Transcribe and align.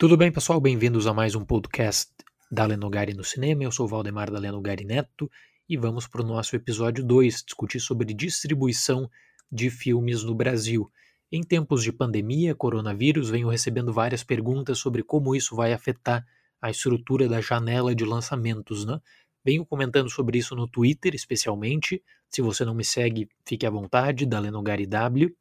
Tudo 0.00 0.16
bem, 0.16 0.30
pessoal? 0.30 0.60
Bem-vindos 0.60 1.08
a 1.08 1.12
mais 1.12 1.34
um 1.34 1.44
podcast 1.44 2.12
da 2.48 2.64
Lenogari 2.64 3.14
no 3.14 3.24
Cinema. 3.24 3.64
Eu 3.64 3.72
sou 3.72 3.84
o 3.84 3.88
Valdemar 3.88 4.30
da 4.30 4.38
Lenogari 4.38 4.84
Neto 4.84 5.28
e 5.68 5.76
vamos 5.76 6.06
para 6.06 6.22
o 6.22 6.24
nosso 6.24 6.54
episódio 6.54 7.04
2, 7.04 7.42
discutir 7.42 7.80
sobre 7.80 8.14
distribuição 8.14 9.10
de 9.50 9.68
filmes 9.70 10.22
no 10.22 10.36
Brasil. 10.36 10.88
Em 11.32 11.42
tempos 11.42 11.82
de 11.82 11.90
pandemia, 11.90 12.54
coronavírus, 12.54 13.28
venho 13.28 13.48
recebendo 13.48 13.92
várias 13.92 14.22
perguntas 14.22 14.78
sobre 14.78 15.02
como 15.02 15.34
isso 15.34 15.56
vai 15.56 15.72
afetar 15.72 16.24
a 16.62 16.70
estrutura 16.70 17.28
da 17.28 17.40
janela 17.40 17.92
de 17.92 18.04
lançamentos, 18.04 18.86
né? 18.86 19.00
Venho 19.44 19.66
comentando 19.66 20.08
sobre 20.08 20.38
isso 20.38 20.54
no 20.54 20.68
Twitter, 20.68 21.12
especialmente. 21.12 22.00
Se 22.30 22.40
você 22.40 22.64
não 22.64 22.72
me 22.72 22.84
segue, 22.84 23.28
fique 23.44 23.66
à 23.66 23.70
vontade, 23.70 24.26
da 24.26 24.38
Lenogari 24.38 24.86
W. 24.86 25.34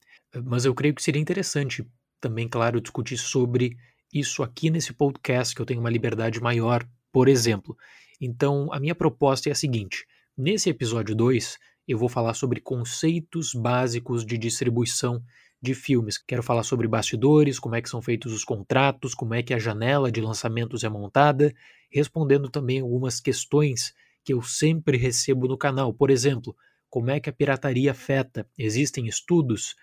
Mas 0.43 0.65
eu 0.65 0.73
creio 0.73 0.95
que 0.95 1.03
seria 1.03 1.21
interessante 1.21 1.87
também, 2.19 2.49
claro, 2.49 2.81
discutir 2.81 3.17
sobre 3.17 3.77
isso 4.13 4.43
aqui 4.43 4.69
nesse 4.69 4.93
podcast, 4.93 5.53
que 5.53 5.61
eu 5.61 5.65
tenho 5.65 5.79
uma 5.79 5.89
liberdade 5.89 6.41
maior, 6.41 6.87
por 7.11 7.27
exemplo. 7.27 7.77
Então, 8.19 8.71
a 8.71 8.79
minha 8.79 8.95
proposta 8.95 9.49
é 9.49 9.51
a 9.51 9.55
seguinte: 9.55 10.05
nesse 10.37 10.69
episódio 10.69 11.15
2, 11.15 11.57
eu 11.87 11.97
vou 11.97 12.09
falar 12.09 12.33
sobre 12.33 12.59
conceitos 12.59 13.53
básicos 13.53 14.25
de 14.25 14.37
distribuição 14.37 15.23
de 15.61 15.73
filmes. 15.73 16.17
Quero 16.17 16.43
falar 16.43 16.63
sobre 16.63 16.87
bastidores, 16.87 17.59
como 17.59 17.75
é 17.75 17.81
que 17.81 17.89
são 17.89 18.01
feitos 18.01 18.33
os 18.33 18.43
contratos, 18.43 19.13
como 19.15 19.33
é 19.33 19.41
que 19.41 19.53
a 19.53 19.59
janela 19.59 20.11
de 20.11 20.21
lançamentos 20.21 20.83
é 20.83 20.89
montada, 20.89 21.53
respondendo 21.91 22.49
também 22.49 22.81
algumas 22.81 23.19
questões 23.19 23.93
que 24.23 24.33
eu 24.33 24.41
sempre 24.41 24.97
recebo 24.97 25.47
no 25.47 25.57
canal. 25.57 25.93
Por 25.93 26.09
exemplo, 26.09 26.55
como 26.89 27.09
é 27.09 27.19
que 27.19 27.29
a 27.29 27.33
pirataria 27.33 27.91
afeta? 27.91 28.47
Existem 28.57 29.07
estudos? 29.07 29.75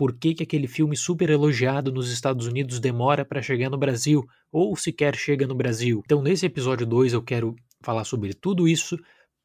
Por 0.00 0.14
que, 0.14 0.32
que 0.32 0.42
aquele 0.42 0.66
filme 0.66 0.96
super 0.96 1.28
elogiado 1.28 1.92
nos 1.92 2.10
Estados 2.10 2.46
Unidos 2.46 2.80
demora 2.80 3.22
para 3.22 3.42
chegar 3.42 3.68
no 3.68 3.76
Brasil 3.76 4.26
ou 4.50 4.74
sequer 4.74 5.14
chega 5.14 5.46
no 5.46 5.54
Brasil? 5.54 6.00
Então, 6.06 6.22
nesse 6.22 6.46
episódio 6.46 6.86
2, 6.86 7.12
eu 7.12 7.22
quero 7.22 7.54
falar 7.82 8.04
sobre 8.04 8.32
tudo 8.32 8.66
isso. 8.66 8.96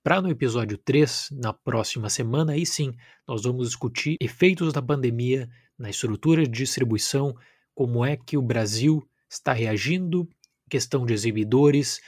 Para 0.02 0.22
no 0.22 0.30
episódio 0.30 0.78
3, 0.78 1.31
na 1.34 1.52
próxima 1.52 2.09
semana, 2.09 2.53
aí 2.53 2.66
sim, 2.66 2.94
nós 3.28 3.44
vamos 3.44 3.67
discutir 3.67 4.16
efeitos 4.22 4.72
da 4.72 4.81
pandemia 4.81 5.50
na 5.78 5.89
estrutura 5.89 6.44
de 6.44 6.50
distribuição, 6.52 7.36
como 7.73 8.06
é 8.06 8.16
que 8.16 8.38
o 8.38 8.42
Brasil 8.42 9.06
está 9.30 9.52
reagindo, 9.52 10.25
questão 10.69 11.06
de 11.06 11.14
exibidores, 11.14 12.00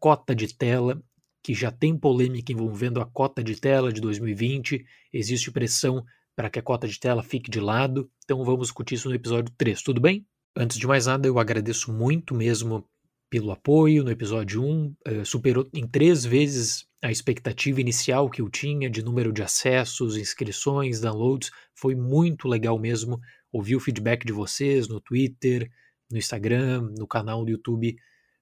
cota 0.00 0.34
de 0.34 0.52
tela, 0.52 1.00
que 1.40 1.54
já 1.54 1.70
tem 1.70 1.96
polêmica 1.96 2.52
envolvendo 2.52 3.00
a 3.00 3.06
cota 3.06 3.44
de 3.44 3.54
tela 3.54 3.92
de 3.92 4.00
2020, 4.00 4.84
existe 5.12 5.52
pressão 5.52 6.04
para 6.36 6.50
que 6.50 6.58
a 6.58 6.62
cota 6.62 6.86
de 6.86 7.00
tela 7.00 7.22
fique 7.22 7.50
de 7.50 7.58
lado, 7.58 8.08
então 8.22 8.44
vamos 8.44 8.68
discutir 8.68 8.94
isso 8.94 9.08
no 9.08 9.14
episódio 9.14 9.52
3, 9.56 9.82
tudo 9.82 10.00
bem? 10.00 10.24
Antes 10.54 10.76
de 10.78 10.86
mais 10.86 11.06
nada, 11.06 11.26
eu 11.26 11.38
agradeço 11.38 11.92
muito 11.92 12.34
mesmo 12.34 12.86
pelo 13.28 13.50
apoio. 13.50 14.04
No 14.04 14.10
episódio 14.10 14.62
1, 14.62 14.94
eh, 15.06 15.24
superou 15.24 15.68
em 15.74 15.86
três 15.86 16.24
vezes 16.24 16.86
a 17.02 17.10
expectativa 17.10 17.80
inicial 17.80 18.30
que 18.30 18.40
eu 18.40 18.48
tinha 18.48 18.88
de 18.88 19.02
número 19.02 19.32
de 19.32 19.42
acessos, 19.42 20.16
inscrições, 20.16 21.00
downloads. 21.00 21.50
Foi 21.74 21.94
muito 21.94 22.48
legal 22.48 22.78
mesmo 22.78 23.20
ouvir 23.52 23.76
o 23.76 23.80
feedback 23.80 24.24
de 24.24 24.32
vocês 24.32 24.88
no 24.88 25.00
Twitter, 25.00 25.70
no 26.10 26.18
Instagram, 26.18 26.90
no 26.96 27.06
canal 27.06 27.44
do 27.44 27.50
YouTube 27.50 27.96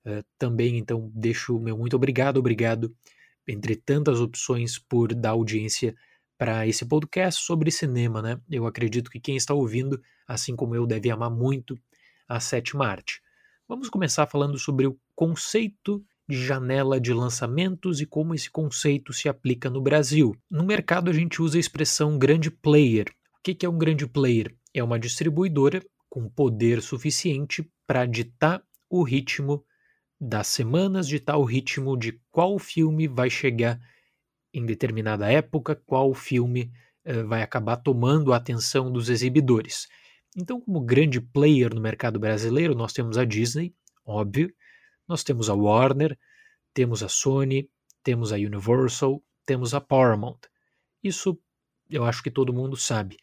uh, 0.07 0.25
também. 0.39 0.79
Então, 0.79 1.11
deixo 1.15 1.57
o 1.57 1.61
meu 1.61 1.77
muito 1.77 1.97
obrigado, 1.97 2.39
obrigado, 2.39 2.95
entre 3.49 3.77
tantas 3.77 4.21
opções, 4.21 4.79
por 4.79 5.15
dar 5.15 5.31
audiência 5.31 5.95
para 6.37 6.67
esse 6.67 6.85
podcast 6.85 7.43
sobre 7.43 7.71
cinema, 7.71 8.21
né? 8.21 8.41
Eu 8.51 8.67
acredito 8.67 9.11
que 9.11 9.21
quem 9.21 9.37
está 9.37 9.55
ouvindo, 9.55 10.01
assim 10.27 10.57
como 10.57 10.75
eu, 10.75 10.87
deve 10.87 11.11
amar 11.11 11.31
muito 11.31 11.79
a 12.29 12.41
sétima 12.41 12.87
arte. 12.87 13.21
Vamos 13.69 13.89
começar 13.89 14.27
falando 14.27 14.59
sobre 14.59 14.87
o 14.87 14.99
conceito 15.15 16.05
de 16.29 16.37
janela 16.37 17.01
de 17.01 17.13
lançamentos 17.13 18.01
e 18.01 18.07
como 18.07 18.35
esse 18.35 18.51
conceito 18.51 19.13
se 19.13 19.29
aplica 19.29 19.69
no 19.71 19.81
Brasil. 19.81 20.35
No 20.51 20.65
mercado, 20.65 21.11
a 21.11 21.13
gente 21.13 21.41
usa 21.41 21.57
a 21.57 21.61
expressão 21.61 22.19
grande 22.19 22.51
player. 22.51 23.07
O 23.39 23.43
que 23.43 23.65
é 23.65 23.69
um 23.69 23.79
grande 23.79 24.07
player? 24.07 24.55
É 24.73 24.83
uma 24.83 24.99
distribuidora 24.99 25.83
com 26.09 26.29
poder 26.29 26.81
suficiente 26.81 27.69
para 27.87 28.07
ditar 28.07 28.63
o 28.89 29.03
ritmo 29.03 29.65
das 30.21 30.47
semanas, 30.47 31.07
ditar 31.07 31.37
o 31.37 31.45
ritmo 31.45 31.97
de 31.97 32.21
qual 32.31 32.59
filme 32.59 33.07
vai 33.07 33.29
chegar 33.29 33.79
em 34.55 34.65
determinada 34.65 35.31
época, 35.31 35.75
qual 35.85 36.15
filme 36.15 36.73
uh, 37.05 37.27
vai 37.27 37.43
acabar 37.43 37.77
tomando 37.77 38.33
a 38.33 38.37
atenção 38.37 38.91
dos 38.91 39.11
exibidores. 39.11 39.89
Então, 40.37 40.61
como 40.61 40.81
grande 40.81 41.21
player 41.21 41.75
no 41.75 41.81
mercado 41.81 42.19
brasileiro, 42.19 42.75
nós 42.75 42.93
temos 42.93 43.19
a 43.19 43.25
Disney, 43.25 43.75
óbvio, 44.07 44.53
nós 45.07 45.23
temos 45.23 45.51
a 45.51 45.55
Warner, 45.55 46.19
temos 46.73 47.03
a 47.03 47.09
Sony, 47.09 47.69
temos 48.03 48.33
a 48.33 48.37
Universal, 48.37 49.23
temos 49.45 49.75
a 49.75 49.81
Paramount. 49.81 50.41
Isso 51.03 51.39
eu 51.91 52.05
acho 52.05 52.23
que 52.23 52.31
todo 52.31 52.53
mundo 52.53 52.77
sabe. 52.77 53.17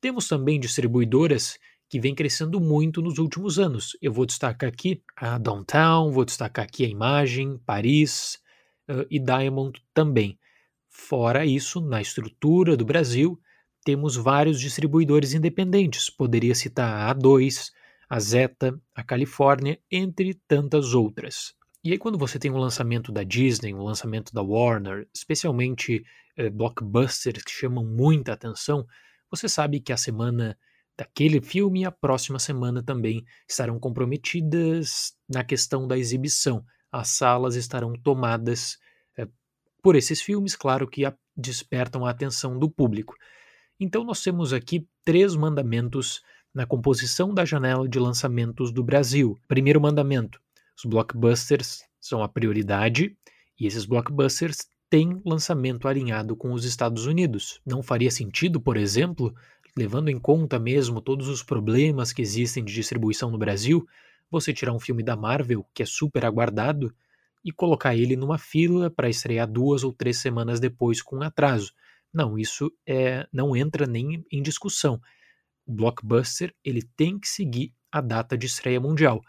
Temos 0.00 0.28
também 0.28 0.60
distribuidoras 0.60 1.58
que 1.88 2.00
vêm 2.00 2.14
crescendo 2.14 2.60
muito 2.60 3.02
nos 3.02 3.18
últimos 3.18 3.58
anos. 3.58 3.96
Eu 4.00 4.12
vou 4.12 4.26
destacar 4.26 4.68
aqui 4.68 5.02
a 5.16 5.38
Downtown, 5.38 6.10
vou 6.10 6.24
destacar 6.24 6.64
aqui 6.64 6.84
a 6.84 6.88
Imagem, 6.88 7.58
Paris 7.58 8.40
uh, 8.88 9.06
e 9.10 9.18
Diamond 9.18 9.82
também. 9.92 10.38
Fora 10.94 11.46
isso, 11.46 11.80
na 11.80 12.02
estrutura 12.02 12.76
do 12.76 12.84
Brasil, 12.84 13.40
temos 13.82 14.14
vários 14.14 14.60
distribuidores 14.60 15.32
independentes. 15.32 16.10
Poderia 16.10 16.54
citar 16.54 17.10
a 17.10 17.14
A2, 17.14 17.72
a 18.10 18.20
Zeta, 18.20 18.78
a 18.94 19.02
Califórnia, 19.02 19.80
entre 19.90 20.34
tantas 20.46 20.92
outras. 20.92 21.54
E 21.82 21.92
aí, 21.92 21.98
quando 21.98 22.18
você 22.18 22.38
tem 22.38 22.50
um 22.50 22.58
lançamento 22.58 23.10
da 23.10 23.22
Disney, 23.22 23.72
um 23.72 23.82
lançamento 23.82 24.34
da 24.34 24.42
Warner, 24.42 25.08
especialmente 25.14 26.04
eh, 26.36 26.50
blockbusters 26.50 27.42
que 27.42 27.50
chamam 27.50 27.86
muita 27.86 28.34
atenção, 28.34 28.86
você 29.30 29.48
sabe 29.48 29.80
que 29.80 29.94
a 29.94 29.96
semana 29.96 30.58
daquele 30.96 31.40
filme 31.40 31.80
e 31.80 31.84
a 31.86 31.90
próxima 31.90 32.38
semana 32.38 32.82
também 32.82 33.24
estarão 33.48 33.80
comprometidas 33.80 35.14
na 35.26 35.42
questão 35.42 35.88
da 35.88 35.96
exibição. 35.96 36.62
As 36.92 37.08
salas 37.08 37.56
estarão 37.56 37.94
tomadas 37.94 38.78
por 39.82 39.96
esses 39.96 40.22
filmes, 40.22 40.54
claro 40.54 40.86
que 40.86 41.04
a, 41.04 41.14
despertam 41.36 42.06
a 42.06 42.10
atenção 42.10 42.58
do 42.58 42.70
público. 42.70 43.14
Então, 43.78 44.04
nós 44.04 44.22
temos 44.22 44.52
aqui 44.52 44.86
três 45.04 45.34
mandamentos 45.34 46.22
na 46.54 46.64
composição 46.64 47.34
da 47.34 47.44
janela 47.44 47.88
de 47.88 47.98
lançamentos 47.98 48.72
do 48.72 48.84
Brasil. 48.84 49.36
Primeiro 49.48 49.80
mandamento: 49.80 50.40
os 50.76 50.84
blockbusters 50.84 51.82
são 52.00 52.22
a 52.22 52.28
prioridade 52.28 53.16
e 53.58 53.66
esses 53.66 53.84
blockbusters 53.84 54.66
têm 54.88 55.20
lançamento 55.24 55.88
alinhado 55.88 56.36
com 56.36 56.52
os 56.52 56.64
Estados 56.64 57.06
Unidos. 57.06 57.60
Não 57.64 57.82
faria 57.82 58.10
sentido, 58.10 58.60
por 58.60 58.76
exemplo, 58.76 59.34
levando 59.76 60.10
em 60.10 60.18
conta 60.18 60.58
mesmo 60.58 61.00
todos 61.00 61.28
os 61.28 61.42
problemas 61.42 62.12
que 62.12 62.20
existem 62.20 62.62
de 62.62 62.74
distribuição 62.74 63.30
no 63.30 63.38
Brasil, 63.38 63.86
você 64.30 64.52
tirar 64.52 64.72
um 64.72 64.80
filme 64.80 65.02
da 65.02 65.16
Marvel, 65.16 65.66
que 65.74 65.82
é 65.82 65.86
super 65.86 66.24
aguardado, 66.24 66.94
e 67.44 67.50
colocar 67.52 67.94
ele 67.94 68.16
numa 68.16 68.38
fila 68.38 68.90
para 68.90 69.08
estrear 69.08 69.50
duas 69.50 69.84
ou 69.84 69.92
três 69.92 70.18
semanas 70.18 70.60
depois 70.60 71.02
com 71.02 71.22
atraso. 71.22 71.72
Não, 72.12 72.38
isso 72.38 72.70
é, 72.86 73.26
não 73.32 73.56
entra 73.56 73.86
nem 73.86 74.24
em 74.30 74.42
discussão 74.42 75.00
o 75.66 75.72
blockbuster 75.72 76.54
ele 76.64 76.82
tem 76.96 77.18
que 77.18 77.28
seguir 77.28 77.72
a 77.90 78.00
data 78.00 78.36
de 78.36 78.46
estreia 78.46 78.80
mundial. 78.80 79.22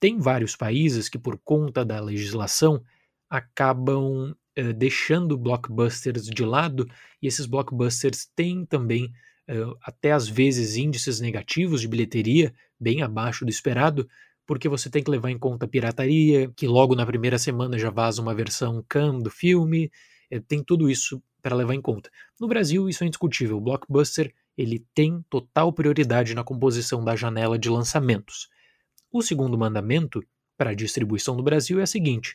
Tem 0.00 0.18
vários 0.18 0.54
países 0.54 1.08
que, 1.08 1.18
por 1.18 1.38
conta 1.38 1.84
da 1.84 2.00
legislação, 2.00 2.82
acabam 3.28 4.32
uh, 4.58 4.72
deixando 4.74 5.36
blockbusters 5.36 6.24
de 6.24 6.44
lado, 6.44 6.88
e 7.20 7.26
esses 7.26 7.46
blockbusters 7.46 8.26
têm 8.34 8.64
também, 8.64 9.06
uh, 9.50 9.76
até 9.82 10.12
às 10.12 10.28
vezes, 10.28 10.76
índices 10.76 11.20
negativos 11.20 11.80
de 11.80 11.88
bilheteria, 11.88 12.54
bem 12.78 13.02
abaixo 13.02 13.44
do 13.44 13.50
esperado, 13.50 14.08
porque 14.48 14.66
você 14.66 14.88
tem 14.88 15.04
que 15.04 15.10
levar 15.10 15.30
em 15.30 15.38
conta 15.38 15.66
a 15.66 15.68
pirataria, 15.68 16.50
que 16.56 16.66
logo 16.66 16.94
na 16.94 17.04
primeira 17.04 17.38
semana 17.38 17.78
já 17.78 17.90
vaza 17.90 18.22
uma 18.22 18.34
versão 18.34 18.82
CAM 18.88 19.18
do 19.18 19.30
filme, 19.30 19.90
uh, 20.32 20.40
tem 20.40 20.64
tudo 20.64 20.88
isso 20.88 21.22
para 21.42 21.54
levar 21.54 21.74
em 21.74 21.82
conta. 21.82 22.10
No 22.40 22.48
Brasil, 22.48 22.88
isso 22.88 23.04
é 23.04 23.06
indiscutível. 23.06 23.58
O 23.58 23.60
blockbuster 23.60 24.34
ele 24.56 24.84
tem 24.94 25.22
total 25.28 25.70
prioridade 25.70 26.34
na 26.34 26.42
composição 26.42 27.04
da 27.04 27.14
janela 27.14 27.58
de 27.58 27.68
lançamentos. 27.68 28.48
O 29.12 29.20
segundo 29.20 29.56
mandamento 29.58 30.24
para 30.56 30.70
a 30.70 30.74
distribuição 30.74 31.36
no 31.36 31.42
Brasil 31.42 31.78
é 31.78 31.82
a 31.82 31.86
seguinte: 31.86 32.34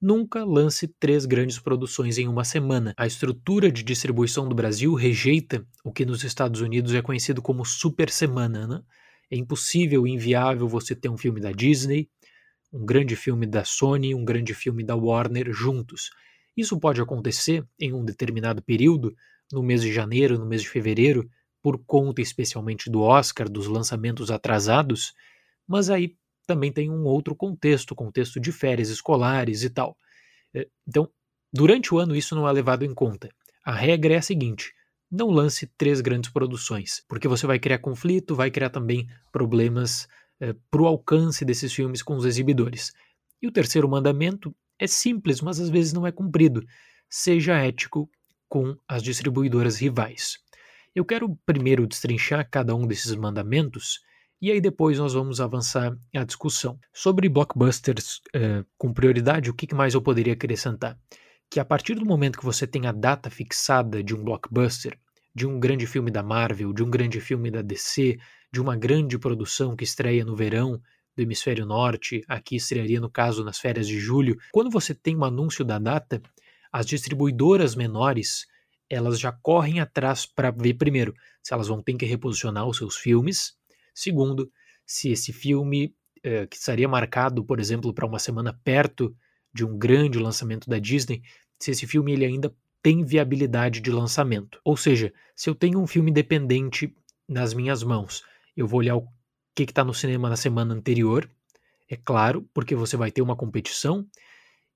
nunca 0.00 0.42
lance 0.44 0.88
três 0.88 1.26
grandes 1.26 1.58
produções 1.58 2.16
em 2.16 2.26
uma 2.26 2.42
semana. 2.42 2.94
A 2.96 3.06
estrutura 3.06 3.70
de 3.70 3.82
distribuição 3.82 4.48
do 4.48 4.54
Brasil 4.54 4.94
rejeita 4.94 5.62
o 5.84 5.92
que 5.92 6.06
nos 6.06 6.24
Estados 6.24 6.62
Unidos 6.62 6.94
é 6.94 7.02
conhecido 7.02 7.42
como 7.42 7.66
super 7.66 8.08
semana. 8.08 8.66
Né? 8.66 8.82
É 9.30 9.36
impossível, 9.36 10.06
inviável 10.06 10.66
você 10.68 10.94
ter 10.94 11.08
um 11.08 11.16
filme 11.16 11.40
da 11.40 11.52
Disney, 11.52 12.08
um 12.72 12.84
grande 12.84 13.16
filme 13.16 13.46
da 13.46 13.64
Sony, 13.64 14.14
um 14.14 14.24
grande 14.24 14.54
filme 14.54 14.84
da 14.84 14.96
Warner 14.96 15.52
juntos. 15.52 16.10
Isso 16.56 16.78
pode 16.78 17.00
acontecer 17.00 17.64
em 17.78 17.92
um 17.92 18.04
determinado 18.04 18.62
período, 18.62 19.14
no 19.52 19.62
mês 19.62 19.82
de 19.82 19.92
janeiro, 19.92 20.38
no 20.38 20.46
mês 20.46 20.62
de 20.62 20.68
fevereiro, 20.68 21.28
por 21.62 21.78
conta 21.84 22.22
especialmente 22.22 22.90
do 22.90 23.00
Oscar, 23.00 23.48
dos 23.48 23.66
lançamentos 23.66 24.30
atrasados, 24.30 25.12
mas 25.66 25.90
aí 25.90 26.16
também 26.46 26.72
tem 26.72 26.90
um 26.90 27.04
outro 27.04 27.34
contexto, 27.34 27.94
contexto 27.94 28.40
de 28.40 28.50
férias 28.50 28.88
escolares 28.88 29.62
e 29.62 29.70
tal. 29.70 29.96
É, 30.54 30.66
então, 30.86 31.08
durante 31.52 31.94
o 31.94 31.98
ano 31.98 32.16
isso 32.16 32.34
não 32.34 32.48
é 32.48 32.52
levado 32.52 32.84
em 32.84 32.94
conta. 32.94 33.28
A 33.64 33.72
regra 33.72 34.14
é 34.14 34.16
a 34.16 34.22
seguinte: 34.22 34.72
não 35.10 35.28
lance 35.28 35.66
três 35.76 36.00
grandes 36.00 36.30
produções, 36.30 37.02
porque 37.08 37.26
você 37.26 37.46
vai 37.46 37.58
criar 37.58 37.78
conflito, 37.78 38.34
vai 38.34 38.50
criar 38.50 38.70
também 38.70 39.08
problemas 39.32 40.06
é, 40.38 40.54
para 40.70 40.82
o 40.82 40.86
alcance 40.86 41.44
desses 41.44 41.72
filmes 41.72 42.02
com 42.02 42.16
os 42.16 42.24
exibidores. 42.24 42.92
E 43.42 43.48
o 43.48 43.52
terceiro 43.52 43.88
mandamento 43.88 44.54
é 44.78 44.86
simples, 44.86 45.40
mas 45.40 45.58
às 45.58 45.68
vezes 45.68 45.92
não 45.92 46.06
é 46.06 46.12
cumprido. 46.12 46.64
Seja 47.08 47.58
ético 47.58 48.08
com 48.48 48.76
as 48.86 49.02
distribuidoras 49.02 49.76
rivais. 49.78 50.38
Eu 50.94 51.04
quero 51.04 51.38
primeiro 51.46 51.86
destrinchar 51.86 52.48
cada 52.50 52.74
um 52.74 52.86
desses 52.86 53.14
mandamentos 53.14 54.00
e 54.42 54.50
aí 54.50 54.60
depois 54.60 54.98
nós 54.98 55.12
vamos 55.12 55.40
avançar 55.40 55.94
a 56.14 56.24
discussão. 56.24 56.78
Sobre 56.92 57.28
blockbusters 57.28 58.20
uh, 58.34 58.64
com 58.78 58.92
prioridade, 58.92 59.50
o 59.50 59.54
que 59.54 59.72
mais 59.74 59.92
eu 59.92 60.00
poderia 60.00 60.32
acrescentar? 60.32 60.98
Que 61.50 61.58
a 61.58 61.64
partir 61.64 61.96
do 61.96 62.06
momento 62.06 62.38
que 62.38 62.44
você 62.44 62.64
tem 62.64 62.86
a 62.86 62.92
data 62.92 63.28
fixada 63.28 64.04
de 64.04 64.14
um 64.14 64.22
blockbuster, 64.22 64.96
de 65.34 65.48
um 65.48 65.58
grande 65.58 65.84
filme 65.84 66.08
da 66.08 66.22
Marvel, 66.22 66.72
de 66.72 66.84
um 66.84 66.88
grande 66.88 67.20
filme 67.20 67.50
da 67.50 67.60
DC, 67.60 68.18
de 68.52 68.60
uma 68.60 68.76
grande 68.76 69.18
produção 69.18 69.74
que 69.74 69.82
estreia 69.82 70.24
no 70.24 70.36
verão 70.36 70.80
do 71.16 71.22
hemisfério 71.22 71.66
norte, 71.66 72.22
aqui 72.28 72.54
estrearia 72.54 73.00
no 73.00 73.10
caso 73.10 73.42
nas 73.42 73.58
férias 73.58 73.88
de 73.88 73.98
julho, 73.98 74.38
quando 74.52 74.70
você 74.70 74.94
tem 74.94 75.16
um 75.16 75.24
anúncio 75.24 75.64
da 75.64 75.80
data, 75.80 76.22
as 76.72 76.86
distribuidoras 76.86 77.74
menores 77.74 78.46
elas 78.88 79.18
já 79.18 79.32
correm 79.32 79.80
atrás 79.80 80.26
para 80.26 80.52
ver, 80.52 80.74
primeiro, 80.74 81.12
se 81.42 81.52
elas 81.52 81.66
vão 81.66 81.82
ter 81.82 81.94
que 81.94 82.06
reposicionar 82.06 82.66
os 82.66 82.76
seus 82.76 82.96
filmes, 82.96 83.54
segundo, 83.92 84.52
se 84.86 85.10
esse 85.10 85.32
filme, 85.32 85.94
eh, 86.22 86.46
que 86.46 86.56
estaria 86.56 86.88
marcado, 86.88 87.44
por 87.44 87.58
exemplo, 87.58 87.92
para 87.92 88.06
uma 88.06 88.18
semana 88.20 88.52
perto 88.64 89.16
de 89.52 89.64
um 89.64 89.76
grande 89.76 90.18
lançamento 90.18 90.68
da 90.68 90.78
Disney, 90.78 91.22
se 91.58 91.70
esse 91.70 91.86
filme 91.86 92.12
ele 92.12 92.24
ainda 92.24 92.54
tem 92.82 93.04
viabilidade 93.04 93.80
de 93.80 93.90
lançamento. 93.90 94.60
Ou 94.64 94.76
seja, 94.76 95.12
se 95.36 95.50
eu 95.50 95.54
tenho 95.54 95.80
um 95.80 95.86
filme 95.86 96.10
independente 96.10 96.94
nas 97.28 97.52
minhas 97.52 97.82
mãos, 97.82 98.24
eu 98.56 98.66
vou 98.66 98.80
olhar 98.80 98.96
o 98.96 99.06
que 99.54 99.64
está 99.64 99.84
no 99.84 99.92
cinema 99.92 100.28
na 100.28 100.36
semana 100.36 100.74
anterior, 100.74 101.30
é 101.88 101.96
claro, 101.96 102.48
porque 102.54 102.74
você 102.74 102.96
vai 102.96 103.10
ter 103.10 103.20
uma 103.20 103.36
competição, 103.36 104.06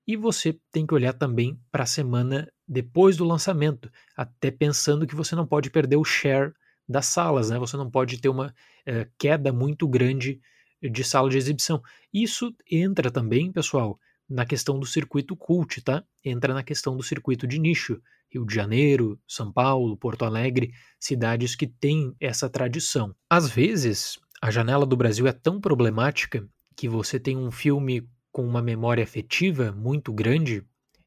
e 0.07 0.17
você 0.17 0.59
tem 0.71 0.87
que 0.87 0.93
olhar 0.93 1.15
também 1.15 1.59
para 1.71 1.85
a 1.85 1.87
semana 1.87 2.51
depois 2.69 3.17
do 3.17 3.25
lançamento, 3.25 3.91
até 4.17 4.51
pensando 4.51 5.07
que 5.07 5.15
você 5.15 5.35
não 5.35 5.47
pode 5.47 5.71
perder 5.71 5.97
o 5.97 6.05
share 6.05 6.53
das 6.87 7.07
salas, 7.07 7.49
né? 7.49 7.59
Você 7.59 7.77
não 7.77 7.91
pode 7.91 8.21
ter 8.21 8.29
uma 8.29 8.55
é, 8.85 9.09
queda 9.19 9.51
muito 9.53 9.89
grande 9.89 10.41
de 10.83 11.05
sala 11.05 11.31
de 11.31 11.39
exibição. 11.39 11.83
Isso 12.13 12.55
entra 12.71 13.11
também, 13.11 13.51
pessoal, 13.51 13.99
na 14.29 14.47
questão 14.47 14.79
do 14.79 14.87
circuito 14.87 15.37
cult, 15.37 15.83
tá? 15.83 16.05
Entra 16.25 16.55
na 16.55 16.63
questão 16.63 16.97
do 16.97 17.03
circuito 17.03 17.47
de 17.47 17.59
nicho. 17.59 18.01
Rio 18.31 18.45
de 18.45 18.55
Janeiro, 18.55 19.19
São 19.29 19.53
Paulo, 19.53 19.97
Porto 19.97 20.25
Alegre, 20.25 20.73
cidades 20.99 21.55
que 21.55 21.69
têm 21.69 22.15
essa 22.19 22.51
tradição. 22.51 23.15
Às 23.31 23.49
vezes, 23.49 24.19
a 24.43 24.51
janela 24.51 24.85
do 24.85 24.97
Brasil 24.97 25.27
é 25.27 25.33
tão 25.33 25.61
problemática 25.61 26.45
que 26.77 26.89
você 26.89 27.21
tem 27.21 27.37
um 27.37 27.51
filme 27.51 28.09
com 28.33 28.45
uma 28.45 28.61
memória 28.61 29.05
afetiva 29.05 29.71
muito 29.71 30.13
grande 30.13 30.65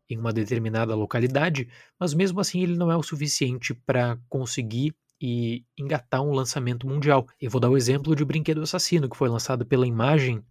em 0.10 0.18
uma 0.18 0.32
determinada 0.32 0.96
localidade, 0.96 1.68
mas 2.00 2.14
mesmo 2.14 2.40
assim 2.40 2.62
ele 2.62 2.78
não 2.78 2.90
é 2.90 2.96
o 2.96 3.04
suficiente 3.04 3.74
para 3.74 4.18
conseguir 4.30 4.96
e 5.20 5.66
engatar 5.78 6.22
um 6.22 6.32
lançamento 6.32 6.88
mundial. 6.88 7.28
Eu 7.42 7.52
vou 7.52 7.60
dar 7.60 7.70
o 7.70 7.76
exemplo 7.76 8.16
de 8.16 8.24
Brinquedo 8.24 8.62
Assassino, 8.62 9.10
que 9.10 9.18
foi 9.18 9.28
lançado 9.28 9.66
pela 9.66 9.86
Imagem 9.86 10.42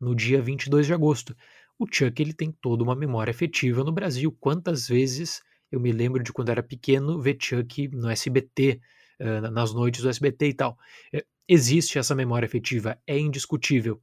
no 0.00 0.14
dia 0.14 0.42
22 0.42 0.86
de 0.86 0.94
agosto. 0.94 1.36
O 1.78 1.86
Chuck 1.90 2.20
ele 2.22 2.32
tem 2.32 2.52
toda 2.52 2.84
uma 2.84 2.94
memória 2.94 3.30
afetiva 3.30 3.82
no 3.82 3.92
Brasil. 3.92 4.30
Quantas 4.40 4.86
vezes 4.86 5.42
eu 5.70 5.80
me 5.80 5.90
lembro 5.90 6.22
de 6.22 6.32
quando 6.32 6.50
era 6.50 6.62
pequeno 6.62 7.20
ver 7.20 7.36
Chuck 7.40 7.88
no 7.88 8.08
SBT, 8.08 8.80
eh, 9.18 9.40
nas 9.40 9.74
noites 9.74 10.02
do 10.02 10.08
SBT 10.08 10.48
e 10.48 10.54
tal. 10.54 10.78
Eh, 11.12 11.24
existe 11.48 11.98
essa 11.98 12.14
memória 12.14 12.46
afetiva, 12.46 12.98
é 13.06 13.18
indiscutível. 13.18 14.00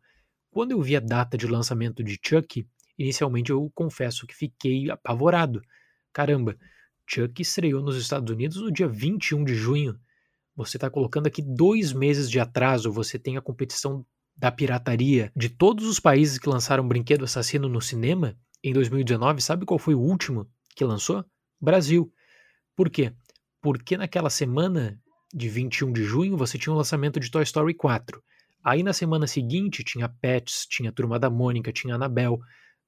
Quando 0.51 0.71
eu 0.71 0.81
vi 0.81 0.97
a 0.97 0.99
data 0.99 1.37
de 1.37 1.47
lançamento 1.47 2.03
de 2.03 2.19
Chuck, 2.23 2.67
inicialmente 2.97 3.51
eu 3.51 3.71
confesso 3.73 4.27
que 4.27 4.35
fiquei 4.35 4.89
apavorado. 4.89 5.61
Caramba, 6.11 6.57
Chuck 7.07 7.41
estreou 7.41 7.81
nos 7.81 7.97
Estados 7.97 8.31
Unidos 8.33 8.57
no 8.57 8.71
dia 8.71 8.87
21 8.87 9.45
de 9.45 9.55
junho. 9.55 9.97
Você 10.55 10.75
está 10.77 10.89
colocando 10.89 11.27
aqui 11.27 11.41
dois 11.41 11.93
meses 11.93 12.29
de 12.29 12.39
atraso, 12.39 12.91
você 12.91 13.17
tem 13.17 13.37
a 13.37 13.41
competição 13.41 14.05
da 14.35 14.51
pirataria. 14.51 15.31
De 15.35 15.49
todos 15.49 15.85
os 15.85 15.99
países 15.99 16.37
que 16.37 16.49
lançaram 16.49 16.87
Brinquedo 16.87 17.25
Assassino 17.25 17.69
no 17.69 17.81
cinema, 17.81 18.35
em 18.63 18.73
2019, 18.73 19.41
sabe 19.41 19.65
qual 19.65 19.79
foi 19.79 19.95
o 19.95 19.99
último 19.99 20.47
que 20.75 20.83
lançou? 20.83 21.25
Brasil. 21.59 22.11
Por 22.75 22.89
quê? 22.89 23.13
Porque 23.61 23.97
naquela 23.97 24.29
semana 24.29 24.99
de 25.33 25.49
21 25.49 25.93
de 25.93 26.03
junho 26.03 26.37
você 26.37 26.57
tinha 26.57 26.73
o 26.73 26.77
lançamento 26.77 27.19
de 27.19 27.29
Toy 27.29 27.43
Story 27.43 27.73
4. 27.73 28.21
Aí 28.63 28.83
na 28.83 28.93
semana 28.93 29.25
seguinte 29.25 29.83
tinha 29.83 30.07
Pets, 30.07 30.67
tinha 30.69 30.91
Turma 30.91 31.17
da 31.17 31.29
Mônica, 31.29 31.71
tinha 31.71 31.95
Anabel. 31.95 32.39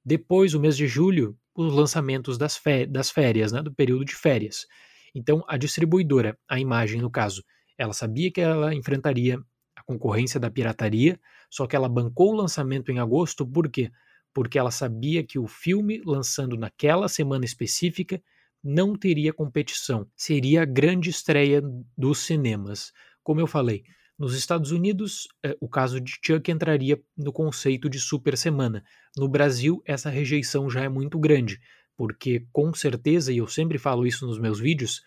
Depois, 0.04 0.54
o 0.54 0.60
mês 0.60 0.76
de 0.76 0.86
julho, 0.86 1.36
os 1.54 1.72
lançamentos 1.72 2.36
das, 2.36 2.60
das 2.88 3.10
férias, 3.10 3.52
né, 3.52 3.62
do 3.62 3.72
período 3.72 4.04
de 4.04 4.14
férias. 4.14 4.66
Então, 5.14 5.42
a 5.48 5.56
distribuidora, 5.56 6.36
a 6.48 6.58
imagem 6.58 7.00
no 7.00 7.10
caso, 7.10 7.42
ela 7.78 7.92
sabia 7.92 8.30
que 8.30 8.40
ela 8.40 8.74
enfrentaria 8.74 9.40
concorrência 9.86 10.40
da 10.40 10.50
pirataria, 10.50 11.18
só 11.50 11.66
que 11.66 11.76
ela 11.76 11.88
bancou 11.88 12.32
o 12.32 12.36
lançamento 12.36 12.90
em 12.90 12.98
agosto, 12.98 13.46
por 13.46 13.68
quê? 13.68 13.90
Porque 14.32 14.58
ela 14.58 14.70
sabia 14.70 15.22
que 15.22 15.38
o 15.38 15.46
filme 15.46 16.02
lançando 16.04 16.56
naquela 16.56 17.08
semana 17.08 17.44
específica 17.44 18.20
não 18.62 18.96
teria 18.96 19.32
competição, 19.32 20.08
seria 20.16 20.62
a 20.62 20.64
grande 20.64 21.10
estreia 21.10 21.62
dos 21.96 22.20
cinemas. 22.20 22.92
Como 23.22 23.40
eu 23.40 23.46
falei, 23.46 23.84
nos 24.18 24.34
Estados 24.34 24.70
Unidos, 24.70 25.28
eh, 25.44 25.56
o 25.60 25.68
caso 25.68 26.00
de 26.00 26.18
Chuck 26.24 26.50
entraria 26.50 27.02
no 27.16 27.32
conceito 27.32 27.90
de 27.90 27.98
super 27.98 28.38
semana. 28.38 28.84
No 29.16 29.28
Brasil, 29.28 29.82
essa 29.84 30.08
rejeição 30.08 30.70
já 30.70 30.82
é 30.82 30.88
muito 30.88 31.18
grande, 31.18 31.60
porque 31.96 32.46
com 32.52 32.72
certeza, 32.72 33.32
e 33.32 33.38
eu 33.38 33.46
sempre 33.46 33.76
falo 33.76 34.06
isso 34.06 34.26
nos 34.26 34.38
meus 34.38 34.60
vídeos, 34.60 35.02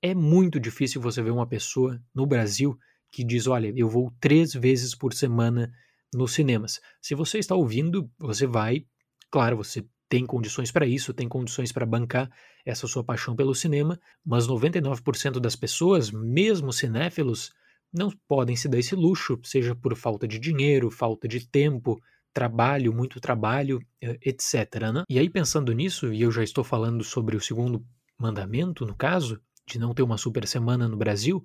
é 0.00 0.14
muito 0.14 0.60
difícil 0.60 1.00
você 1.00 1.20
ver 1.22 1.32
uma 1.32 1.46
pessoa 1.46 2.00
no 2.14 2.24
Brasil 2.26 2.78
que 3.16 3.24
diz: 3.24 3.46
olha, 3.46 3.72
eu 3.74 3.88
vou 3.88 4.12
três 4.20 4.52
vezes 4.52 4.94
por 4.94 5.14
semana 5.14 5.72
nos 6.12 6.34
cinemas. 6.34 6.78
Se 7.00 7.14
você 7.14 7.38
está 7.38 7.54
ouvindo, 7.54 8.10
você 8.18 8.46
vai, 8.46 8.84
claro, 9.30 9.56
você 9.56 9.82
tem 10.06 10.26
condições 10.26 10.70
para 10.70 10.86
isso, 10.86 11.14
tem 11.14 11.26
condições 11.26 11.72
para 11.72 11.86
bancar 11.86 12.30
essa 12.64 12.86
sua 12.86 13.02
paixão 13.02 13.34
pelo 13.34 13.54
cinema, 13.54 13.98
mas 14.24 14.46
99% 14.46 15.40
das 15.40 15.56
pessoas, 15.56 16.10
mesmo 16.10 16.74
cinéfilos, 16.74 17.52
não 17.90 18.10
podem 18.28 18.54
se 18.54 18.68
dar 18.68 18.78
esse 18.78 18.94
luxo, 18.94 19.40
seja 19.42 19.74
por 19.74 19.96
falta 19.96 20.28
de 20.28 20.38
dinheiro, 20.38 20.90
falta 20.90 21.26
de 21.26 21.48
tempo, 21.48 21.98
trabalho, 22.34 22.92
muito 22.92 23.18
trabalho, 23.18 23.80
eh, 24.02 24.18
etc. 24.26 24.92
Né? 24.92 25.04
E 25.08 25.18
aí, 25.18 25.30
pensando 25.30 25.72
nisso, 25.72 26.12
e 26.12 26.20
eu 26.20 26.30
já 26.30 26.44
estou 26.44 26.62
falando 26.62 27.02
sobre 27.02 27.34
o 27.34 27.40
segundo 27.40 27.82
mandamento, 28.18 28.84
no 28.84 28.94
caso, 28.94 29.40
de 29.66 29.78
não 29.78 29.94
ter 29.94 30.02
uma 30.02 30.18
super 30.18 30.46
semana 30.46 30.86
no 30.86 30.98
Brasil, 30.98 31.44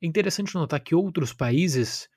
é 0.00 0.06
interessante 0.06 0.54
notar 0.54 0.80
que 0.80 0.94
outros 0.94 1.32
países 1.32 2.08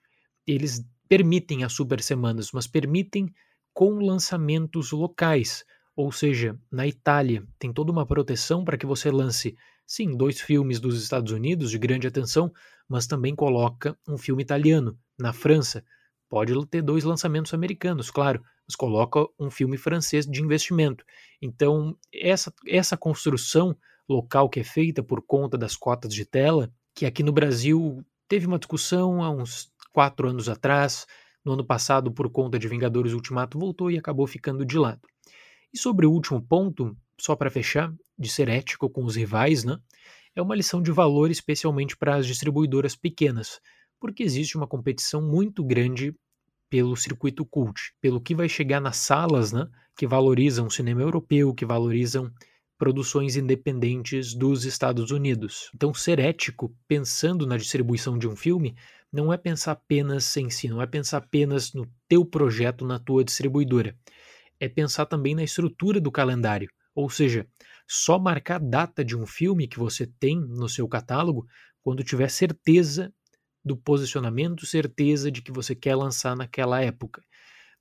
eles 0.45 0.85
permitem 1.07 1.63
as 1.63 1.73
super 1.73 2.01
semanas, 2.01 2.51
mas 2.53 2.67
permitem 2.67 3.33
com 3.73 3.95
lançamentos 3.95 4.91
locais. 4.91 5.63
Ou 5.95 6.11
seja, 6.11 6.57
na 6.71 6.87
Itália 6.87 7.45
tem 7.59 7.73
toda 7.73 7.91
uma 7.91 8.05
proteção 8.05 8.63
para 8.63 8.77
que 8.77 8.85
você 8.85 9.11
lance, 9.11 9.55
sim, 9.85 10.15
dois 10.15 10.39
filmes 10.39 10.79
dos 10.79 11.01
Estados 11.01 11.31
Unidos 11.31 11.69
de 11.69 11.77
grande 11.77 12.07
atenção, 12.07 12.51
mas 12.87 13.07
também 13.07 13.35
coloca 13.35 13.97
um 14.07 14.17
filme 14.17 14.41
italiano. 14.41 14.97
Na 15.19 15.33
França, 15.33 15.83
pode 16.29 16.53
ter 16.67 16.81
dois 16.81 17.03
lançamentos 17.03 17.53
americanos, 17.53 18.09
claro, 18.09 18.41
mas 18.67 18.75
coloca 18.75 19.25
um 19.39 19.49
filme 19.49 19.77
francês 19.77 20.25
de 20.25 20.41
investimento. 20.41 21.03
Então, 21.41 21.97
essa, 22.13 22.53
essa 22.65 22.95
construção 22.95 23.75
local 24.07 24.49
que 24.49 24.59
é 24.59 24.63
feita 24.63 25.03
por 25.03 25.21
conta 25.21 25.57
das 25.57 25.75
cotas 25.75 26.13
de 26.13 26.25
tela, 26.25 26.71
que 26.93 27.05
aqui 27.05 27.23
no 27.23 27.31
Brasil 27.31 28.03
teve 28.27 28.47
uma 28.47 28.59
discussão 28.59 29.23
há 29.23 29.29
uns 29.29 29.71
quatro 29.93 30.29
anos 30.29 30.47
atrás, 30.47 31.05
no 31.43 31.53
ano 31.53 31.65
passado, 31.65 32.11
por 32.11 32.29
conta 32.29 32.59
de 32.59 32.67
Vingadores 32.67 33.13
Ultimato, 33.13 33.57
voltou 33.59 33.89
e 33.89 33.97
acabou 33.97 34.27
ficando 34.27 34.65
de 34.65 34.77
lado. 34.77 35.01
E 35.73 35.77
sobre 35.77 36.05
o 36.05 36.11
último 36.11 36.41
ponto, 36.41 36.95
só 37.19 37.35
para 37.35 37.49
fechar, 37.49 37.93
de 38.17 38.29
ser 38.29 38.49
ético 38.49 38.89
com 38.89 39.03
os 39.03 39.15
rivais, 39.15 39.63
né? 39.63 39.79
é 40.35 40.41
uma 40.41 40.55
lição 40.55 40.81
de 40.81 40.91
valor 40.91 41.29
especialmente 41.29 41.97
para 41.97 42.15
as 42.15 42.25
distribuidoras 42.25 42.95
pequenas, 42.95 43.59
porque 43.99 44.23
existe 44.23 44.57
uma 44.57 44.67
competição 44.67 45.21
muito 45.21 45.63
grande 45.63 46.15
pelo 46.69 46.95
circuito 46.95 47.45
cult, 47.45 47.93
pelo 47.99 48.21
que 48.21 48.33
vai 48.33 48.47
chegar 48.47 48.79
nas 48.79 48.95
salas, 48.95 49.51
né, 49.51 49.67
que 49.95 50.07
valorizam 50.07 50.67
o 50.67 50.71
cinema 50.71 51.01
europeu, 51.01 51.53
que 51.53 51.65
valorizam 51.65 52.31
produções 52.81 53.35
independentes 53.35 54.33
dos 54.33 54.65
Estados 54.65 55.11
Unidos. 55.11 55.69
Então, 55.75 55.93
ser 55.93 56.17
ético, 56.17 56.75
pensando 56.87 57.45
na 57.45 57.55
distribuição 57.55 58.17
de 58.17 58.27
um 58.27 58.35
filme, 58.35 58.75
não 59.13 59.31
é 59.31 59.37
pensar 59.37 59.73
apenas 59.73 60.35
em 60.35 60.49
si, 60.49 60.67
não 60.67 60.81
é 60.81 60.87
pensar 60.87 61.17
apenas 61.17 61.73
no 61.73 61.87
teu 62.07 62.25
projeto, 62.25 62.83
na 62.83 62.97
tua 62.97 63.23
distribuidora. 63.23 63.95
É 64.59 64.67
pensar 64.67 65.05
também 65.05 65.35
na 65.35 65.43
estrutura 65.43 66.01
do 66.01 66.11
calendário. 66.11 66.71
Ou 66.95 67.07
seja, 67.07 67.45
só 67.87 68.17
marcar 68.17 68.55
a 68.55 68.65
data 68.65 69.05
de 69.05 69.15
um 69.15 69.27
filme 69.27 69.67
que 69.67 69.77
você 69.77 70.07
tem 70.19 70.39
no 70.39 70.67
seu 70.67 70.87
catálogo 70.87 71.45
quando 71.83 72.03
tiver 72.03 72.31
certeza 72.31 73.13
do 73.63 73.77
posicionamento, 73.77 74.65
certeza 74.65 75.31
de 75.31 75.43
que 75.43 75.51
você 75.51 75.75
quer 75.75 75.93
lançar 75.93 76.35
naquela 76.35 76.81
época. 76.81 77.21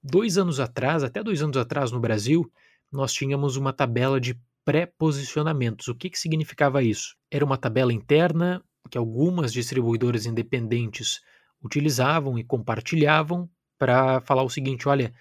Dois 0.03 0.37
anos 0.37 0.61
atrás, 0.61 1.03
até 1.03 1.23
dois 1.23 1.41
anos 1.41 1.57
atrás 1.57 1.91
no 1.91 2.01
Brasil, 2.01 2.53
nós 2.93 3.15
tínhamos 3.15 3.57
uma 3.57 3.73
tabela 3.73 4.21
de 4.21 4.39
pré-posicionamentos. 4.71 5.89
O 5.89 5.97
que, 5.97 6.09
que 6.09 6.17
significava 6.17 6.81
isso? 6.81 7.17
Era 7.29 7.45
uma 7.45 7.57
tabela 7.57 7.93
interna 7.93 8.63
que 8.89 8.97
algumas 8.97 9.53
distribuidoras 9.53 10.27
independentes 10.27 11.21
utilizavam 11.61 12.39
e 12.39 12.45
compartilhavam 12.45 13.51
para 13.77 14.21
falar 14.21 14.45
o 14.45 14.49
seguinte: 14.49 14.89
olha, 14.89 15.13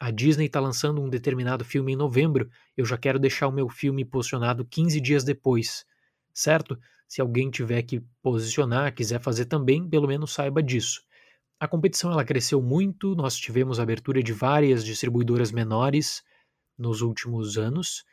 a 0.00 0.10
Disney 0.10 0.46
está 0.46 0.58
lançando 0.58 1.00
um 1.00 1.08
determinado 1.08 1.64
filme 1.64 1.92
em 1.92 1.96
novembro, 1.96 2.50
eu 2.76 2.84
já 2.84 2.98
quero 2.98 3.20
deixar 3.20 3.46
o 3.46 3.52
meu 3.52 3.68
filme 3.68 4.04
posicionado 4.04 4.64
15 4.64 5.00
dias 5.00 5.22
depois, 5.22 5.86
certo? 6.34 6.76
Se 7.06 7.20
alguém 7.20 7.50
tiver 7.50 7.82
que 7.82 8.02
posicionar, 8.20 8.92
quiser 8.92 9.20
fazer 9.20 9.44
também, 9.44 9.88
pelo 9.88 10.08
menos 10.08 10.32
saiba 10.32 10.60
disso. 10.60 11.02
A 11.60 11.68
competição 11.68 12.10
ela 12.10 12.24
cresceu 12.24 12.60
muito, 12.60 13.14
nós 13.14 13.36
tivemos 13.36 13.78
abertura 13.78 14.24
de 14.24 14.32
várias 14.32 14.84
distribuidoras 14.84 15.52
menores 15.52 16.24
nos 16.76 17.00
últimos 17.00 17.56
anos, 17.56 18.04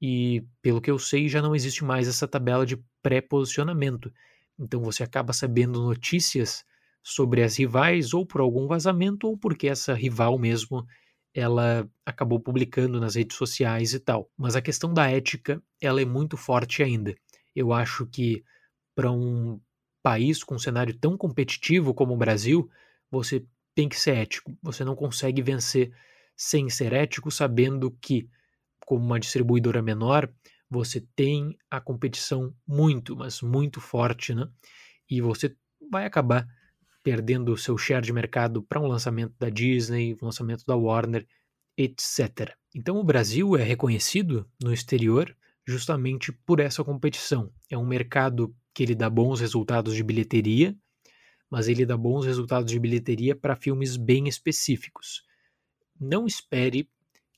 e 0.00 0.44
pelo 0.62 0.80
que 0.80 0.90
eu 0.90 0.98
sei, 0.98 1.28
já 1.28 1.42
não 1.42 1.54
existe 1.54 1.84
mais 1.84 2.08
essa 2.08 2.28
tabela 2.28 2.64
de 2.64 2.76
pré-posicionamento. 3.02 4.12
Então 4.58 4.80
você 4.80 5.02
acaba 5.02 5.32
sabendo 5.32 5.82
notícias 5.82 6.64
sobre 7.02 7.42
as 7.42 7.56
rivais 7.56 8.12
ou 8.12 8.26
por 8.26 8.40
algum 8.40 8.66
vazamento 8.66 9.26
ou 9.28 9.36
porque 9.36 9.68
essa 9.68 9.94
rival 9.94 10.38
mesmo 10.38 10.86
ela 11.34 11.88
acabou 12.04 12.40
publicando 12.40 13.00
nas 13.00 13.14
redes 13.14 13.36
sociais 13.36 13.92
e 13.94 14.00
tal. 14.00 14.30
Mas 14.36 14.56
a 14.56 14.62
questão 14.62 14.92
da 14.92 15.08
ética, 15.08 15.62
ela 15.80 16.00
é 16.00 16.04
muito 16.04 16.36
forte 16.36 16.82
ainda. 16.82 17.14
Eu 17.54 17.72
acho 17.72 18.06
que 18.06 18.42
para 18.94 19.10
um 19.10 19.60
país 20.02 20.42
com 20.42 20.56
um 20.56 20.58
cenário 20.58 20.94
tão 20.98 21.16
competitivo 21.16 21.94
como 21.94 22.14
o 22.14 22.16
Brasil, 22.16 22.68
você 23.10 23.44
tem 23.74 23.88
que 23.88 23.98
ser 23.98 24.16
ético. 24.16 24.56
Você 24.62 24.84
não 24.84 24.96
consegue 24.96 25.40
vencer 25.42 25.92
sem 26.36 26.68
ser 26.68 26.92
ético, 26.92 27.30
sabendo 27.30 27.90
que, 28.00 28.28
como 28.86 29.04
uma 29.04 29.20
distribuidora 29.20 29.82
menor, 29.82 30.32
você 30.70 31.00
tem 31.16 31.56
a 31.70 31.80
competição 31.80 32.54
muito, 32.66 33.16
mas 33.16 33.40
muito 33.40 33.80
forte, 33.80 34.34
né? 34.34 34.48
E 35.08 35.20
você 35.20 35.56
vai 35.90 36.04
acabar 36.04 36.46
perdendo 37.02 37.52
o 37.52 37.56
seu 37.56 37.78
share 37.78 38.04
de 38.04 38.12
mercado 38.12 38.62
para 38.62 38.80
um 38.80 38.86
lançamento 38.86 39.34
da 39.38 39.48
Disney, 39.48 40.14
um 40.20 40.26
lançamento 40.26 40.64
da 40.66 40.76
Warner, 40.76 41.26
etc. 41.76 42.54
Então 42.74 42.96
o 42.96 43.04
Brasil 43.04 43.56
é 43.56 43.62
reconhecido 43.62 44.46
no 44.62 44.72
exterior 44.72 45.34
justamente 45.66 46.32
por 46.32 46.60
essa 46.60 46.82
competição. 46.82 47.52
É 47.70 47.78
um 47.78 47.86
mercado 47.86 48.54
que 48.74 48.82
ele 48.82 48.94
dá 48.94 49.08
bons 49.08 49.40
resultados 49.40 49.94
de 49.94 50.02
bilheteria, 50.02 50.76
mas 51.50 51.68
ele 51.68 51.86
dá 51.86 51.96
bons 51.96 52.26
resultados 52.26 52.70
de 52.70 52.78
bilheteria 52.78 53.34
para 53.34 53.56
filmes 53.56 53.96
bem 53.96 54.28
específicos. 54.28 55.22
Não 56.00 56.26
espere 56.26 56.88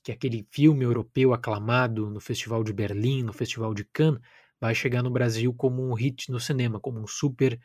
que 0.02 0.12
aquele 0.12 0.46
filme 0.50 0.84
europeu 0.84 1.34
aclamado 1.34 2.10
no 2.10 2.20
Festival 2.20 2.64
de 2.64 2.72
Berlim, 2.72 3.22
no 3.22 3.32
Festival 3.32 3.74
de 3.74 3.84
Cannes, 3.84 4.20
vai 4.60 4.74
chegar 4.74 5.02
no 5.02 5.10
Brasil 5.10 5.52
como 5.54 5.82
um 5.82 5.94
hit 5.94 6.30
no 6.30 6.38
cinema, 6.38 6.78
como 6.80 7.00
um 7.00 7.06
super 7.06 7.58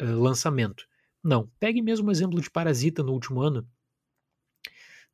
uh, 0.00 0.04
lançamento. 0.04 0.86
Não. 1.22 1.50
Pegue 1.58 1.80
mesmo 1.80 2.08
o 2.08 2.12
exemplo 2.12 2.40
de 2.40 2.50
Parasita 2.50 3.02
no 3.02 3.12
último 3.12 3.40
ano. 3.40 3.66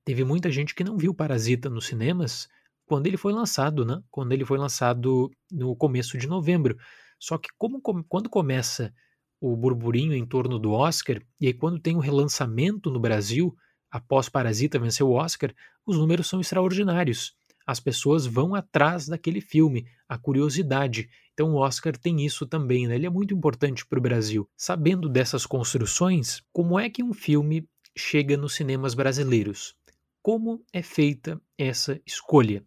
Teve 0.04 0.24
muita 0.24 0.50
gente 0.50 0.74
que 0.74 0.82
não 0.82 0.96
viu 0.96 1.14
Parasita 1.14 1.70
nos 1.70 1.86
cinemas 1.86 2.48
quando 2.84 3.06
ele 3.06 3.16
foi 3.16 3.32
lançado, 3.32 3.84
né? 3.84 4.02
Quando 4.10 4.32
ele 4.32 4.44
foi 4.44 4.58
lançado 4.58 5.30
no 5.52 5.76
começo 5.76 6.18
de 6.18 6.26
novembro. 6.26 6.76
Só 7.18 7.38
que 7.38 7.48
como, 7.56 7.80
quando 7.80 8.28
começa 8.28 8.92
o 9.40 9.56
burburinho 9.56 10.12
em 10.12 10.26
torno 10.26 10.58
do 10.58 10.72
Oscar, 10.72 11.22
e 11.40 11.46
aí 11.46 11.54
quando 11.54 11.78
tem 11.78 11.94
o 11.94 11.98
um 11.98 12.00
relançamento 12.00 12.90
no 12.90 12.98
Brasil, 12.98 13.56
após 13.90 14.28
Parasita 14.28 14.78
vencer 14.78 15.04
o 15.04 15.12
Oscar, 15.12 15.54
os 15.84 15.96
números 15.96 16.28
são 16.28 16.40
extraordinários. 16.40 17.34
As 17.66 17.78
pessoas 17.78 18.26
vão 18.26 18.54
atrás 18.54 19.06
daquele 19.06 19.40
filme, 19.40 19.86
a 20.08 20.18
curiosidade. 20.18 21.08
Então 21.32 21.52
o 21.52 21.56
Oscar 21.56 21.96
tem 21.96 22.24
isso 22.24 22.46
também, 22.46 22.86
né? 22.86 22.96
Ele 22.96 23.06
é 23.06 23.10
muito 23.10 23.34
importante 23.34 23.86
para 23.86 23.98
o 23.98 24.02
Brasil. 24.02 24.48
Sabendo 24.56 25.08
dessas 25.08 25.46
construções, 25.46 26.42
como 26.52 26.78
é 26.78 26.90
que 26.90 27.02
um 27.02 27.12
filme 27.12 27.68
chega 27.96 28.36
nos 28.36 28.54
cinemas 28.54 28.94
brasileiros? 28.94 29.74
Como 30.22 30.64
é 30.72 30.82
feita 30.82 31.40
essa 31.56 32.00
escolha? 32.06 32.64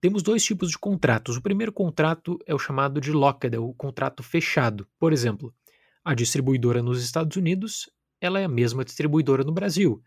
Temos 0.00 0.22
dois 0.22 0.44
tipos 0.44 0.70
de 0.70 0.78
contratos. 0.78 1.36
O 1.36 1.42
primeiro 1.42 1.72
contrato 1.72 2.38
é 2.44 2.54
o 2.54 2.58
chamado 2.58 3.00
de 3.00 3.10
locked, 3.10 3.54
é 3.54 3.58
o 3.58 3.72
contrato 3.72 4.22
fechado. 4.22 4.86
Por 4.98 5.12
exemplo, 5.12 5.54
a 6.04 6.14
distribuidora 6.14 6.82
nos 6.82 7.02
Estados 7.02 7.36
Unidos, 7.36 7.88
ela 8.20 8.38
é 8.38 8.44
a 8.44 8.48
mesma 8.48 8.84
distribuidora 8.84 9.42
no 9.44 9.52
Brasil. 9.52 10.02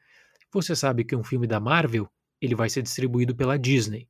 Você 0.54 0.76
sabe 0.76 1.04
que 1.04 1.16
um 1.16 1.24
filme 1.24 1.46
da 1.46 1.60
Marvel, 1.60 2.10
ele 2.42 2.56
vai 2.56 2.70
ser 2.70 2.82
distribuído 2.82 3.36
pela 3.36 3.58
Disney. 3.58 4.08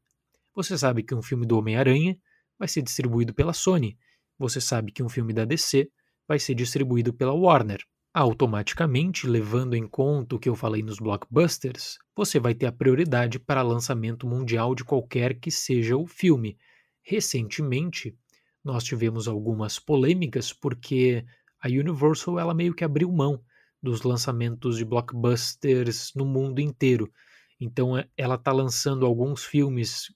Você 0.54 0.78
sabe 0.78 1.04
que 1.04 1.16
um 1.16 1.22
filme 1.22 1.46
do 1.46 1.58
Homem-Aranha 1.58 2.18
vai 2.60 2.68
ser 2.68 2.82
distribuído 2.82 3.34
pela 3.34 3.54
Sony. 3.54 3.98
Você 4.38 4.62
sabe 4.62 4.92
que 4.92 5.02
um 5.02 5.10
filme 5.10 5.34
da 5.34 5.46
DC 5.46 5.90
vai 6.28 6.40
ser 6.40 6.54
distribuído 6.54 7.14
pela 7.14 7.34
Warner. 7.34 7.84
Automaticamente, 8.14 9.28
levando 9.28 9.76
em 9.76 9.88
conta 9.88 10.36
o 10.36 10.40
que 10.40 10.50
eu 10.50 10.56
falei 10.56 10.82
nos 10.82 10.98
blockbusters, 10.98 11.98
você 12.16 12.40
vai 12.40 12.54
ter 12.56 12.66
a 12.66 12.72
prioridade 12.72 13.40
para 13.40 13.62
lançamento 13.62 14.28
mundial 14.28 14.74
de 14.74 14.84
qualquer 14.84 15.40
que 15.40 15.52
seja 15.52 15.96
o 15.96 16.08
filme. 16.08 16.58
Recentemente, 17.04 18.18
nós 18.64 18.84
tivemos 18.84 19.28
algumas 19.28 19.80
polêmicas 19.80 20.52
porque 20.52 21.26
a 21.60 21.68
Universal 21.68 22.40
ela 22.40 22.54
meio 22.54 22.74
que 22.74 22.84
abriu 22.84 23.12
mão 23.12 23.42
dos 23.82 24.02
lançamentos 24.02 24.78
de 24.78 24.86
blockbusters 24.86 26.12
no 26.16 26.26
mundo 26.26 26.60
inteiro. 26.60 27.12
Então 27.60 27.94
ela 28.16 28.36
está 28.36 28.52
lançando 28.52 29.06
alguns 29.06 29.44
filmes 29.44 30.14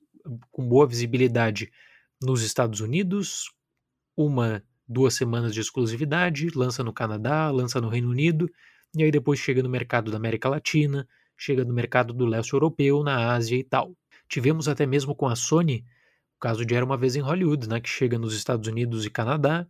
com 0.52 0.68
boa 0.68 0.88
visibilidade 0.88 1.72
nos 2.22 2.44
Estados 2.44 2.82
Unidos, 2.82 3.52
uma, 4.16 4.64
duas 4.88 5.16
semanas 5.16 5.54
de 5.54 5.60
exclusividade, 5.60 6.50
lança 6.56 6.84
no 6.84 6.94
Canadá, 6.94 7.50
lança 7.50 7.82
no 7.82 7.90
Reino 7.90 8.10
Unido, 8.10 8.50
e 8.96 9.04
aí 9.04 9.12
depois 9.12 9.40
chega 9.40 9.64
no 9.64 9.70
mercado 9.70 10.12
da 10.12 10.18
América 10.18 10.50
Latina, 10.50 11.08
chega 11.36 11.66
no 11.66 11.74
mercado 11.74 12.14
do 12.14 12.26
leste 12.26 12.54
europeu, 12.54 13.04
na 13.04 13.34
Ásia 13.34 13.58
e 13.58 13.64
tal. 13.64 13.96
Tivemos 14.30 14.68
até 14.68 14.86
mesmo 14.86 15.16
com 15.16 15.28
a 15.28 15.36
Sony, 15.36 15.84
o 16.36 16.40
caso 16.40 16.64
de 16.66 16.76
Era 16.76 16.86
Uma 16.86 16.98
Vez 16.98 17.16
em 17.16 17.22
Hollywood, 17.22 17.68
né, 17.68 17.80
que 17.80 17.90
chega 17.90 18.20
nos 18.20 18.36
Estados 18.36 18.68
Unidos 18.68 19.06
e 19.06 19.10
Canadá, 19.10 19.68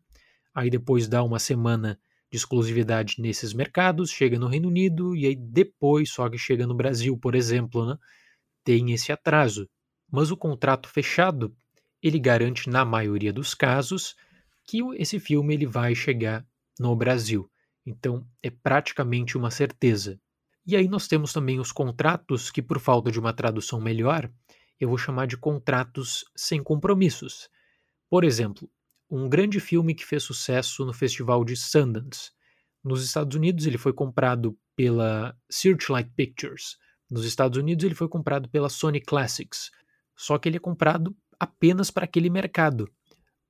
aí 0.54 0.70
depois 0.70 1.08
dá 1.08 1.24
uma 1.24 1.40
semana 1.40 1.98
de 2.32 2.38
exclusividade 2.38 3.16
nesses 3.20 3.54
mercados, 3.54 4.10
chega 4.10 4.40
no 4.40 4.48
Reino 4.48 4.70
Unido, 4.70 5.16
e 5.16 5.28
aí 5.28 5.36
depois 5.36 6.10
só 6.10 6.30
que 6.30 6.38
chega 6.38 6.66
no 6.66 6.74
Brasil, 6.74 7.18
por 7.18 7.36
exemplo, 7.36 7.86
né, 7.86 7.98
tem 8.64 8.92
esse 8.94 9.12
atraso. 9.12 9.70
Mas 10.10 10.32
o 10.32 10.38
contrato 10.38 10.88
fechado, 10.88 11.54
ele 12.02 12.20
garante 12.20 12.70
na 12.70 12.86
maioria 12.86 13.34
dos 13.34 13.54
casos 13.54 14.16
que 14.66 14.80
esse 14.96 15.20
filme 15.20 15.54
ele 15.54 15.66
vai 15.66 15.94
chegar 15.94 16.46
no 16.80 16.96
Brasil. 16.96 17.50
Então 17.86 18.26
é 18.42 18.50
praticamente 18.50 19.38
uma 19.38 19.52
certeza. 19.52 20.20
E 20.66 20.76
aí 20.76 20.88
nós 20.88 21.08
temos 21.08 21.34
também 21.34 21.60
os 21.60 21.72
contratos 21.72 22.50
que 22.50 22.62
por 22.62 22.80
falta 22.80 23.12
de 23.12 23.20
uma 23.20 23.34
tradução 23.34 23.82
melhor, 23.82 24.32
eu 24.80 24.88
vou 24.88 24.98
chamar 24.98 25.28
de 25.28 25.36
contratos 25.36 26.24
sem 26.36 26.64
compromissos. 26.64 27.50
Por 28.10 28.24
exemplo, 28.24 28.70
um 29.12 29.28
grande 29.28 29.60
filme 29.60 29.94
que 29.94 30.06
fez 30.06 30.24
sucesso 30.24 30.86
no 30.86 30.94
Festival 30.94 31.44
de 31.44 31.58
Sundance. 31.58 32.32
Nos 32.82 33.04
Estados 33.04 33.36
Unidos 33.36 33.66
ele 33.66 33.78
foi 33.78 33.92
comprado 33.92 34.58
pela 34.74 35.38
Searchlight 35.50 36.10
Pictures. 36.16 36.78
Nos 37.10 37.26
Estados 37.26 37.58
Unidos 37.58 37.84
ele 37.84 37.94
foi 37.94 38.08
comprado 38.08 38.48
pela 38.50 38.70
Sony 38.70 39.02
Classics. 39.02 39.70
Só 40.16 40.38
que 40.38 40.48
ele 40.48 40.56
é 40.56 40.62
comprado 40.62 41.14
apenas 41.38 41.92
para 41.92 42.06
aquele 42.06 42.30
mercado. 42.30 42.90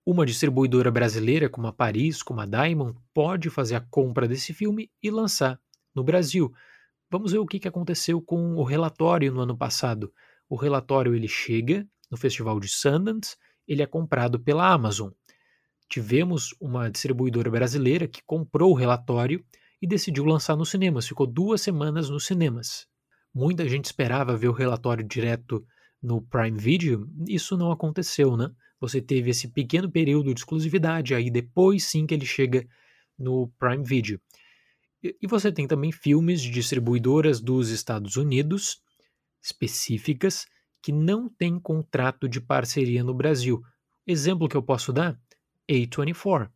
Uma 0.04 0.26
distribuidora 0.26 0.90
brasileira, 0.90 1.48
como 1.48 1.68
a 1.68 1.74
Paris, 1.74 2.24
como 2.24 2.42
a 2.42 2.46
Diamond, 2.48 2.98
pode 3.14 3.52
fazer 3.52 3.76
a 3.76 3.82
compra 3.82 4.28
desse 4.28 4.56
filme 4.56 4.90
e 5.02 5.12
lançar 5.12 5.62
no 5.94 6.04
Brasil. 6.04 6.52
Vamos 7.08 7.34
ver 7.34 7.38
o 7.38 7.46
que 7.46 7.68
aconteceu 7.68 8.20
com 8.20 8.56
o 8.56 8.64
relatório 8.64 9.32
no 9.32 9.42
ano 9.42 9.56
passado. 9.56 10.12
O 10.50 10.56
relatório 10.56 11.14
ele 11.14 11.28
chega 11.28 11.88
no 12.10 12.18
Festival 12.18 12.60
de 12.60 12.68
Sundance, 12.68 13.38
ele 13.68 13.84
é 13.84 13.86
comprado 13.86 14.40
pela 14.40 14.68
Amazon. 14.68 15.12
Tivemos 15.92 16.56
uma 16.58 16.90
distribuidora 16.90 17.52
brasileira 17.52 18.08
que 18.08 18.24
comprou 18.26 18.72
o 18.72 18.76
relatório 18.76 19.44
e 19.82 19.86
decidiu 19.86 20.24
lançar 20.24 20.56
nos 20.56 20.70
cinemas. 20.70 21.06
Ficou 21.06 21.28
duas 21.28 21.60
semanas 21.60 22.10
nos 22.10 22.26
cinemas. 22.26 22.88
Muita 23.34 23.68
gente 23.68 23.86
esperava 23.86 24.38
ver 24.38 24.48
o 24.48 24.54
relatório 24.54 25.06
direto 25.06 25.66
no 26.02 26.22
Prime 26.22 26.58
Video, 26.58 27.10
isso 27.28 27.58
não 27.58 27.74
aconteceu, 27.74 28.38
né? 28.38 28.50
Você 28.80 29.02
teve 29.02 29.32
esse 29.32 29.50
pequeno 29.50 29.92
período 29.92 30.34
de 30.34 30.40
exclusividade, 30.40 31.14
aí 31.14 31.30
depois 31.30 31.84
sim 31.84 32.08
que 32.08 32.14
ele 32.14 32.26
chega 32.26 32.66
no 33.20 33.52
Prime 33.60 33.84
Video. 33.84 34.18
E 35.04 35.28
você 35.28 35.52
tem 35.52 35.68
também 35.68 35.92
filmes 35.92 36.42
de 36.42 36.50
distribuidoras 36.50 37.42
dos 37.42 37.70
Estados 37.70 38.16
Unidos 38.16 38.82
específicas 39.44 40.46
que 40.82 40.94
não 40.94 41.28
têm 41.28 41.60
contrato 41.60 42.30
de 42.30 42.40
parceria 42.40 43.04
no 43.04 43.14
Brasil. 43.14 43.62
Exemplo 44.08 44.48
que 44.48 44.56
eu 44.56 44.64
posso 44.64 44.94
dar: 44.94 45.20
A24. 45.74 46.50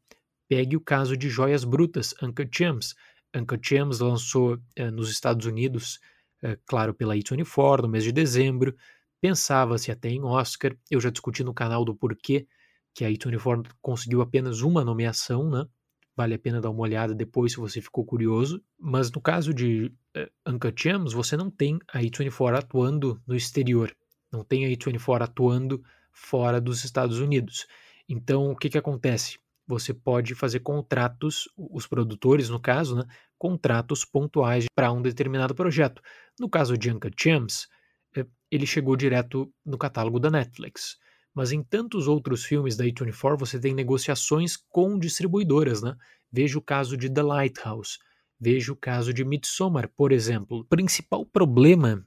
Pegue 0.47 0.77
o 0.77 0.81
caso 0.81 1.17
de 1.17 1.29
Joias 1.29 1.63
Brutas, 1.63 2.13
Uncle 2.21 2.47
Gems. 2.51 2.95
Uncle 3.35 3.59
Gems 3.61 3.99
lançou 3.99 4.59
eh, 4.75 4.91
nos 4.91 5.09
Estados 5.09 5.45
Unidos, 5.45 5.99
eh, 6.43 6.57
claro, 6.65 6.93
pela 6.93 7.15
A24, 7.15 7.81
no 7.81 7.89
mês 7.89 8.03
de 8.03 8.11
dezembro. 8.11 8.75
Pensava-se 9.19 9.91
até 9.91 10.09
em 10.09 10.23
Oscar. 10.23 10.75
Eu 10.89 11.01
já 11.01 11.09
discuti 11.09 11.43
no 11.43 11.53
canal 11.53 11.83
do 11.83 11.95
porquê 11.95 12.47
que 12.93 13.03
a 13.03 13.09
A24 13.09 13.69
conseguiu 13.81 14.21
apenas 14.21 14.61
uma 14.61 14.83
nomeação, 14.83 15.49
né? 15.49 15.65
Vale 16.15 16.33
a 16.33 16.39
pena 16.39 16.61
dar 16.61 16.69
uma 16.69 16.81
olhada 16.81 17.13
depois 17.13 17.51
se 17.51 17.57
você 17.57 17.81
ficou 17.81 18.05
curioso. 18.05 18.63
Mas 18.79 19.11
no 19.11 19.19
caso 19.19 19.53
de 19.53 19.91
uh, 20.15 20.51
Uncut 20.51 20.81
Gems, 20.81 21.11
você 21.11 21.35
não 21.35 21.51
tem 21.51 21.77
a 21.91 21.99
A24 21.99 22.57
atuando 22.57 23.21
no 23.27 23.35
exterior. 23.35 23.93
Não 24.31 24.43
tem 24.43 24.65
a 24.65 24.69
A24 24.69 25.23
atuando 25.23 25.83
fora 26.13 26.61
dos 26.61 26.85
Estados 26.85 27.19
Unidos. 27.19 27.67
Então, 28.07 28.51
o 28.51 28.55
que, 28.55 28.69
que 28.69 28.77
acontece? 28.77 29.39
Você 29.67 29.93
pode 29.93 30.35
fazer 30.35 30.59
contratos, 30.59 31.49
os 31.57 31.87
produtores, 31.87 32.49
no 32.49 32.59
caso, 32.59 32.95
né, 32.95 33.05
contratos 33.37 34.05
pontuais 34.05 34.65
para 34.75 34.91
um 34.91 35.01
determinado 35.01 35.55
projeto. 35.55 36.01
No 36.39 36.47
caso 36.47 36.77
de 36.77 36.91
Uncut 36.91 37.15
Gems, 37.19 37.67
eh, 38.15 38.25
ele 38.51 38.67
chegou 38.67 38.95
direto 38.95 39.51
no 39.65 39.77
catálogo 39.77 40.19
da 40.19 40.29
Netflix. 40.29 40.97
Mas 41.33 41.51
em 41.51 41.63
tantos 41.63 42.07
outros 42.07 42.45
filmes 42.45 42.77
da 42.77 42.85
A24 42.85 43.37
você 43.37 43.59
tem 43.59 43.73
negociações 43.73 44.55
com 44.55 44.97
distribuidoras, 44.97 45.81
né? 45.81 45.95
Veja 46.31 46.57
o 46.57 46.61
caso 46.61 46.95
de 46.95 47.09
The 47.09 47.23
Lighthouse, 47.23 47.97
veja 48.39 48.71
o 48.71 48.75
caso 48.75 49.13
de 49.13 49.25
Midsommar, 49.25 49.89
por 49.97 50.11
exemplo. 50.11 50.59
O 50.59 50.65
principal 50.65 51.25
problema 51.25 52.05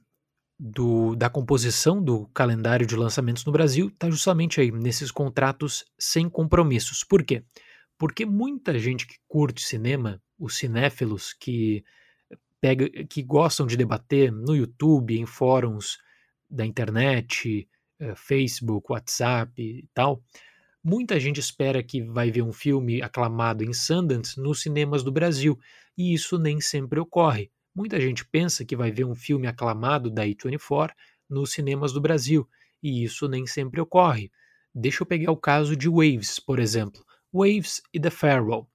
do, 0.59 1.15
da 1.15 1.29
composição 1.29 2.03
do 2.03 2.27
calendário 2.27 2.85
de 2.85 2.95
lançamentos 2.95 3.45
no 3.45 3.51
Brasil 3.51 3.87
está 3.87 4.09
justamente 4.09 4.59
aí, 4.59 4.71
nesses 4.71 5.09
contratos 5.09 5.85
sem 5.97 6.29
compromissos. 6.29 7.03
Por 7.03 7.23
quê? 7.23 7.43
Porque 7.97 8.25
muita 8.25 8.77
gente 8.77 9.07
que 9.07 9.15
curte 9.27 9.61
cinema, 9.61 10.21
os 10.37 10.57
cinéfilos 10.57 11.33
que 11.33 11.83
pega, 12.59 12.89
que 13.05 13.23
gostam 13.23 13.65
de 13.65 13.77
debater 13.77 14.31
no 14.31 14.53
YouTube, 14.53 15.17
em 15.17 15.25
fóruns 15.25 15.97
da 16.49 16.65
internet, 16.65 17.67
eh, 17.99 18.15
Facebook, 18.15 18.91
WhatsApp 18.91 19.61
e 19.61 19.87
tal, 19.93 20.21
muita 20.83 21.19
gente 21.19 21.39
espera 21.39 21.81
que 21.81 22.01
vai 22.01 22.31
ver 22.31 22.41
um 22.41 22.51
filme 22.51 23.01
aclamado 23.01 23.63
em 23.63 23.71
Sundance 23.71 24.39
nos 24.39 24.61
cinemas 24.61 25.03
do 25.03 25.11
Brasil, 25.11 25.57
e 25.97 26.13
isso 26.13 26.37
nem 26.37 26.59
sempre 26.59 26.99
ocorre. 26.99 27.49
Muita 27.79 27.97
gente 27.97 28.25
pensa 28.25 28.65
que 28.65 28.75
vai 28.75 28.91
ver 28.91 29.05
um 29.05 29.15
filme 29.15 29.47
aclamado 29.47 30.11
da 30.11 30.25
A24 30.25 30.91
nos 31.29 31.53
cinemas 31.53 31.93
do 31.93 32.01
Brasil, 32.01 32.45
e 32.83 33.05
isso 33.05 33.25
nem 33.29 33.47
sempre 33.47 33.79
ocorre. 33.79 34.29
Deixa 34.75 35.01
eu 35.01 35.07
pegar 35.07 35.31
o 35.31 35.37
caso 35.37 35.77
de 35.77 35.87
Waves, 35.87 36.41
por 36.41 36.59
exemplo. 36.59 37.01
Waves 37.31 37.81
e 37.93 37.97
The 37.97 38.09
Farewell. 38.09 38.67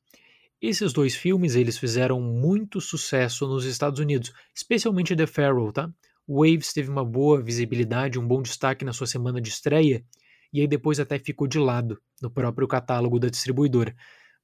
Esses 0.58 0.90
dois 0.94 1.14
filmes 1.14 1.54
eles 1.54 1.76
fizeram 1.76 2.18
muito 2.18 2.80
sucesso 2.80 3.46
nos 3.46 3.66
Estados 3.66 4.00
Unidos, 4.00 4.32
especialmente 4.56 5.14
The 5.14 5.26
Farewell, 5.26 5.70
tá? 5.70 5.92
Waves 6.26 6.72
teve 6.72 6.88
uma 6.88 7.04
boa 7.04 7.42
visibilidade, 7.42 8.18
um 8.18 8.26
bom 8.26 8.40
destaque 8.40 8.86
na 8.86 8.94
sua 8.94 9.06
semana 9.06 9.38
de 9.38 9.50
estreia, 9.50 10.02
e 10.50 10.62
aí 10.62 10.66
depois 10.66 10.98
até 10.98 11.18
ficou 11.18 11.46
de 11.46 11.58
lado 11.58 12.00
no 12.22 12.30
próprio 12.30 12.66
catálogo 12.66 13.18
da 13.18 13.28
distribuidora. 13.28 13.94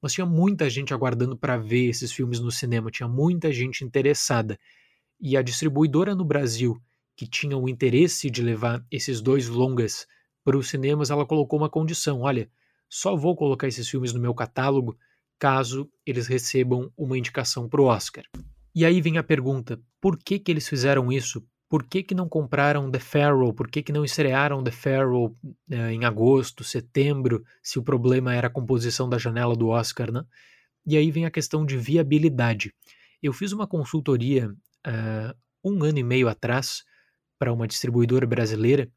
Mas 0.01 0.13
tinha 0.13 0.27
muita 0.27 0.69
gente 0.71 0.95
aguardando 0.95 1.37
para 1.37 1.57
ver 1.57 1.89
esses 1.89 2.13
filmes 2.13 2.41
no 2.41 2.51
cinema, 2.51 2.91
tinha 2.91 3.09
muita 3.09 3.53
gente 3.53 3.85
interessada. 3.85 4.59
E 5.21 5.37
a 5.37 5.43
distribuidora 5.43 6.15
no 6.15 6.25
Brasil, 6.25 6.81
que 7.17 7.27
tinha 7.27 7.57
o 7.57 7.69
interesse 7.69 8.31
de 8.31 8.43
levar 8.43 8.85
esses 8.91 9.21
dois 9.21 9.49
longas 9.49 10.07
para 10.43 10.57
os 10.57 10.69
cinemas, 10.69 11.11
ela 11.11 11.27
colocou 11.27 11.59
uma 11.59 11.69
condição: 11.69 12.21
olha, 12.21 12.51
só 12.89 13.15
vou 13.15 13.37
colocar 13.37 13.69
esses 13.69 13.89
filmes 13.89 14.13
no 14.13 14.21
meu 14.21 14.35
catálogo 14.35 14.97
caso 15.39 15.91
eles 16.05 16.27
recebam 16.27 16.93
uma 16.97 17.17
indicação 17.17 17.69
para 17.69 17.81
o 17.81 17.87
Oscar. 17.87 18.25
E 18.75 18.85
aí 18.85 19.01
vem 19.01 19.19
a 19.19 19.23
pergunta: 19.23 19.81
por 20.01 20.19
que, 20.19 20.39
que 20.39 20.51
eles 20.51 20.69
fizeram 20.69 21.11
isso? 21.11 21.45
Por 21.71 21.85
que, 21.85 22.03
que 22.03 22.17
não 22.17 22.29
compraram 22.29 22.91
The 22.91 22.99
Farewell? 22.99 23.55
Por 23.55 23.71
que, 23.71 23.81
que 23.81 23.93
não 23.93 24.05
estrearam 24.05 24.63
The 24.63 24.73
Farewell 24.73 25.37
eh, 25.71 25.93
em 25.93 26.05
agosto, 26.05 26.65
setembro, 26.65 27.45
se 27.63 27.79
o 27.79 27.83
problema 27.83 28.35
era 28.35 28.49
a 28.49 28.51
composição 28.51 29.09
da 29.09 29.17
janela 29.17 29.55
do 29.55 29.69
Oscar, 29.69 30.11
né? 30.11 30.25
E 30.85 30.97
aí 30.97 31.13
vem 31.13 31.27
a 31.27 31.31
questão 31.31 31.65
de 31.65 31.79
viabilidade. 31.79 32.75
Eu 33.23 33.33
fiz 33.33 33.53
uma 33.53 33.69
consultoria 33.69 34.49
uh, 34.51 35.35
um 35.63 35.85
ano 35.85 36.01
e 36.01 36.03
meio 36.03 36.29
atrás 36.29 36.83
para 37.39 37.53
uma 37.53 37.69
distribuidora 37.69 38.27
brasileira 38.27 38.91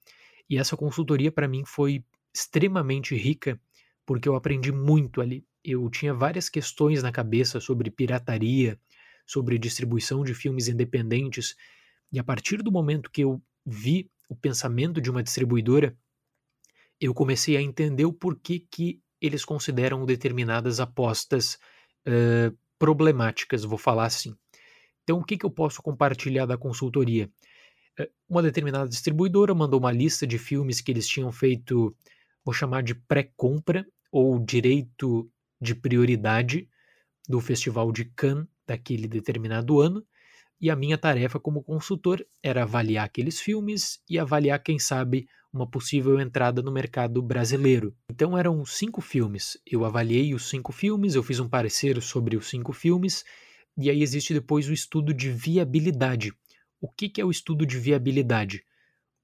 e 0.49 0.57
essa 0.57 0.75
consultoria 0.75 1.31
para 1.31 1.47
mim 1.47 1.63
foi 1.65 2.03
extremamente 2.33 3.15
rica 3.15 3.59
porque 4.03 4.27
eu 4.27 4.36
aprendi 4.36 4.71
muito 4.71 5.21
ali. 5.21 5.45
Eu 5.63 5.88
tinha 5.91 6.13
várias 6.13 6.49
questões 6.49 7.03
na 7.03 7.12
cabeça 7.12 7.59
sobre 7.59 7.91
pirataria, 7.91 8.79
sobre 9.27 9.59
distribuição 9.59 10.23
de 10.23 10.33
filmes 10.33 10.67
independentes 10.67 11.55
e 12.13 12.19
a 12.19 12.23
partir 12.23 12.62
do 12.62 12.71
momento 12.71 13.10
que 13.12 13.23
eu 13.23 13.41
vi 13.65 14.10
o 14.30 14.36
pensamento 14.36 15.02
de 15.02 15.10
uma 15.10 15.23
distribuidora, 15.23 15.97
eu 17.02 17.13
comecei 17.13 17.58
a 17.58 17.62
entender 17.62 18.06
o 18.06 18.13
porquê 18.13 18.65
que 18.71 19.02
eles 19.19 19.43
consideram 19.43 20.06
determinadas 20.06 20.80
apostas 20.80 21.58
uh, 22.08 22.56
problemáticas, 22.78 23.63
vou 23.63 23.78
falar 23.78 24.06
assim. 24.06 24.36
Então, 25.04 25.17
o 25.17 25.23
que, 25.23 25.38
que 25.38 25.45
eu 25.45 25.52
posso 25.52 25.82
compartilhar 25.82 26.45
da 26.45 26.58
consultoria? 26.58 27.30
Uma 28.28 28.41
determinada 28.41 28.88
distribuidora 28.88 29.54
mandou 29.54 29.80
uma 29.80 29.91
lista 29.91 30.26
de 30.26 30.38
filmes 30.38 30.82
que 30.82 30.91
eles 30.91 31.08
tinham 31.08 31.32
feito, 31.32 31.95
vou 32.43 32.54
chamar 32.54 32.82
de 32.82 32.95
pré-compra 32.95 33.86
ou 34.12 34.39
direito 34.39 35.30
de 35.62 35.76
prioridade 35.76 36.67
do 37.28 37.39
Festival 37.39 37.91
de 37.91 38.06
Cannes 38.06 38.47
daquele 38.65 39.08
determinado 39.08 39.80
ano, 39.80 40.06
e 40.63 40.69
a 40.69 40.78
minha 40.78 40.97
tarefa 40.97 41.41
como 41.41 41.62
consultor 41.62 42.26
era 42.41 42.63
avaliar 42.63 43.04
aqueles 43.04 43.38
filmes 43.38 43.99
e 44.10 44.17
avaliar, 44.17 44.63
quem 44.63 44.80
sabe, 44.80 45.28
uma 45.52 45.69
possível 45.69 46.21
entrada 46.21 46.62
no 46.62 46.71
mercado 46.71 47.21
brasileiro. 47.21 47.93
Então 48.10 48.38
eram 48.38 48.63
cinco 48.65 49.02
filmes. 49.02 49.58
Eu 49.69 49.84
avaliei 49.84 50.34
os 50.34 50.47
cinco 50.47 50.71
filmes, 50.71 51.15
eu 51.15 51.21
fiz 51.21 51.38
um 51.41 51.49
parecer 51.49 52.02
sobre 52.02 52.38
os 52.38 52.49
cinco 52.49 52.71
filmes, 52.71 53.26
e 53.78 53.89
aí 53.89 54.02
existe 54.02 54.34
depois 54.34 54.69
o 54.69 54.73
estudo 54.73 55.13
de 55.13 55.30
viabilidade. 55.30 56.32
O 56.80 56.89
que, 56.89 57.10
que 57.10 57.19
é 57.19 57.26
o 57.26 57.32
estudo 57.32 57.65
de 57.65 57.78
viabilidade? 57.78 58.63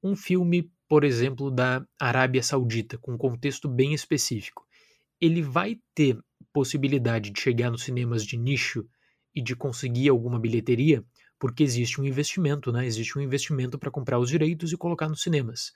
Um 0.04 0.17
filme, 0.17 0.69
por 0.89 1.06
exemplo, 1.06 1.49
da 1.49 1.88
Arábia 1.97 2.43
Saudita, 2.43 2.97
com 2.97 3.13
um 3.13 3.17
contexto 3.17 3.69
bem 3.69 3.93
específico. 3.93 4.67
Ele 5.21 5.41
vai 5.41 5.80
ter 5.95 6.19
possibilidade 6.52 7.30
de 7.30 7.39
chegar 7.39 7.71
nos 7.71 7.84
cinemas 7.84 8.25
de 8.25 8.36
nicho 8.36 8.86
e 9.34 9.41
de 9.41 9.56
conseguir 9.56 10.10
alguma 10.10 10.38
bilheteria 10.38 11.02
porque 11.39 11.63
existe 11.63 11.99
um 11.99 12.04
investimento, 12.04 12.71
né? 12.71 12.86
Existe 12.86 13.17
um 13.17 13.21
investimento 13.21 13.80
para 13.80 13.89
comprar 13.89 14.19
os 14.19 14.30
direitos 14.30 14.71
e 14.71 14.78
colocar 14.78 15.08
nos 15.08 15.21
cinemas. 15.21 15.71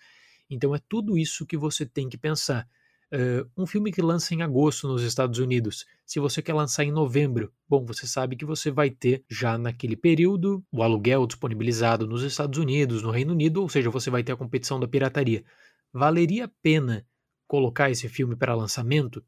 Então 0.49 0.75
é 0.75 0.79
tudo 0.89 1.17
isso 1.17 1.45
que 1.45 1.57
você 1.57 1.85
tem 1.85 2.09
que 2.09 2.17
pensar. 2.17 2.67
Uh, 3.11 3.47
um 3.55 3.67
filme 3.67 3.91
que 3.91 4.01
lança 4.01 4.33
em 4.33 4.41
agosto 4.41 4.87
nos 4.87 5.03
Estados 5.03 5.37
Unidos, 5.37 5.85
se 6.03 6.19
você 6.19 6.41
quer 6.41 6.53
lançar 6.53 6.83
em 6.83 6.91
novembro, 6.91 7.53
bom, 7.69 7.85
você 7.85 8.07
sabe 8.07 8.35
que 8.35 8.43
você 8.43 8.71
vai 8.71 8.89
ter 8.89 9.23
já 9.29 9.55
naquele 9.55 9.95
período 9.95 10.65
o 10.71 10.81
aluguel 10.81 11.27
disponibilizado 11.27 12.07
nos 12.07 12.23
Estados 12.23 12.57
Unidos, 12.57 13.03
no 13.03 13.11
Reino 13.11 13.33
Unido, 13.33 13.61
ou 13.61 13.69
seja, 13.69 13.91
você 13.91 14.09
vai 14.09 14.23
ter 14.23 14.31
a 14.31 14.35
competição 14.35 14.79
da 14.79 14.87
pirataria. 14.87 15.43
Valeria 15.93 16.45
a 16.45 16.51
pena 16.61 17.05
colocar 17.47 17.91
esse 17.91 18.09
filme 18.09 18.35
para 18.35 18.55
lançamento? 18.55 19.23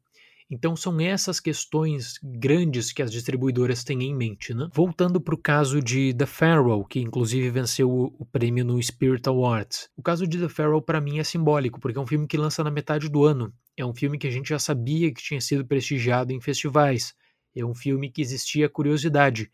Então 0.48 0.76
são 0.76 1.00
essas 1.00 1.40
questões 1.40 2.20
grandes 2.22 2.92
que 2.92 3.02
as 3.02 3.10
distribuidoras 3.10 3.82
têm 3.82 4.04
em 4.04 4.14
mente. 4.14 4.54
Né? 4.54 4.68
Voltando 4.72 5.20
para 5.20 5.34
o 5.34 5.38
caso 5.38 5.82
de 5.82 6.14
The 6.14 6.26
Farewell, 6.26 6.84
que 6.84 7.00
inclusive 7.00 7.50
venceu 7.50 7.90
o, 7.90 8.24
prêmio 8.24 8.64
no 8.64 8.80
Spirit 8.80 9.28
Awards. 9.28 9.90
O 9.96 10.02
caso 10.02 10.26
de 10.26 10.38
The 10.38 10.48
Farewell 10.48 10.80
para 10.80 11.00
mim 11.00 11.18
é 11.18 11.24
simbólico, 11.24 11.80
porque 11.80 11.98
é 11.98 12.00
um 12.00 12.06
filme 12.06 12.28
que 12.28 12.36
lança 12.36 12.62
na 12.62 12.70
metade 12.70 13.08
do 13.08 13.24
ano. 13.24 13.52
É 13.76 13.84
um 13.84 13.94
filme 13.94 14.18
que 14.18 14.26
a 14.26 14.30
gente 14.30 14.48
já 14.48 14.58
sabia 14.58 15.12
que 15.12 15.22
tinha 15.22 15.40
sido 15.40 15.66
prestigiado 15.66 16.32
em 16.32 16.40
festivais. 16.40 17.12
É 17.54 17.64
um 17.64 17.74
filme 17.74 18.08
que 18.08 18.22
existia 18.22 18.68
curiosidade. 18.68 19.50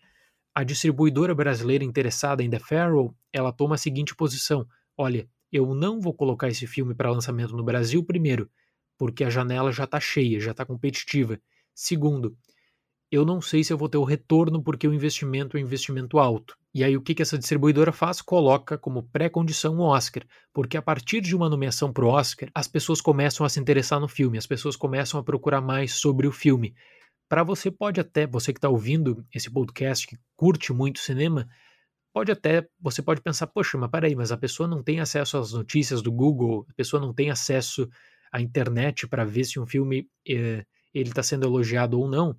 A 0.54 0.62
distribuidora 0.62 1.34
brasileira 1.34 1.82
interessada 1.82 2.42
em 2.42 2.50
The 2.50 2.58
Farewell, 2.58 3.14
ela 3.32 3.50
toma 3.50 3.76
a 3.76 3.78
seguinte 3.78 4.14
posição: 4.14 4.66
olha, 4.94 5.26
eu 5.50 5.74
não 5.74 5.98
vou 6.00 6.12
colocar 6.12 6.48
esse 6.48 6.66
filme 6.66 6.94
para 6.94 7.10
lançamento 7.10 7.56
no 7.56 7.64
Brasil 7.64 8.04
primeiro 8.04 8.50
porque 9.02 9.24
a 9.24 9.30
janela 9.30 9.72
já 9.72 9.82
está 9.82 9.98
cheia, 9.98 10.38
já 10.38 10.52
está 10.52 10.64
competitiva. 10.64 11.36
Segundo, 11.74 12.36
eu 13.10 13.26
não 13.26 13.40
sei 13.40 13.64
se 13.64 13.72
eu 13.72 13.76
vou 13.76 13.88
ter 13.88 13.98
o 13.98 14.04
retorno 14.04 14.62
porque 14.62 14.86
o 14.86 14.94
investimento 14.94 15.56
é 15.56 15.60
um 15.60 15.64
investimento 15.64 16.20
alto. 16.20 16.56
E 16.72 16.84
aí 16.84 16.96
o 16.96 17.02
que, 17.02 17.12
que 17.12 17.20
essa 17.20 17.36
distribuidora 17.36 17.90
faz? 17.90 18.22
Coloca 18.22 18.78
como 18.78 19.02
pré-condição 19.02 19.76
o 19.76 19.82
Oscar, 19.82 20.22
porque 20.52 20.76
a 20.76 20.82
partir 20.82 21.20
de 21.20 21.34
uma 21.34 21.48
nomeação 21.48 21.92
para 21.92 22.04
o 22.04 22.10
Oscar, 22.10 22.48
as 22.54 22.68
pessoas 22.68 23.00
começam 23.00 23.44
a 23.44 23.48
se 23.48 23.58
interessar 23.58 23.98
no 23.98 24.06
filme, 24.06 24.38
as 24.38 24.46
pessoas 24.46 24.76
começam 24.76 25.18
a 25.18 25.24
procurar 25.24 25.60
mais 25.60 25.94
sobre 25.94 26.28
o 26.28 26.32
filme. 26.32 26.72
para 27.28 27.42
você 27.42 27.72
pode 27.72 28.00
até, 28.00 28.24
você 28.24 28.52
que 28.52 28.58
está 28.58 28.68
ouvindo 28.68 29.26
esse 29.34 29.50
podcast, 29.50 30.06
que 30.06 30.16
curte 30.36 30.72
muito 30.72 31.00
cinema, 31.00 31.48
pode 32.14 32.30
até, 32.30 32.68
você 32.80 33.02
pode 33.02 33.20
pensar, 33.20 33.48
poxa, 33.48 33.76
mas 33.76 33.90
peraí, 33.90 34.14
mas 34.14 34.30
a 34.30 34.36
pessoa 34.36 34.68
não 34.68 34.80
tem 34.80 35.00
acesso 35.00 35.38
às 35.38 35.52
notícias 35.52 36.02
do 36.02 36.12
Google, 36.12 36.64
a 36.70 36.74
pessoa 36.74 37.00
não 37.00 37.12
tem 37.12 37.32
acesso 37.32 37.90
à 38.32 38.40
internet 38.40 39.06
para 39.06 39.24
ver 39.24 39.44
se 39.44 39.60
um 39.60 39.66
filme 39.66 40.08
eh, 40.26 40.64
ele 40.94 41.10
está 41.10 41.22
sendo 41.22 41.46
elogiado 41.46 42.00
ou 42.00 42.08
não. 42.08 42.36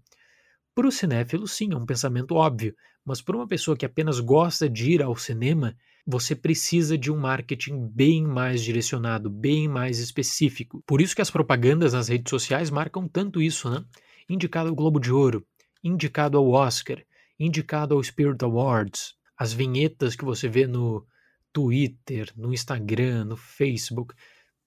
Para 0.75 0.87
o 0.87 0.91
cinéfilo, 0.91 1.47
sim, 1.47 1.71
é 1.71 1.77
um 1.77 1.85
pensamento 1.85 2.33
óbvio, 2.33 2.75
mas 3.05 3.21
para 3.21 3.37
uma 3.37 3.47
pessoa 3.47 3.77
que 3.77 3.85
apenas 3.85 4.19
gosta 4.19 4.67
de 4.67 4.91
ir 4.91 5.03
ao 5.03 5.15
cinema, 5.15 5.75
você 6.05 6.35
precisa 6.35 6.97
de 6.97 7.11
um 7.11 7.17
marketing 7.17 7.87
bem 7.87 8.25
mais 8.25 8.61
direcionado, 8.63 9.29
bem 9.29 9.67
mais 9.67 9.99
específico. 9.99 10.83
Por 10.85 10.99
isso 10.99 11.15
que 11.15 11.21
as 11.21 11.29
propagandas 11.29 11.93
nas 11.93 12.07
redes 12.07 12.29
sociais 12.29 12.69
marcam 12.69 13.07
tanto 13.07 13.41
isso, 13.41 13.69
né? 13.69 13.85
Indicado 14.27 14.69
ao 14.69 14.75
Globo 14.75 14.99
de 14.99 15.11
Ouro, 15.11 15.45
indicado 15.83 16.37
ao 16.37 16.49
Oscar, 16.49 17.03
indicado 17.39 17.93
ao 17.93 18.03
Spirit 18.03 18.43
Awards, 18.43 19.13
as 19.37 19.53
vinhetas 19.53 20.15
que 20.15 20.25
você 20.25 20.47
vê 20.47 20.65
no 20.65 21.05
Twitter, 21.51 22.31
no 22.35 22.53
Instagram, 22.53 23.25
no 23.25 23.37
Facebook, 23.37 24.13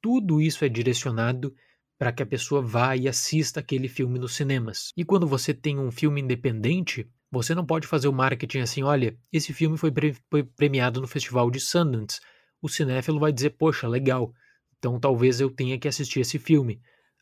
tudo 0.01 0.41
isso 0.41 0.65
é 0.65 0.69
direcionado 0.69 1.55
para 1.99 2.13
que 2.13 2.23
a 2.23 2.27
pessoa 2.27 2.61
vá 2.61 2.97
e 2.97 3.09
assista 3.09 3.61
aquele 3.61 3.89
filme 3.89 4.19
nos 4.19 4.35
cinemas. 4.35 4.93
E 4.97 5.05
quando 5.05 5.27
você 5.27 5.55
tem 5.55 5.79
um 5.79 5.91
filme 5.91 6.21
independente, 6.21 7.09
você 7.31 7.55
não 7.55 7.65
pode 7.65 7.87
fazer 7.87 8.09
o 8.09 8.13
marketing 8.13 8.61
assim, 8.61 8.83
olha, 8.83 9.17
esse 9.33 9.53
filme 9.53 9.77
foi, 9.77 9.91
pre 9.91 10.15
foi 10.31 10.43
premiado 10.43 11.01
no 11.01 11.09
Festival 11.09 11.51
de 11.51 11.59
Sundance. 11.59 12.21
O 12.61 12.69
cinéfilo 12.69 13.19
vai 13.19 13.33
dizer, 13.33 13.51
poxa, 13.51 13.89
legal, 13.89 14.33
então 14.79 15.01
talvez 15.01 15.41
eu 15.41 15.51
tenha 15.51 15.79
que 15.79 15.89
assistir 15.89 16.21
esse 16.21 16.39
filme. 16.39 16.81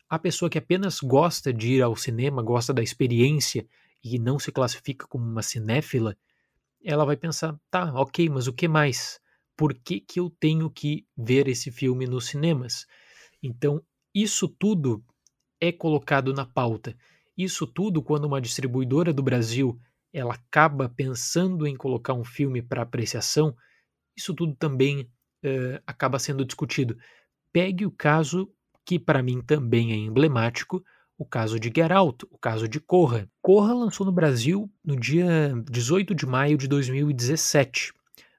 A 0.09 0.19
pessoa 0.19 0.49
que 0.49 0.57
apenas 0.57 0.99
gosta 0.99 1.51
de 1.53 1.75
ir 1.75 1.81
ao 1.81 1.95
cinema, 1.95 2.43
gosta 2.43 2.73
da 2.73 2.83
experiência 2.83 3.65
e 4.03 4.19
não 4.19 4.37
se 4.37 4.51
classifica 4.51 5.07
como 5.07 5.25
uma 5.25 5.41
cinéfila, 5.41 6.15
ela 6.83 7.05
vai 7.05 7.17
pensar, 7.17 7.57
tá, 7.71 7.91
ok, 7.93 8.29
mas 8.29 8.47
o 8.47 8.53
que 8.53 8.67
mais? 8.67 9.19
Por 9.55 9.73
que, 9.73 9.99
que 9.99 10.19
eu 10.19 10.29
tenho 10.29 10.69
que 10.69 11.05
ver 11.17 11.47
esse 11.47 11.71
filme 11.71 12.05
nos 12.05 12.27
cinemas? 12.27 12.85
Então, 13.41 13.81
isso 14.13 14.47
tudo 14.47 15.03
é 15.59 15.71
colocado 15.71 16.33
na 16.33 16.45
pauta. 16.45 16.95
Isso 17.37 17.65
tudo, 17.67 18.01
quando 18.01 18.25
uma 18.25 18.41
distribuidora 18.41 19.13
do 19.13 19.23
Brasil 19.23 19.79
ela 20.11 20.33
acaba 20.33 20.87
pensando 20.87 21.67
em 21.67 21.75
colocar 21.75 22.13
um 22.13 22.23
filme 22.23 22.61
para 22.61 22.81
apreciação, 22.81 23.55
isso 24.15 24.33
tudo 24.33 24.55
também 24.55 25.01
uh, 25.01 25.81
acaba 25.85 26.17
sendo 26.17 26.45
discutido. 26.45 26.97
Pegue 27.51 27.85
o 27.85 27.91
caso 27.91 28.49
que 28.85 28.97
para 28.97 29.21
mim 29.21 29.41
também 29.41 29.91
é 29.91 29.95
emblemático, 29.95 30.83
o 31.17 31.25
caso 31.25 31.59
de 31.59 31.67
Get 31.67 31.91
Out, 31.91 32.25
o 32.29 32.37
caso 32.37 32.67
de 32.67 32.79
Corra. 32.79 33.29
Corra 33.41 33.73
lançou 33.73 34.05
no 34.05 34.11
Brasil 34.11 34.71
no 34.83 34.95
dia 34.97 35.53
18 35.69 36.13
de 36.13 36.25
maio 36.25 36.57
de 36.57 36.67
2017, 36.67 37.93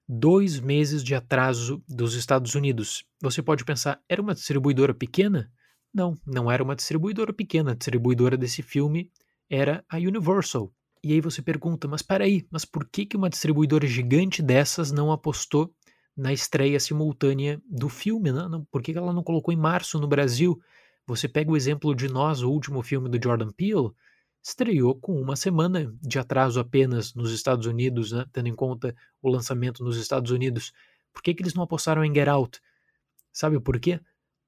dois 0.08 0.60
meses 0.60 1.02
de 1.02 1.14
atraso 1.14 1.82
dos 1.88 2.14
Estados 2.14 2.54
Unidos. 2.54 3.04
Você 3.20 3.42
pode 3.42 3.64
pensar, 3.64 4.00
era 4.08 4.22
uma 4.22 4.34
distribuidora 4.34 4.94
pequena? 4.94 5.50
Não, 5.92 6.16
não 6.26 6.50
era 6.50 6.62
uma 6.62 6.76
distribuidora 6.76 7.32
pequena. 7.32 7.72
A 7.72 7.74
distribuidora 7.74 8.36
desse 8.36 8.62
filme 8.62 9.10
era 9.50 9.84
a 9.88 9.96
Universal, 9.96 10.72
e 11.06 11.12
aí 11.12 11.20
você 11.20 11.40
pergunta, 11.40 11.86
mas 11.86 12.02
peraí, 12.02 12.46
mas 12.50 12.64
por 12.64 12.84
que, 12.84 13.06
que 13.06 13.16
uma 13.16 13.30
distribuidora 13.30 13.86
gigante 13.86 14.42
dessas 14.42 14.90
não 14.90 15.12
apostou 15.12 15.72
na 16.16 16.32
estreia 16.32 16.80
simultânea 16.80 17.62
do 17.70 17.88
filme? 17.88 18.32
Né? 18.32 18.42
Por 18.72 18.82
que, 18.82 18.92
que 18.92 18.98
ela 18.98 19.12
não 19.12 19.22
colocou 19.22 19.54
em 19.54 19.56
março 19.56 20.00
no 20.00 20.08
Brasil? 20.08 20.58
Você 21.06 21.28
pega 21.28 21.52
o 21.52 21.56
exemplo 21.56 21.94
de 21.94 22.08
Nós, 22.08 22.42
o 22.42 22.50
último 22.50 22.82
filme 22.82 23.08
do 23.08 23.22
Jordan 23.22 23.50
Peele, 23.52 23.92
estreou 24.46 24.94
com 24.94 25.20
uma 25.20 25.34
semana 25.34 25.92
de 26.00 26.20
atraso 26.20 26.60
apenas 26.60 27.12
nos 27.14 27.32
Estados 27.32 27.66
Unidos, 27.66 28.12
né? 28.12 28.24
tendo 28.32 28.48
em 28.48 28.54
conta 28.54 28.94
o 29.20 29.28
lançamento 29.28 29.82
nos 29.82 29.96
Estados 29.96 30.30
Unidos. 30.30 30.72
Por 31.12 31.20
que, 31.20 31.34
que 31.34 31.42
eles 31.42 31.54
não 31.54 31.64
apostaram 31.64 32.04
em 32.04 32.14
Get 32.14 32.28
Out? 32.28 32.60
Sabe 33.32 33.58
por 33.58 33.80
quê? 33.80 34.00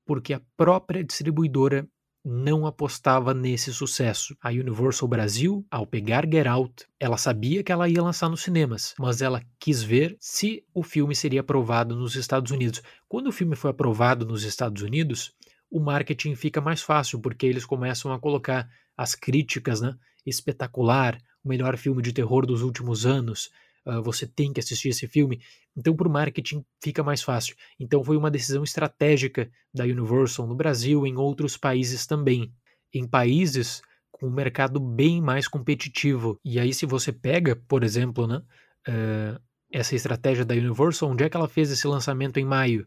Porque 0.07 0.33
a 0.33 0.41
própria 0.57 1.03
distribuidora 1.03 1.85
não 2.25 2.65
apostava 2.65 3.35
nesse 3.35 3.75
sucesso. 3.75 4.37
A 4.41 4.51
Universal 4.51 5.09
Brasil, 5.09 5.67
ao 5.69 5.85
pegar 5.85 6.25
Get 6.31 6.47
Out, 6.47 6.87
ela 7.01 7.17
sabia 7.17 7.65
que 7.65 7.73
ela 7.73 7.89
ia 7.89 8.03
lançar 8.03 8.29
nos 8.29 8.43
cinemas, 8.43 8.95
mas 9.01 9.21
ela 9.21 9.43
quis 9.59 9.83
ver 9.83 10.17
se 10.21 10.65
o 10.73 10.85
filme 10.85 11.15
seria 11.15 11.41
aprovado 11.41 11.97
nos 11.97 12.15
Estados 12.15 12.53
Unidos. 12.53 12.83
Quando 13.09 13.27
o 13.27 13.33
filme 13.33 13.57
foi 13.57 13.71
aprovado 13.71 14.25
nos 14.25 14.45
Estados 14.45 14.81
Unidos, 14.81 15.35
o 15.69 15.81
marketing 15.81 16.37
fica 16.37 16.61
mais 16.61 16.83
fácil, 16.83 17.19
porque 17.19 17.47
eles 17.47 17.67
começam 17.67 18.13
a 18.13 18.19
colocar 18.21 18.69
as 18.99 19.15
críticas, 19.15 19.81
né? 19.81 19.97
Espetacular, 20.27 21.17
o 21.45 21.49
melhor 21.49 21.77
filme 21.77 22.03
de 22.03 22.13
terror 22.13 22.45
dos 22.45 22.63
últimos 22.63 23.07
anos, 23.07 23.51
uh, 23.87 24.03
você 24.03 24.27
tem 24.27 24.53
que 24.53 24.59
assistir 24.59 24.89
esse 24.89 25.07
filme. 25.07 25.41
Então, 25.77 25.95
para 25.95 26.09
o 26.09 26.11
marketing, 26.11 26.65
fica 26.83 27.05
mais 27.05 27.23
fácil. 27.23 27.55
Então, 27.79 28.03
foi 28.03 28.17
uma 28.17 28.31
decisão 28.31 28.65
estratégica 28.65 29.49
da 29.73 29.85
Universal 29.85 30.49
no 30.49 30.57
Brasil 30.57 31.07
e 31.07 31.11
em 31.11 31.17
outros 31.17 31.57
países 31.57 32.05
também. 32.05 32.53
Em 32.93 33.07
países 33.07 33.81
com 34.11 34.27
um 34.27 34.33
mercado 34.33 34.81
bem 34.81 35.23
mais 35.23 35.47
competitivo. 35.47 36.41
E 36.45 36.59
aí, 36.59 36.75
se 36.75 36.85
você 36.85 37.13
pega, 37.13 37.55
por 37.55 37.85
exemplo, 37.85 38.27
né, 38.27 38.43
uh, 38.89 39.41
essa 39.73 39.95
estratégia 39.95 40.45
da 40.45 40.55
Universal, 40.55 41.11
onde 41.11 41.23
é 41.23 41.31
que 41.31 41.37
ela 41.37 41.49
fez 41.49 41.71
esse 41.71 41.87
lançamento 41.87 42.39
em 42.39 42.45
maio? 42.45 42.85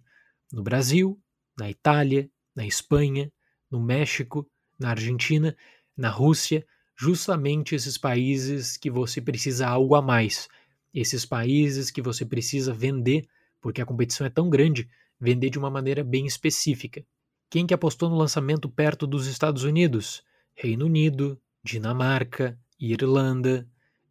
No 0.51 0.61
Brasil, 0.61 1.17
na 1.57 1.69
Itália, 1.69 2.29
na 2.53 2.65
Espanha, 2.65 3.31
no 3.69 3.79
México, 3.79 4.45
na 4.77 4.89
Argentina, 4.89 5.55
na 6.01 6.09
Rússia, 6.09 6.65
justamente 6.95 7.75
esses 7.75 7.97
países 7.97 8.75
que 8.75 8.89
você 8.89 9.21
precisa 9.21 9.67
algo 9.67 9.95
a 9.95 10.01
mais 10.01 10.49
esses 10.93 11.25
países 11.25 11.89
que 11.89 12.01
você 12.01 12.25
precisa 12.25 12.73
vender, 12.73 13.25
porque 13.61 13.81
a 13.81 13.85
competição 13.85 14.27
é 14.27 14.29
tão 14.29 14.49
grande, 14.49 14.89
vender 15.19 15.49
de 15.49 15.57
uma 15.57 15.69
maneira 15.69 16.03
bem 16.03 16.25
específica. 16.25 17.03
Quem 17.49 17.65
que 17.65 17.73
apostou 17.73 18.09
no 18.09 18.17
lançamento 18.17 18.69
perto 18.69 19.05
dos 19.07 19.27
Estados 19.27 19.63
Unidos? 19.63 20.23
Reino 20.53 20.85
Unido, 20.85 21.39
Dinamarca, 21.63 22.57
Irlanda, 22.79 23.67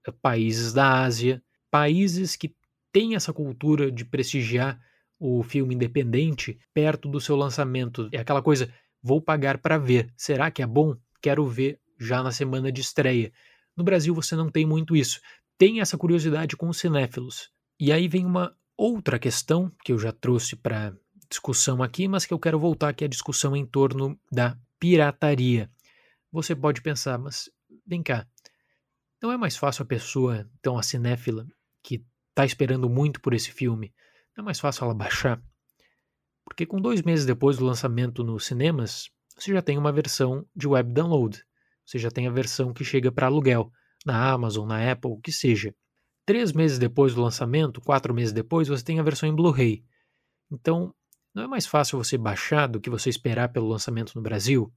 eh, 0.07 0.13
países 0.23 0.73
da 0.73 1.03
Ásia, 1.03 1.43
países 1.71 2.37
que 2.37 2.55
têm 2.93 3.15
essa 3.15 3.33
cultura 3.33 3.91
de 3.91 4.05
prestigiar 4.05 4.81
o 5.19 5.43
filme 5.43 5.75
independente 5.75 6.59
perto 6.73 7.09
do 7.09 7.21
seu 7.21 7.37
lançamento. 7.37 8.09
É 8.13 8.19
aquela 8.19 8.43
coisa, 8.43 8.73
vou 9.03 9.21
pagar 9.21 9.59
para 9.59 9.77
ver. 9.79 10.13
Será 10.17 10.51
que 10.51 10.63
é 10.63 10.67
bom? 10.67 10.97
Quero 11.21 11.47
ver 11.49 11.81
já 11.99 12.23
na 12.23 12.33
semana 12.33 12.73
de 12.73 12.81
estreia. 12.81 13.33
No 13.77 13.85
Brasil 13.85 14.15
você 14.15 14.35
não 14.35 14.51
tem 14.51 14.67
muito 14.67 14.97
isso 14.97 15.21
tem 15.61 15.79
essa 15.83 15.99
curiosidade 15.99 16.57
com 16.57 16.71
os 16.71 16.79
cinéfilos. 16.79 17.51
E 17.79 17.93
aí 17.93 18.09
vem 18.09 18.25
uma 18.25 18.57
outra 18.79 19.19
questão 19.19 19.71
que 19.85 19.93
eu 19.93 19.99
já 19.99 20.11
trouxe 20.11 20.57
para 20.57 20.97
discussão 21.29 21.83
aqui, 21.83 22.09
mas 22.09 22.25
que 22.25 22.33
eu 22.33 22.39
quero 22.39 22.59
voltar 22.59 22.89
aqui 22.89 23.05
à 23.05 23.09
discussão 23.09 23.55
em 23.55 23.67
torno 23.67 24.19
da 24.33 24.57
pirataria. 24.79 25.71
Você 26.33 26.57
pode 26.57 26.81
pensar, 26.81 27.19
mas 27.19 27.51
vem 27.87 28.03
cá, 28.03 28.27
não 29.23 29.31
é 29.31 29.37
mais 29.37 29.55
fácil 29.55 29.83
a 29.83 29.87
pessoa, 29.87 30.49
então 30.59 30.79
a 30.79 30.83
cinéfila, 30.83 31.47
que 31.83 32.03
está 32.31 32.47
esperando 32.47 32.89
muito 32.89 33.21
por 33.21 33.35
esse 33.35 33.53
filme, 33.53 33.93
não 34.35 34.41
é 34.41 34.45
mais 34.47 34.59
fácil 34.59 34.85
ela 34.85 34.95
baixar? 34.95 35.43
Porque 36.43 36.65
com 36.65 36.81
dois 36.81 37.03
meses 37.03 37.27
depois 37.27 37.59
do 37.59 37.67
lançamento 37.67 38.25
nos 38.25 38.47
cinemas, 38.47 39.11
você 39.41 39.53
já 39.53 39.63
tem 39.63 39.79
uma 39.79 39.93
versão 39.93 40.47
de 40.55 40.69
web 40.69 40.93
download, 40.93 41.43
você 41.85 41.99
já 41.99 42.11
tem 42.11 42.27
a 42.27 42.31
versão 42.31 42.73
que 42.73 42.85
chega 42.85 43.11
para 43.11 43.27
aluguel 43.27 43.73
na 44.05 44.31
Amazon, 44.31 44.69
na 44.69 44.91
Apple, 44.91 45.11
o 45.11 45.21
que 45.21 45.33
seja. 45.33 45.75
Três 46.25 46.53
meses 46.53 46.79
depois 46.79 47.15
do 47.15 47.23
lançamento, 47.23 47.81
quatro 47.81 48.15
meses 48.15 48.33
depois, 48.33 48.69
você 48.69 48.85
tem 48.85 49.01
a 49.01 49.03
versão 49.03 49.29
em 49.29 49.35
Blu-ray. 49.35 49.85
Então, 50.51 50.95
não 51.35 51.45
é 51.45 51.47
mais 51.47 51.67
fácil 51.67 51.99
você 51.99 52.17
baixar 52.17 52.67
do 52.67 52.81
que 52.81 52.91
você 52.91 53.09
esperar 53.09 53.49
pelo 53.49 53.69
lançamento 53.69 54.13
no 54.15 54.23
Brasil? 54.23 54.73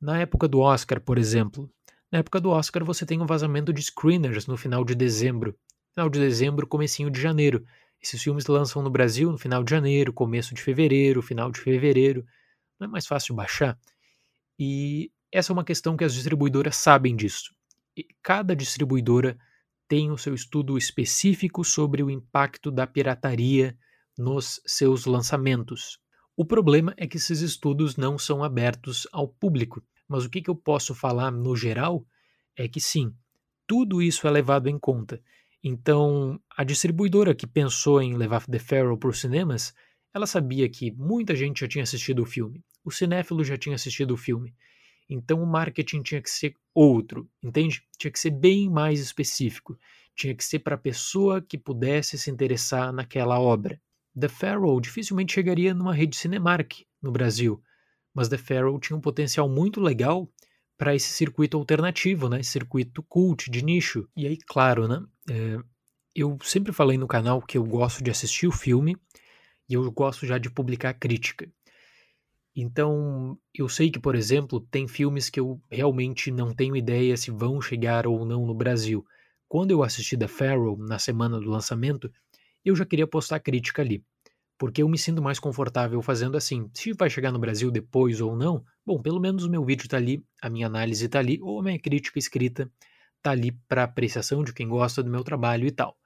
Na 0.00 0.18
época 0.20 0.48
do 0.48 0.60
Oscar, 0.60 1.00
por 1.00 1.18
exemplo, 1.18 1.70
na 2.10 2.20
época 2.20 2.40
do 2.40 2.50
Oscar 2.50 2.84
você 2.84 3.04
tem 3.04 3.20
um 3.20 3.26
vazamento 3.26 3.72
de 3.72 3.82
screeners 3.82 4.46
no 4.46 4.56
final 4.56 4.84
de 4.84 4.94
dezembro. 4.94 5.56
Final 5.94 6.08
de 6.08 6.18
dezembro, 6.18 6.66
comecinho 6.66 7.10
de 7.10 7.20
janeiro. 7.20 7.64
Esses 8.00 8.22
filmes 8.22 8.46
lançam 8.46 8.82
no 8.82 8.90
Brasil 8.90 9.30
no 9.30 9.38
final 9.38 9.62
de 9.62 9.70
janeiro, 9.70 10.12
começo 10.12 10.54
de 10.54 10.62
fevereiro, 10.62 11.20
final 11.20 11.50
de 11.50 11.60
fevereiro. 11.60 12.24
Não 12.78 12.86
é 12.86 12.90
mais 12.90 13.06
fácil 13.06 13.34
baixar? 13.34 13.78
E 14.58 15.10
essa 15.30 15.52
é 15.52 15.54
uma 15.54 15.64
questão 15.64 15.96
que 15.96 16.04
as 16.04 16.14
distribuidoras 16.14 16.76
sabem 16.76 17.14
disso 17.14 17.56
cada 18.22 18.54
distribuidora 18.54 19.38
tem 19.86 20.10
o 20.10 20.18
seu 20.18 20.34
estudo 20.34 20.76
específico 20.76 21.64
sobre 21.64 22.02
o 22.02 22.10
impacto 22.10 22.70
da 22.70 22.86
pirataria 22.86 23.76
nos 24.16 24.60
seus 24.66 25.06
lançamentos. 25.06 25.98
O 26.36 26.44
problema 26.44 26.92
é 26.96 27.06
que 27.06 27.16
esses 27.16 27.40
estudos 27.40 27.96
não 27.96 28.18
são 28.18 28.44
abertos 28.44 29.06
ao 29.12 29.26
público, 29.26 29.82
mas 30.06 30.24
o 30.24 30.30
que, 30.30 30.42
que 30.42 30.50
eu 30.50 30.54
posso 30.54 30.94
falar 30.94 31.30
no 31.30 31.56
geral 31.56 32.04
é 32.56 32.68
que 32.68 32.80
sim, 32.80 33.14
tudo 33.66 34.02
isso 34.02 34.26
é 34.26 34.30
levado 34.30 34.68
em 34.68 34.78
conta. 34.78 35.20
Então, 35.62 36.40
a 36.56 36.62
distribuidora 36.62 37.34
que 37.34 37.46
pensou 37.46 38.00
em 38.00 38.16
levar 38.16 38.46
The 38.46 38.58
Pharaoh 38.58 38.96
para 38.96 39.10
os 39.10 39.20
cinemas, 39.20 39.74
ela 40.18 40.26
sabia 40.26 40.68
que 40.68 40.90
muita 40.92 41.34
gente 41.34 41.60
já 41.60 41.68
tinha 41.68 41.84
assistido 41.84 42.22
o 42.22 42.26
filme, 42.26 42.62
o 42.84 42.90
cinéfilo 42.90 43.44
já 43.44 43.56
tinha 43.56 43.76
assistido 43.76 44.12
o 44.12 44.16
filme. 44.16 44.54
Então 45.08 45.42
o 45.42 45.46
marketing 45.46 46.02
tinha 46.02 46.20
que 46.20 46.28
ser 46.28 46.54
outro, 46.74 47.28
entende? 47.42 47.82
Tinha 47.96 48.10
que 48.10 48.18
ser 48.18 48.30
bem 48.30 48.68
mais 48.68 49.00
específico. 49.00 49.78
Tinha 50.14 50.34
que 50.34 50.44
ser 50.44 50.58
para 50.58 50.74
a 50.74 50.78
pessoa 50.78 51.40
que 51.40 51.56
pudesse 51.56 52.18
se 52.18 52.30
interessar 52.30 52.92
naquela 52.92 53.40
obra. 53.40 53.80
The 54.18 54.28
Pharaoh 54.28 54.80
dificilmente 54.80 55.32
chegaria 55.32 55.72
numa 55.72 55.94
rede 55.94 56.16
Cinemark 56.16 56.84
no 57.00 57.12
Brasil, 57.12 57.62
mas 58.12 58.28
The 58.28 58.36
Pharaoh 58.36 58.80
tinha 58.80 58.96
um 58.96 59.00
potencial 59.00 59.48
muito 59.48 59.80
legal 59.80 60.28
para 60.76 60.94
esse 60.94 61.08
circuito 61.08 61.56
alternativo, 61.56 62.28
né? 62.28 62.40
Esse 62.40 62.50
circuito 62.50 63.02
cult, 63.04 63.50
de 63.50 63.64
nicho. 63.64 64.08
E 64.16 64.26
aí, 64.26 64.36
claro, 64.36 64.88
né? 64.88 65.04
É, 65.30 65.58
eu 66.14 66.36
sempre 66.42 66.72
falei 66.72 66.98
no 66.98 67.06
canal 67.06 67.40
que 67.40 67.56
eu 67.56 67.64
gosto 67.64 68.02
de 68.02 68.10
assistir 68.10 68.46
o 68.46 68.52
filme 68.52 68.96
e 69.68 69.74
eu 69.74 69.90
gosto 69.92 70.26
já 70.26 70.38
de 70.38 70.50
publicar 70.50 70.94
crítica. 70.94 71.50
Então, 72.56 73.38
eu 73.54 73.68
sei 73.68 73.90
que, 73.90 74.00
por 74.00 74.16
exemplo, 74.16 74.60
tem 74.60 74.88
filmes 74.88 75.30
que 75.30 75.38
eu 75.38 75.60
realmente 75.70 76.30
não 76.30 76.52
tenho 76.52 76.74
ideia 76.74 77.16
se 77.16 77.30
vão 77.30 77.60
chegar 77.60 78.06
ou 78.06 78.24
não 78.24 78.44
no 78.46 78.54
Brasil. 78.54 79.06
Quando 79.48 79.70
eu 79.70 79.82
assisti 79.82 80.16
The 80.16 80.26
Pharaoh 80.26 80.76
na 80.76 80.98
semana 80.98 81.38
do 81.38 81.48
lançamento, 81.48 82.10
eu 82.64 82.74
já 82.74 82.84
queria 82.84 83.06
postar 83.06 83.40
crítica 83.40 83.80
ali, 83.80 84.04
porque 84.58 84.82
eu 84.82 84.88
me 84.88 84.98
sinto 84.98 85.22
mais 85.22 85.38
confortável 85.38 86.02
fazendo 86.02 86.36
assim. 86.36 86.68
Se 86.74 86.92
vai 86.92 87.08
chegar 87.08 87.30
no 87.30 87.38
Brasil 87.38 87.70
depois 87.70 88.20
ou 88.20 88.36
não, 88.36 88.64
bom, 88.84 89.00
pelo 89.00 89.20
menos 89.20 89.44
o 89.44 89.50
meu 89.50 89.64
vídeo 89.64 89.84
está 89.84 89.96
ali, 89.96 90.20
a 90.42 90.50
minha 90.50 90.66
análise 90.66 91.06
está 91.06 91.20
ali, 91.20 91.38
ou 91.40 91.60
a 91.60 91.62
minha 91.62 91.78
crítica 91.78 92.18
escrita 92.18 92.70
está 93.18 93.30
ali 93.30 93.52
para 93.68 93.84
apreciação 93.84 94.42
de 94.42 94.52
quem 94.52 94.68
gosta 94.68 95.02
do 95.02 95.10
meu 95.10 95.22
trabalho 95.22 95.66
e 95.66 95.70
tal. 95.70 95.96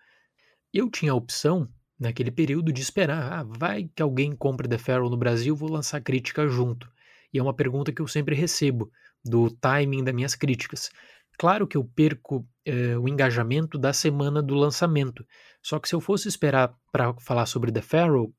Eu 0.72 0.90
tinha 0.90 1.12
a 1.12 1.16
opção 1.16 1.68
naquele 1.98 2.30
período 2.30 2.72
de 2.72 2.80
esperar, 2.80 3.32
ah, 3.32 3.44
vai 3.58 3.88
que 3.94 4.02
alguém 4.02 4.34
compre 4.34 4.68
The 4.68 4.78
Pharaoh 4.78 5.10
no 5.10 5.16
Brasil, 5.16 5.54
vou 5.54 5.70
lançar 5.70 6.00
crítica 6.00 6.46
junto. 6.48 6.90
E 7.32 7.38
é 7.38 7.42
uma 7.42 7.54
pergunta 7.54 7.92
que 7.92 8.02
eu 8.02 8.08
sempre 8.08 8.34
recebo, 8.34 8.90
do 9.24 9.50
timing 9.50 10.04
das 10.04 10.14
minhas 10.14 10.34
críticas. 10.34 10.90
Claro 11.38 11.66
que 11.66 11.76
eu 11.76 11.84
perco 11.84 12.46
eh, 12.64 12.96
o 12.98 13.08
engajamento 13.08 13.78
da 13.78 13.92
semana 13.92 14.42
do 14.42 14.54
lançamento, 14.54 15.24
só 15.62 15.78
que 15.78 15.88
se 15.88 15.94
eu 15.94 16.00
fosse 16.00 16.28
esperar 16.28 16.74
para 16.90 17.14
falar 17.20 17.46
sobre 17.46 17.72
The 17.72 17.80
Pharaoh, 17.80 18.32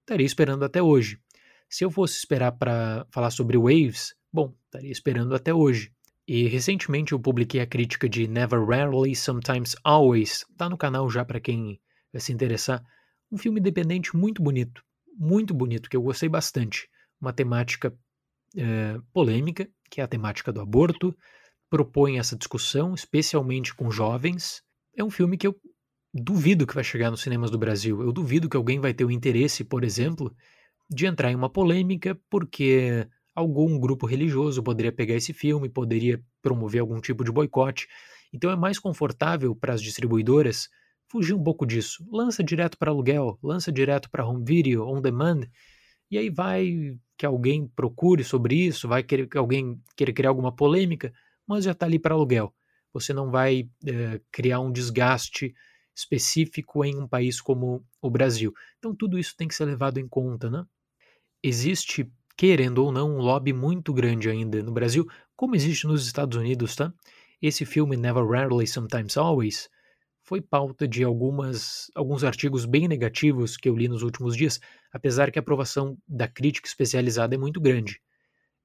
estaria 0.00 0.26
esperando 0.26 0.64
até 0.64 0.82
hoje. 0.82 1.18
Se 1.68 1.84
eu 1.84 1.90
fosse 1.90 2.18
esperar 2.18 2.52
para 2.52 3.06
falar 3.10 3.30
sobre 3.30 3.56
Waves, 3.56 4.14
bom, 4.32 4.54
estaria 4.66 4.90
esperando 4.90 5.34
até 5.34 5.52
hoje. 5.54 5.92
E 6.26 6.46
recentemente 6.46 7.12
eu 7.12 7.18
publiquei 7.18 7.60
a 7.60 7.66
crítica 7.66 8.08
de 8.08 8.28
Never 8.28 8.64
Rarely, 8.64 9.16
Sometimes 9.16 9.74
Always, 9.82 10.44
tá 10.56 10.68
no 10.68 10.76
canal 10.76 11.08
já 11.10 11.24
para 11.24 11.40
quem 11.40 11.80
vai 12.12 12.20
se 12.20 12.32
interessar. 12.32 12.82
Um 13.30 13.38
filme 13.38 13.60
independente 13.60 14.16
muito 14.16 14.42
bonito, 14.42 14.82
muito 15.16 15.54
bonito, 15.54 15.88
que 15.88 15.96
eu 15.96 16.02
gostei 16.02 16.28
bastante. 16.28 16.88
Uma 17.20 17.32
temática 17.32 17.94
é, 18.56 18.98
polêmica, 19.12 19.68
que 19.90 20.00
é 20.00 20.04
a 20.04 20.08
temática 20.08 20.52
do 20.52 20.60
aborto, 20.60 21.16
propõe 21.68 22.18
essa 22.18 22.36
discussão, 22.36 22.94
especialmente 22.94 23.74
com 23.74 23.90
jovens. 23.90 24.62
É 24.96 25.04
um 25.04 25.10
filme 25.10 25.36
que 25.36 25.46
eu 25.46 25.54
duvido 26.12 26.66
que 26.66 26.74
vai 26.74 26.82
chegar 26.82 27.10
nos 27.10 27.22
cinemas 27.22 27.50
do 27.50 27.58
Brasil. 27.58 28.02
Eu 28.02 28.12
duvido 28.12 28.48
que 28.48 28.56
alguém 28.56 28.80
vai 28.80 28.92
ter 28.92 29.04
o 29.04 29.10
interesse, 29.10 29.62
por 29.62 29.84
exemplo, 29.84 30.34
de 30.90 31.06
entrar 31.06 31.30
em 31.30 31.36
uma 31.36 31.48
polêmica 31.48 32.18
porque 32.28 33.06
algum 33.34 33.78
grupo 33.78 34.06
religioso 34.06 34.62
poderia 34.62 34.92
pegar 34.92 35.14
esse 35.14 35.32
filme, 35.32 35.68
poderia 35.68 36.20
promover 36.42 36.80
algum 36.80 37.00
tipo 37.00 37.22
de 37.22 37.30
boicote. 37.30 37.86
Então 38.32 38.50
é 38.50 38.56
mais 38.56 38.78
confortável 38.78 39.54
para 39.54 39.72
as 39.72 39.80
distribuidoras 39.80 40.68
fugir 41.10 41.34
um 41.34 41.42
pouco 41.42 41.66
disso. 41.66 42.06
Lança 42.10 42.42
direto 42.42 42.78
para 42.78 42.90
aluguel, 42.90 43.38
lança 43.42 43.72
direto 43.72 44.08
para 44.08 44.24
home 44.24 44.44
video, 44.44 44.86
on 44.86 45.00
demand, 45.00 45.48
e 46.10 46.16
aí 46.16 46.30
vai 46.30 46.96
que 47.18 47.26
alguém 47.26 47.66
procure 47.66 48.24
sobre 48.24 48.54
isso, 48.54 48.88
vai 48.88 49.02
querer 49.02 49.28
que 49.28 49.36
alguém 49.36 49.80
queira 49.96 50.12
criar 50.12 50.30
alguma 50.30 50.54
polêmica, 50.54 51.12
mas 51.46 51.64
já 51.64 51.72
está 51.72 51.84
ali 51.84 51.98
para 51.98 52.14
aluguel. 52.14 52.54
Você 52.92 53.12
não 53.12 53.30
vai 53.30 53.68
é, 53.86 54.20
criar 54.32 54.60
um 54.60 54.72
desgaste 54.72 55.54
específico 55.94 56.84
em 56.84 56.96
um 56.96 57.06
país 57.06 57.40
como 57.40 57.84
o 58.00 58.08
Brasil. 58.08 58.54
Então 58.78 58.94
tudo 58.94 59.18
isso 59.18 59.36
tem 59.36 59.46
que 59.46 59.54
ser 59.54 59.66
levado 59.66 59.98
em 59.98 60.08
conta, 60.08 60.48
né? 60.48 60.64
Existe, 61.42 62.10
querendo 62.36 62.78
ou 62.84 62.90
não, 62.90 63.16
um 63.16 63.18
lobby 63.18 63.52
muito 63.52 63.92
grande 63.92 64.28
ainda 64.30 64.62
no 64.62 64.72
Brasil, 64.72 65.06
como 65.36 65.54
existe 65.54 65.86
nos 65.86 66.06
Estados 66.06 66.36
Unidos, 66.38 66.74
tá? 66.74 66.92
Esse 67.42 67.64
filme 67.64 67.96
Never 67.96 68.26
Rarely, 68.26 68.66
Sometimes 68.66 69.16
Always 69.16 69.68
foi 70.30 70.40
pauta 70.40 70.86
de 70.86 71.02
algumas, 71.02 71.90
alguns 71.92 72.22
artigos 72.22 72.64
bem 72.64 72.86
negativos 72.86 73.56
que 73.56 73.68
eu 73.68 73.76
li 73.76 73.88
nos 73.88 74.04
últimos 74.04 74.36
dias, 74.36 74.60
apesar 74.92 75.32
que 75.32 75.40
a 75.40 75.42
aprovação 75.42 75.98
da 76.06 76.28
crítica 76.28 76.68
especializada 76.68 77.34
é 77.34 77.38
muito 77.38 77.60
grande. 77.60 78.00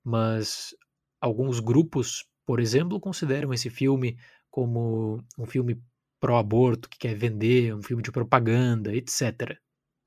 Mas 0.03 0.75
alguns 1.19 1.59
grupos, 1.59 2.23
por 2.45 2.59
exemplo, 2.59 2.99
consideram 2.99 3.51
esse 3.51 3.71
filme 3.71 4.15
como 4.51 5.23
um 5.39 5.45
filme 5.47 5.81
pró-aborto, 6.19 6.87
que 6.87 6.99
quer 6.99 7.15
vender, 7.15 7.73
um 7.73 7.81
filme 7.81 8.03
de 8.03 8.11
propaganda, 8.11 8.95
etc. 8.95 9.57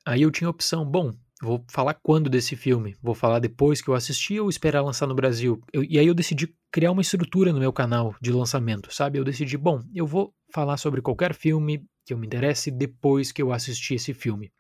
Aí 0.06 0.22
eu 0.22 0.30
tinha 0.30 0.46
a 0.46 0.52
opção, 0.52 0.88
bom, 0.88 1.12
vou 1.40 1.64
falar 1.70 1.94
quando 1.94 2.28
desse 2.28 2.56
filme? 2.56 2.96
Vou 3.02 3.14
falar 3.14 3.38
depois 3.38 3.80
que 3.80 3.88
eu 3.88 3.94
assisti 3.94 4.40
ou 4.40 4.48
esperar 4.48 4.82
lançar 4.82 5.06
no 5.06 5.14
Brasil? 5.14 5.60
Eu, 5.72 5.84
e 5.84 5.98
aí 5.98 6.06
eu 6.06 6.14
decidi 6.14 6.54
criar 6.70 6.90
uma 6.90 7.02
estrutura 7.02 7.52
no 7.52 7.60
meu 7.60 7.72
canal 7.72 8.14
de 8.20 8.32
lançamento, 8.32 8.92
sabe? 8.92 9.18
Eu 9.18 9.24
decidi, 9.24 9.56
bom, 9.56 9.82
eu 9.94 10.06
vou 10.06 10.34
falar 10.52 10.76
sobre 10.76 11.00
qualquer 11.00 11.34
filme 11.34 11.84
que 12.04 12.12
eu 12.12 12.18
me 12.18 12.26
interesse 12.26 12.70
depois 12.70 13.30
que 13.30 13.42
eu 13.42 13.52
assistir 13.52 13.94
esse 13.94 14.14
filme. 14.14 14.52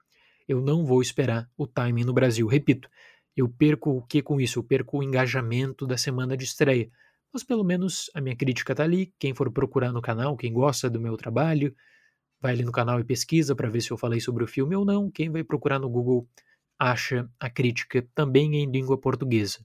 Eu 0.46 0.60
não 0.60 0.84
vou 0.84 1.02
esperar 1.02 1.48
o 1.56 1.66
timing 1.66 2.04
no 2.04 2.12
Brasil. 2.12 2.46
Repito, 2.46 2.88
eu 3.36 3.48
perco 3.48 3.90
o 3.90 4.02
que 4.02 4.22
com 4.22 4.40
isso? 4.40 4.58
Eu 4.58 4.64
perco 4.64 4.98
o 4.98 5.02
engajamento 5.02 5.86
da 5.86 5.96
semana 5.96 6.36
de 6.36 6.44
estreia. 6.44 6.90
Mas 7.32 7.44
pelo 7.44 7.62
menos 7.62 8.10
a 8.14 8.20
minha 8.20 8.34
crítica 8.34 8.72
está 8.72 8.84
ali. 8.84 9.12
Quem 9.18 9.34
for 9.34 9.50
procurar 9.52 9.92
no 9.92 10.00
canal, 10.00 10.36
quem 10.36 10.52
gosta 10.52 10.88
do 10.88 11.00
meu 11.00 11.16
trabalho, 11.16 11.74
vai 12.40 12.52
ali 12.52 12.64
no 12.64 12.72
canal 12.72 12.98
e 12.98 13.04
pesquisa 13.04 13.54
para 13.54 13.68
ver 13.68 13.80
se 13.80 13.90
eu 13.90 13.98
falei 13.98 14.20
sobre 14.20 14.44
o 14.44 14.46
filme 14.46 14.74
ou 14.74 14.84
não. 14.84 15.10
Quem 15.10 15.30
vai 15.30 15.44
procurar 15.44 15.78
no 15.78 15.88
Google 15.88 16.26
acha 16.78 17.28
a 17.40 17.50
crítica 17.50 18.06
também 18.14 18.54
em 18.56 18.70
língua 18.70 18.96
portuguesa. 18.96 19.58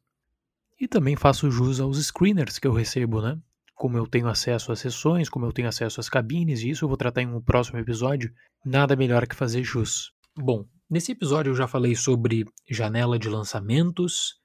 E 0.79 0.87
também 0.87 1.15
faço 1.15 1.51
jus 1.51 1.79
aos 1.79 2.03
screeners 2.03 2.57
que 2.57 2.67
eu 2.67 2.73
recebo, 2.73 3.21
né? 3.21 3.39
Como 3.75 3.97
eu 3.97 4.07
tenho 4.07 4.27
acesso 4.27 4.71
às 4.71 4.79
sessões, 4.79 5.29
como 5.29 5.45
eu 5.45 5.51
tenho 5.51 5.67
acesso 5.67 5.99
às 5.99 6.09
cabines, 6.09 6.61
e 6.61 6.69
isso 6.69 6.85
eu 6.85 6.89
vou 6.89 6.97
tratar 6.97 7.21
em 7.21 7.27
um 7.27 7.41
próximo 7.41 7.79
episódio, 7.79 8.33
nada 8.65 8.95
melhor 8.95 9.27
que 9.27 9.35
fazer 9.35 9.63
jus. 9.63 10.11
Bom, 10.35 10.65
nesse 10.89 11.11
episódio 11.11 11.51
eu 11.51 11.55
já 11.55 11.67
falei 11.67 11.95
sobre 11.95 12.45
janela 12.69 13.19
de 13.19 13.29
lançamentos, 13.29 14.39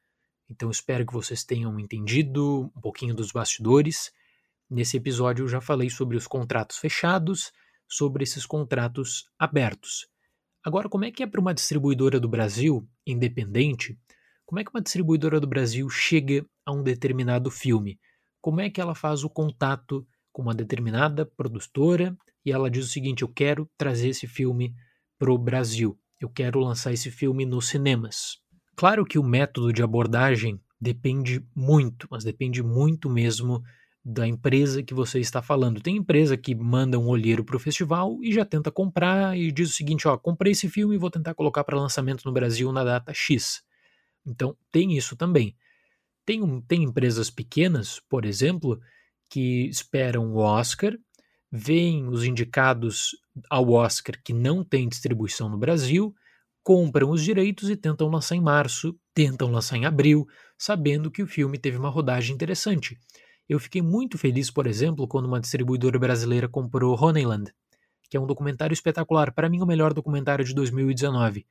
então 0.50 0.70
espero 0.70 1.07
que 1.07 1.12
vocês 1.12 1.44
tenham 1.44 1.78
entendido 1.78 2.70
um 2.76 2.81
pouquinho 2.81 3.14
dos 3.14 3.33
bastidores. 3.33 4.11
Nesse 4.68 4.96
episódio 4.96 5.44
eu 5.44 5.48
já 5.48 5.61
falei 5.61 5.90
sobre 5.90 6.16
os 6.16 6.26
contratos 6.26 6.78
fechados, 6.78 7.52
sobre 7.87 8.22
esses 8.22 8.46
contratos 8.46 9.28
abertos. 9.38 10.07
Agora, 10.68 10.87
como 10.87 11.07
é 11.07 11.11
que 11.11 11.22
é 11.22 11.26
para 11.26 11.40
uma 11.40 11.54
distribuidora 11.54 12.20
do 12.20 12.28
Brasil, 12.28 12.87
independente, 13.07 13.98
como 14.44 14.61
é 14.61 14.64
que 14.64 14.70
uma 14.70 14.83
distribuidora 14.83 15.40
do 15.40 15.46
Brasil 15.46 15.88
chega 15.88 16.44
a 16.62 16.70
um 16.70 16.83
determinado 16.83 17.50
filme? 17.50 17.98
Como 18.38 18.61
é 18.61 18.68
que 18.68 18.78
ela 18.78 18.94
faz 18.94 19.24
o 19.24 19.31
contato 19.31 20.07
com 20.31 20.42
uma 20.42 20.54
determinada 20.54 21.24
produtora 21.24 22.14
e 22.44 22.52
ela 22.52 22.70
diz 22.70 22.85
o 22.85 22.90
seguinte: 22.90 23.22
eu 23.22 23.28
quero 23.28 23.66
trazer 23.78 24.11
esse 24.11 24.26
filme 24.26 24.74
para 25.18 25.33
o 25.33 25.38
Brasil, 25.38 25.98
eu 26.20 26.28
quero 26.28 26.61
lançar 26.61 26.92
esse 26.92 27.11
filme 27.11 27.46
nos 27.46 27.68
cinemas. 27.68 28.37
Claro 28.76 29.07
que 29.07 29.18
o 29.18 29.24
método 29.24 29.72
de 29.72 29.83
abordagem 29.83 30.61
depende 30.78 31.42
muito, 31.57 32.07
mas 32.11 32.24
depende 32.24 32.62
muito 32.62 33.09
mesmo 33.09 33.62
da 34.11 34.27
empresa 34.27 34.83
que 34.83 34.94
você 34.94 35.21
está 35.21 35.42
falando. 35.42 35.83
Tem 35.83 35.97
empresa 35.97 36.35
que 36.35 36.55
manda 36.55 36.99
um 36.99 37.09
olheiro 37.09 37.44
para 37.44 37.57
o 37.57 37.61
festival 37.61 38.18
e 38.23 38.33
já 38.33 38.42
tenta 38.42 38.71
comprar 38.71 39.37
e 39.37 39.53
diz 39.53 39.68
o 39.68 39.75
seguinte: 39.75 40.09
ó, 40.09 40.16
comprei 40.16 40.53
esse 40.53 40.66
filme 40.66 40.94
e 40.94 40.99
vou 40.99 41.11
tentar 41.11 41.35
colocar 41.35 41.62
para 41.62 41.79
lançamento 41.79 42.25
no 42.25 42.33
Brasil 42.33 42.73
na 42.73 42.83
data 42.83 43.12
X. 43.12 43.62
Então, 44.27 44.57
tem 44.73 44.97
isso 44.97 45.14
também. 45.14 45.55
Tem, 46.25 46.42
um, 46.42 46.59
tem 46.59 46.85
empresas 46.85 47.29
pequenas, 47.29 48.01
por 48.09 48.25
exemplo, 48.25 48.81
que 49.29 49.66
esperam 49.66 50.33
o 50.33 50.38
Oscar, 50.38 50.97
veem 51.53 52.09
os 52.09 52.25
indicados 52.25 53.11
ao 53.51 53.71
Oscar 53.71 54.18
que 54.25 54.33
não 54.33 54.64
tem 54.64 54.88
distribuição 54.88 55.51
no 55.51 55.59
Brasil, 55.59 56.14
compram 56.62 57.11
os 57.11 57.23
direitos 57.23 57.68
e 57.68 57.77
tentam 57.77 58.09
lançar 58.09 58.37
em 58.37 58.40
março, 58.40 58.99
tentam 59.12 59.51
lançar 59.51 59.77
em 59.77 59.85
abril, 59.85 60.27
sabendo 60.57 61.11
que 61.11 61.23
o 61.23 61.27
filme 61.27 61.59
teve 61.59 61.77
uma 61.77 61.90
rodagem 61.90 62.35
interessante. 62.35 62.99
Eu 63.48 63.58
fiquei 63.58 63.80
muito 63.80 64.18
feliz, 64.18 64.50
por 64.50 64.66
exemplo, 64.66 65.08
quando 65.08 65.26
uma 65.26 65.40
distribuidora 65.40 65.98
brasileira 65.98 66.48
comprou 66.48 66.94
Honeyland, 67.02 67.50
que 68.11 68.16
é 68.16 68.20
um 68.20 68.26
documentário 68.26 68.74
espetacular, 68.74 69.32
para 69.32 69.48
mim 69.48 69.62
o 69.62 69.66
melhor 69.66 69.94
documentário 69.94 70.44
de 70.44 70.54
2019. 70.54 71.46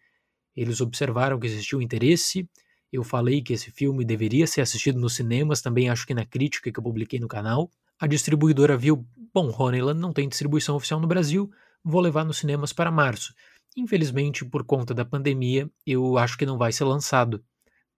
Eles 0.56 0.80
observaram 0.80 1.40
que 1.40 1.48
existiu 1.48 1.82
interesse, 1.82 2.48
eu 2.92 3.04
falei 3.04 3.42
que 3.42 3.54
esse 3.54 3.72
filme 3.72 4.06
deveria 4.06 4.46
ser 4.46 4.62
assistido 4.62 5.00
nos 5.00 5.16
cinemas, 5.16 5.62
também 5.62 5.90
acho 5.90 6.06
que 6.06 6.14
na 6.14 6.26
crítica 6.26 6.72
que 6.72 6.80
eu 6.80 6.84
publiquei 6.84 7.20
no 7.20 7.28
canal. 7.28 7.70
A 8.00 8.06
distribuidora 8.06 8.78
viu, 8.78 9.06
bom, 9.34 9.54
Honeyland 9.58 10.00
não 10.00 10.14
tem 10.14 10.30
distribuição 10.30 10.76
oficial 10.76 11.00
no 11.00 11.08
Brasil, 11.08 11.52
vou 11.84 12.00
levar 12.00 12.24
nos 12.24 12.38
cinemas 12.38 12.72
para 12.72 12.92
março. 12.92 13.34
Infelizmente, 13.76 14.46
por 14.46 14.64
conta 14.64 14.94
da 14.94 15.04
pandemia, 15.04 15.70
eu 15.86 16.18
acho 16.18 16.38
que 16.38 16.46
não 16.46 16.58
vai 16.58 16.72
ser 16.72 16.86
lançado, 16.86 17.44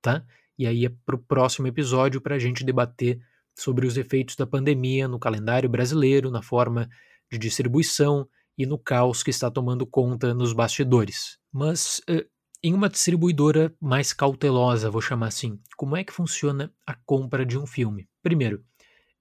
tá? 0.02 0.26
e 0.60 0.68
aí 0.68 0.86
é 0.86 0.90
para 1.06 1.16
o 1.16 1.20
próximo 1.20 1.68
episódio 1.68 2.20
para 2.20 2.36
a 2.36 2.40
gente 2.40 2.66
debater 2.66 3.22
sobre 3.60 3.86
os 3.86 3.98
efeitos 3.98 4.36
da 4.36 4.48
pandemia 4.48 5.08
no 5.08 5.20
calendário 5.20 5.70
brasileiro, 5.70 6.32
na 6.32 6.42
forma 6.42 6.90
de 7.32 7.38
distribuição 7.38 8.28
e 8.58 8.66
no 8.66 8.78
caos 8.78 9.22
que 9.24 9.30
está 9.30 9.50
tomando 9.52 9.86
conta 9.86 10.34
nos 10.34 10.54
bastidores. 10.54 11.38
Mas 11.52 12.02
uh, 12.10 12.26
em 12.64 12.74
uma 12.74 12.90
distribuidora 12.90 13.74
mais 13.80 14.12
cautelosa, 14.12 14.90
vou 14.90 15.02
chamar 15.02 15.28
assim, 15.28 15.60
como 15.78 15.96
é 15.96 16.04
que 16.04 16.14
funciona 16.14 16.74
a 16.86 16.94
compra 17.06 17.46
de 17.46 17.58
um 17.58 17.66
filme? 17.66 18.08
Primeiro, 18.22 18.64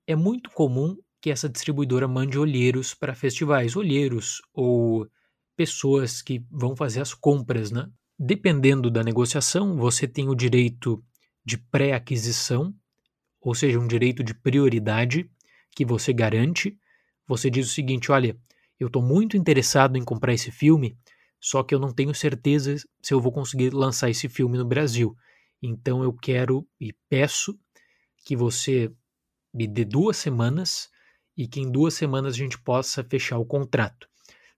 é 0.06 0.16
muito 0.16 0.50
comum 0.50 0.96
que 1.20 1.30
essa 1.30 1.48
distribuidora 1.48 2.08
mande 2.08 2.38
olheiros 2.38 2.94
para 2.94 3.14
festivais, 3.14 3.76
olheiros 3.76 4.40
ou 4.52 5.06
pessoas 5.56 6.22
que 6.22 6.44
vão 6.50 6.76
fazer 6.76 7.00
as 7.00 7.12
compras, 7.14 7.70
né? 7.70 7.88
Dependendo 8.18 8.90
da 8.90 9.02
negociação, 9.02 9.76
você 9.76 10.06
tem 10.06 10.28
o 10.28 10.34
direito 10.34 11.02
de 11.44 11.56
pré-aquisição, 11.56 12.74
ou 13.48 13.54
seja, 13.54 13.80
um 13.80 13.86
direito 13.86 14.22
de 14.22 14.34
prioridade 14.34 15.26
que 15.74 15.82
você 15.82 16.12
garante. 16.12 16.78
Você 17.26 17.48
diz 17.48 17.66
o 17.66 17.72
seguinte: 17.72 18.12
olha, 18.12 18.38
eu 18.78 18.88
estou 18.88 19.00
muito 19.00 19.38
interessado 19.38 19.96
em 19.96 20.04
comprar 20.04 20.34
esse 20.34 20.50
filme, 20.50 20.98
só 21.40 21.62
que 21.62 21.74
eu 21.74 21.78
não 21.78 21.90
tenho 21.90 22.14
certeza 22.14 22.76
se 23.02 23.14
eu 23.14 23.18
vou 23.22 23.32
conseguir 23.32 23.72
lançar 23.72 24.10
esse 24.10 24.28
filme 24.28 24.58
no 24.58 24.66
Brasil. 24.66 25.16
Então 25.62 26.02
eu 26.02 26.12
quero 26.12 26.68
e 26.78 26.92
peço 27.08 27.58
que 28.22 28.36
você 28.36 28.92
me 29.54 29.66
dê 29.66 29.82
duas 29.82 30.18
semanas 30.18 30.90
e 31.34 31.48
que 31.48 31.58
em 31.58 31.72
duas 31.72 31.94
semanas 31.94 32.34
a 32.34 32.36
gente 32.36 32.58
possa 32.58 33.02
fechar 33.02 33.38
o 33.38 33.46
contrato. 33.46 34.06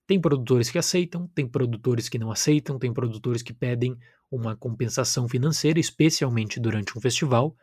Tem 0.04 0.20
produtores 0.20 0.68
que 0.68 0.78
aceitam, 0.78 1.28
tem 1.28 1.46
produtores 1.46 2.08
que 2.08 2.18
não 2.18 2.32
aceitam, 2.32 2.76
tem 2.76 2.92
produtores 2.92 3.40
que 3.40 3.52
pedem 3.52 3.96
uma 4.28 4.56
compensação 4.56 5.28
financeira, 5.28 5.78
especialmente 5.78 6.58
durante 6.58 6.98
um 6.98 7.00
festival, 7.00 7.56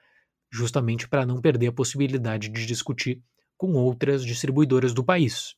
justamente 0.51 1.07
para 1.07 1.25
não 1.25 1.41
perder 1.41 1.67
a 1.67 1.73
possibilidade 1.73 2.49
de 2.49 2.65
discutir 2.65 3.21
com 3.57 3.73
outras 3.73 4.23
distribuidoras 4.23 4.93
do 4.93 5.03
país. 5.03 5.55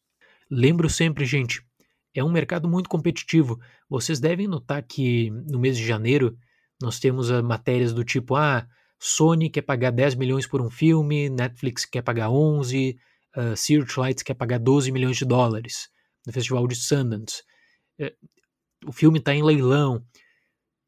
Lembro 0.49 0.89
sempre, 0.89 1.25
gente, 1.25 1.63
é 2.13 2.23
um 2.23 2.31
mercado 2.31 2.67
muito 2.67 2.89
competitivo. 2.89 3.59
Vocês 3.89 4.19
devem 4.19 4.47
notar 4.47 4.83
que 4.83 5.29
no 5.29 5.59
mês 5.59 5.77
de 5.77 5.85
janeiro 5.85 6.37
nós 6.81 6.99
temos 6.99 7.29
matérias 7.41 7.93
do 7.93 8.03
tipo: 8.03 8.35
ah, 8.35 8.67
Sony 8.99 9.49
quer 9.49 9.61
pagar 9.61 9.91
10 9.91 10.15
milhões 10.15 10.47
por 10.47 10.61
um 10.61 10.69
filme, 10.69 11.29
Netflix 11.29 11.85
quer 11.85 12.01
pagar 12.01 12.29
11, 12.29 12.97
uh, 13.35 13.55
Searchlight 13.55 14.23
quer 14.23 14.33
pagar 14.33 14.59
12 14.59 14.91
milhões 14.91 15.17
de 15.17 15.25
dólares 15.25 15.89
no 16.25 16.33
Festival 16.33 16.67
de 16.67 16.75
Sundance. 16.75 17.43
Uh, 17.99 18.11
o 18.85 18.91
filme 18.91 19.19
está 19.19 19.33
em 19.33 19.43
leilão. 19.43 20.03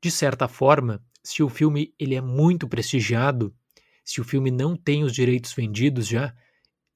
De 0.03 0.09
certa 0.09 0.47
forma, 0.47 1.03
se 1.23 1.43
o 1.43 1.49
filme 1.49 1.93
ele 1.99 2.15
é 2.15 2.21
muito 2.21 2.67
prestigiado, 2.67 3.55
se 4.03 4.19
o 4.19 4.23
filme 4.23 4.51
não 4.51 4.75
tem 4.75 5.03
os 5.03 5.13
direitos 5.13 5.53
vendidos 5.53 6.07
já, 6.07 6.33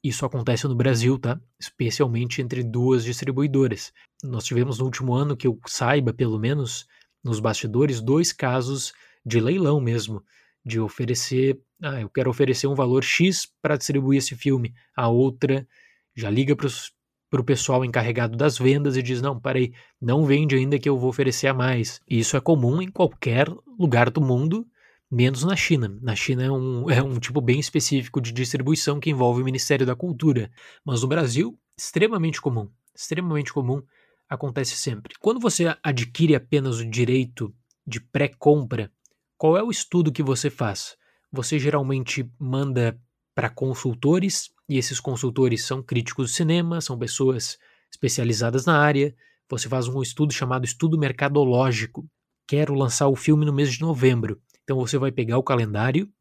isso 0.03 0.25
acontece 0.25 0.67
no 0.67 0.75
Brasil, 0.75 1.17
tá? 1.17 1.39
Especialmente 1.59 2.41
entre 2.41 2.63
duas 2.63 3.03
distribuidoras. 3.03 3.91
Nós 4.23 4.43
tivemos 4.43 4.77
no 4.77 4.85
último 4.85 5.15
ano, 5.15 5.35
que 5.35 5.47
eu 5.47 5.59
saiba, 5.65 6.13
pelo 6.13 6.37
menos, 6.37 6.85
nos 7.23 7.39
bastidores, 7.39 8.01
dois 8.01 8.31
casos 8.31 8.93
de 9.25 9.39
leilão 9.39 9.81
mesmo, 9.81 10.23
de 10.63 10.79
oferecer, 10.79 11.59
ah, 11.81 12.01
eu 12.01 12.09
quero 12.09 12.29
oferecer 12.29 12.67
um 12.67 12.75
valor 12.75 13.03
X 13.03 13.47
para 13.61 13.77
distribuir 13.77 14.19
esse 14.19 14.35
filme. 14.35 14.75
A 14.95 15.07
outra 15.07 15.67
já 16.15 16.29
liga 16.29 16.55
para 16.55 17.41
o 17.41 17.43
pessoal 17.43 17.83
encarregado 17.83 18.37
das 18.37 18.59
vendas 18.59 18.95
e 18.95 19.01
diz: 19.01 19.21
não, 19.21 19.39
peraí, 19.39 19.73
não 19.99 20.23
vende 20.23 20.55
ainda 20.55 20.77
que 20.77 20.87
eu 20.87 20.99
vou 20.99 21.09
oferecer 21.09 21.47
a 21.47 21.53
mais. 21.53 21.99
Isso 22.07 22.37
é 22.37 22.39
comum 22.39 22.79
em 22.79 22.91
qualquer 22.91 23.47
lugar 23.79 24.11
do 24.11 24.21
mundo 24.21 24.67
menos 25.11 25.43
na 25.43 25.55
China. 25.55 25.97
Na 26.01 26.15
China 26.15 26.43
é 26.43 26.51
um, 26.51 26.89
é 26.89 27.01
um 27.01 27.19
tipo 27.19 27.41
bem 27.41 27.59
específico 27.59 28.19
de 28.19 28.31
distribuição 28.31 28.99
que 28.99 29.09
envolve 29.09 29.41
o 29.41 29.45
Ministério 29.45 29.85
da 29.85 29.95
Cultura. 29.95 30.51
Mas 30.83 31.01
no 31.01 31.07
Brasil, 31.07 31.57
extremamente 31.77 32.41
comum. 32.41 32.69
Extremamente 32.95 33.53
comum, 33.53 33.81
acontece 34.29 34.75
sempre. 34.75 35.15
Quando 35.19 35.39
você 35.39 35.75
adquire 35.83 36.35
apenas 36.35 36.79
o 36.79 36.89
direito 36.89 37.53
de 37.85 37.99
pré-compra, 37.99 38.91
qual 39.37 39.57
é 39.57 39.63
o 39.63 39.71
estudo 39.71 40.11
que 40.11 40.23
você 40.23 40.49
faz? 40.49 40.95
Você 41.31 41.59
geralmente 41.59 42.29
manda 42.39 42.99
para 43.35 43.49
consultores, 43.49 44.49
e 44.67 44.77
esses 44.77 44.99
consultores 44.99 45.65
são 45.65 45.83
críticos 45.83 46.29
de 46.29 46.37
cinema, 46.37 46.79
são 46.79 46.97
pessoas 46.97 47.57
especializadas 47.91 48.65
na 48.65 48.79
área. 48.79 49.13
Você 49.49 49.67
faz 49.67 49.87
um 49.87 50.01
estudo 50.01 50.33
chamado 50.33 50.65
estudo 50.65 50.97
mercadológico. 50.97 52.07
Quero 52.47 52.73
lançar 52.73 53.07
o 53.07 53.15
filme 53.15 53.45
no 53.45 53.53
mês 53.53 53.73
de 53.73 53.81
novembro. 53.81 54.41
Então 54.65 54.77
você 54.77 54.97
vai 54.97 55.11
pegar 55.11 55.37
o 55.37 55.43
calendário, 55.43 56.11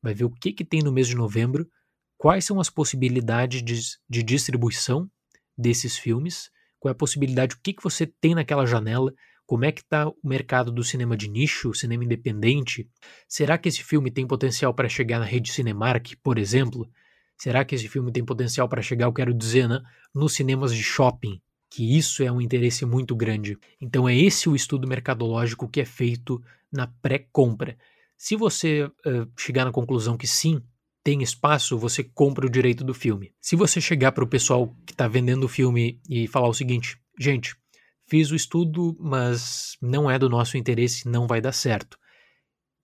vai 0.00 0.14
ver 0.14 0.24
o 0.24 0.30
que, 0.30 0.52
que 0.52 0.64
tem 0.64 0.80
no 0.80 0.92
mês 0.92 1.08
de 1.08 1.16
novembro, 1.16 1.68
quais 2.16 2.44
são 2.44 2.60
as 2.60 2.70
possibilidades 2.70 3.62
de, 3.62 3.78
de 4.08 4.22
distribuição 4.22 5.10
desses 5.56 5.98
filmes, 5.98 6.48
qual 6.78 6.90
é 6.90 6.92
a 6.92 6.98
possibilidade, 6.98 7.56
o 7.56 7.58
que, 7.60 7.72
que 7.72 7.82
você 7.82 8.06
tem 8.06 8.36
naquela 8.36 8.64
janela, 8.64 9.12
como 9.44 9.64
é 9.64 9.72
que 9.72 9.80
está 9.80 10.06
o 10.06 10.14
mercado 10.22 10.70
do 10.70 10.84
cinema 10.84 11.16
de 11.16 11.28
nicho, 11.28 11.74
cinema 11.74 12.04
independente. 12.04 12.88
Será 13.26 13.58
que 13.58 13.68
esse 13.68 13.82
filme 13.82 14.10
tem 14.10 14.26
potencial 14.26 14.72
para 14.72 14.88
chegar 14.88 15.18
na 15.18 15.24
rede 15.24 15.50
Cinemark, 15.50 16.14
por 16.22 16.38
exemplo? 16.38 16.88
Será 17.36 17.64
que 17.64 17.74
esse 17.74 17.88
filme 17.88 18.12
tem 18.12 18.24
potencial 18.24 18.68
para 18.68 18.82
chegar, 18.82 19.06
eu 19.06 19.12
quero 19.12 19.32
dizer, 19.32 19.68
né, 19.68 19.80
nos 20.14 20.34
cinemas 20.34 20.74
de 20.74 20.82
shopping? 20.82 21.40
Que 21.70 21.96
isso 21.96 22.22
é 22.22 22.32
um 22.32 22.40
interesse 22.40 22.84
muito 22.84 23.14
grande. 23.14 23.58
Então 23.80 24.08
é 24.08 24.16
esse 24.16 24.48
o 24.48 24.56
estudo 24.56 24.88
mercadológico 24.88 25.68
que 25.68 25.80
é 25.80 25.84
feito 25.84 26.42
na 26.72 26.86
pré-compra. 26.86 27.76
Se 28.16 28.36
você 28.36 28.84
uh, 28.84 29.30
chegar 29.38 29.64
na 29.64 29.72
conclusão 29.72 30.16
que 30.16 30.26
sim, 30.26 30.62
tem 31.04 31.22
espaço, 31.22 31.78
você 31.78 32.02
compra 32.04 32.46
o 32.46 32.50
direito 32.50 32.84
do 32.84 32.92
filme. 32.92 33.32
Se 33.40 33.56
você 33.56 33.80
chegar 33.80 34.12
para 34.12 34.24
o 34.24 34.28
pessoal 34.28 34.74
que 34.84 34.92
está 34.92 35.08
vendendo 35.08 35.44
o 35.44 35.48
filme 35.48 36.00
e 36.08 36.26
falar 36.26 36.48
o 36.48 36.54
seguinte: 36.54 36.98
gente, 37.18 37.56
fiz 38.06 38.30
o 38.30 38.36
estudo, 38.36 38.96
mas 38.98 39.76
não 39.80 40.10
é 40.10 40.18
do 40.18 40.28
nosso 40.28 40.56
interesse, 40.56 41.08
não 41.08 41.26
vai 41.26 41.40
dar 41.40 41.52
certo. 41.52 41.98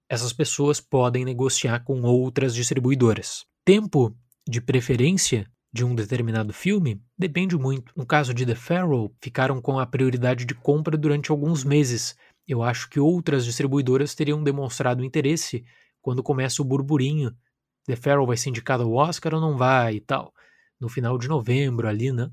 Essas 0.09 0.33
pessoas 0.33 0.81
podem 0.81 1.25
negociar 1.25 1.81
com 1.81 2.03
outras 2.03 2.55
distribuidoras. 2.55 3.44
Tempo 3.64 4.16
de 4.49 4.61
preferência 4.61 5.51
de 5.75 5.85
um 5.85 5.93
determinado 5.93 6.53
filme 6.53 7.03
depende 7.19 7.59
muito. 7.59 7.93
No 7.97 8.07
caso 8.07 8.33
de 8.33 8.47
The 8.47 8.55
Pharaoh, 8.55 9.13
ficaram 9.21 9.61
com 9.61 9.77
a 9.77 9.85
prioridade 9.85 10.45
de 10.45 10.55
compra 10.55 10.97
durante 10.97 11.33
alguns 11.33 11.65
meses, 11.65 12.15
eu 12.47 12.63
acho 12.63 12.89
que 12.89 13.01
outras 13.01 13.45
distribuidoras 13.45 14.15
teriam 14.15 14.41
demonstrado 14.41 15.05
interesse 15.05 15.65
quando 16.01 16.23
começa 16.23 16.63
o 16.63 16.65
burburinho. 16.65 17.35
The 17.87 17.97
Pharaoh 17.97 18.25
vai 18.25 18.37
ser 18.37 18.51
indicado 18.51 18.85
ao 18.85 18.93
Oscar 18.93 19.35
ou 19.35 19.41
não 19.41 19.57
vai 19.57 19.97
e 19.97 20.01
tal. 20.01 20.33
No 20.81 20.89
final 20.89 21.19
de 21.19 21.27
novembro 21.27 21.89
ali, 21.89 22.13
né? 22.13 22.31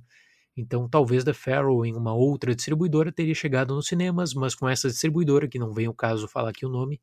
Então 0.56 0.88
talvez 0.88 1.23
The 1.23 1.34
Pharaoh 1.34 1.84
em 1.84 1.95
uma 1.95 2.13
outra 2.13 2.54
distribuidora 2.54 3.12
teria 3.12 3.34
chegado 3.34 3.73
nos 3.73 3.88
cinemas, 3.88 4.36
mas 4.36 4.54
com 4.54 4.69
essa 4.69 4.88
distribuidora, 4.88 5.47
que 5.47 5.58
não 5.58 5.73
vem 5.73 5.88
o 5.88 5.95
caso 5.95 6.27
falar 6.27 6.51
aqui 6.51 6.63
o 6.63 6.69
nome, 6.69 7.01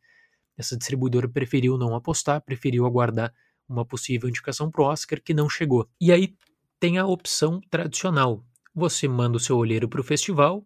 essa 0.57 0.77
distribuidora 0.77 1.29
preferiu 1.29 1.77
não 1.77 1.97
apostar, 1.97 2.41
preferiu 2.41 2.87
aguardar 2.87 3.35
uma 3.69 3.85
possível 3.85 4.29
indicação 4.29 4.71
pro 4.71 4.85
Oscar 4.85 5.21
que 5.23 5.35
não 5.35 5.49
chegou. 5.49 5.89
E 6.01 6.13
aí 6.13 6.35
tem 6.81 6.99
a 6.99 7.07
opção 7.07 7.61
tradicional. 7.71 8.45
Você 8.75 9.09
manda 9.09 9.37
o 9.37 9.41
seu 9.41 9.57
olheiro 9.57 9.89
para 9.89 10.01
o 10.01 10.05
festival, 10.05 10.65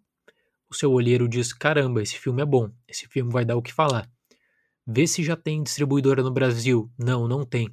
o 0.71 0.75
seu 0.75 0.93
olheiro 0.93 1.29
diz: 1.29 1.53
caramba, 1.53 2.03
esse 2.03 2.19
filme 2.19 2.43
é 2.43 2.47
bom, 2.47 2.71
esse 2.87 3.07
filme 3.07 3.33
vai 3.33 3.45
dar 3.45 3.57
o 3.57 3.63
que 3.63 3.73
falar. 3.73 4.11
Vê 4.87 5.07
se 5.07 5.23
já 5.23 5.37
tem 5.37 5.63
distribuidora 5.63 6.23
no 6.23 6.31
Brasil. 6.31 6.91
Não, 6.99 7.29
não 7.29 7.45
tem. 7.45 7.69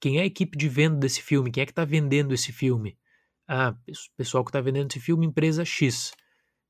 Quem 0.00 0.18
é 0.18 0.22
a 0.22 0.26
equipe 0.26 0.56
de 0.56 0.68
venda 0.68 0.96
desse 0.96 1.22
filme? 1.22 1.50
Quem 1.50 1.62
é 1.62 1.66
que 1.66 1.72
está 1.72 1.84
vendendo 1.84 2.32
esse 2.34 2.52
filme? 2.52 2.96
Ah, 3.48 3.74
pessoal 4.16 4.44
que 4.44 4.50
está 4.50 4.60
vendendo 4.60 4.90
esse 4.90 5.00
filme, 5.00 5.26
empresa 5.26 5.64
X. 5.64 6.12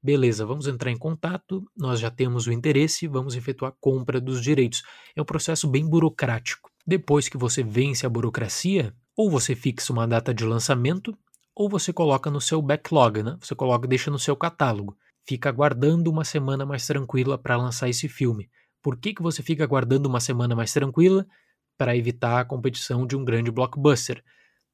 Beleza, 0.02 0.44
vamos 0.44 0.66
entrar 0.66 0.90
em 0.90 0.98
contato, 0.98 1.64
nós 1.76 1.98
já 1.98 2.10
temos 2.10 2.46
o 2.46 2.52
interesse, 2.52 3.06
vamos 3.06 3.34
efetuar 3.34 3.72
a 3.72 3.76
compra 3.80 4.20
dos 4.20 4.42
direitos. 4.42 4.82
É 5.16 5.22
um 5.22 5.24
processo 5.24 5.66
bem 5.66 5.88
burocrático. 5.88 6.70
Depois 6.86 7.28
que 7.28 7.36
você 7.36 7.62
vence 7.62 8.04
a 8.06 8.08
burocracia, 8.08 8.94
ou 9.16 9.30
você 9.30 9.54
fixa 9.54 9.92
uma 9.92 10.06
data 10.06 10.34
de 10.34 10.44
lançamento, 10.44 11.16
ou 11.54 11.68
você 11.68 11.92
coloca 11.92 12.30
no 12.30 12.40
seu 12.40 12.60
backlog, 12.60 13.22
né? 13.22 13.36
Você 13.40 13.54
coloca, 13.54 13.86
deixa 13.86 14.10
no 14.10 14.18
seu 14.18 14.36
catálogo 14.36 14.96
fica 15.26 15.48
aguardando 15.48 16.10
uma 16.10 16.24
semana 16.24 16.64
mais 16.64 16.86
tranquila 16.86 17.38
para 17.38 17.56
lançar 17.56 17.88
esse 17.88 18.08
filme. 18.08 18.48
Por 18.82 18.96
que, 18.96 19.14
que 19.14 19.22
você 19.22 19.42
fica 19.42 19.64
aguardando 19.64 20.08
uma 20.08 20.20
semana 20.20 20.54
mais 20.54 20.72
tranquila? 20.72 21.26
Para 21.76 21.96
evitar 21.96 22.40
a 22.40 22.44
competição 22.44 23.06
de 23.06 23.16
um 23.16 23.24
grande 23.24 23.50
blockbuster. 23.50 24.22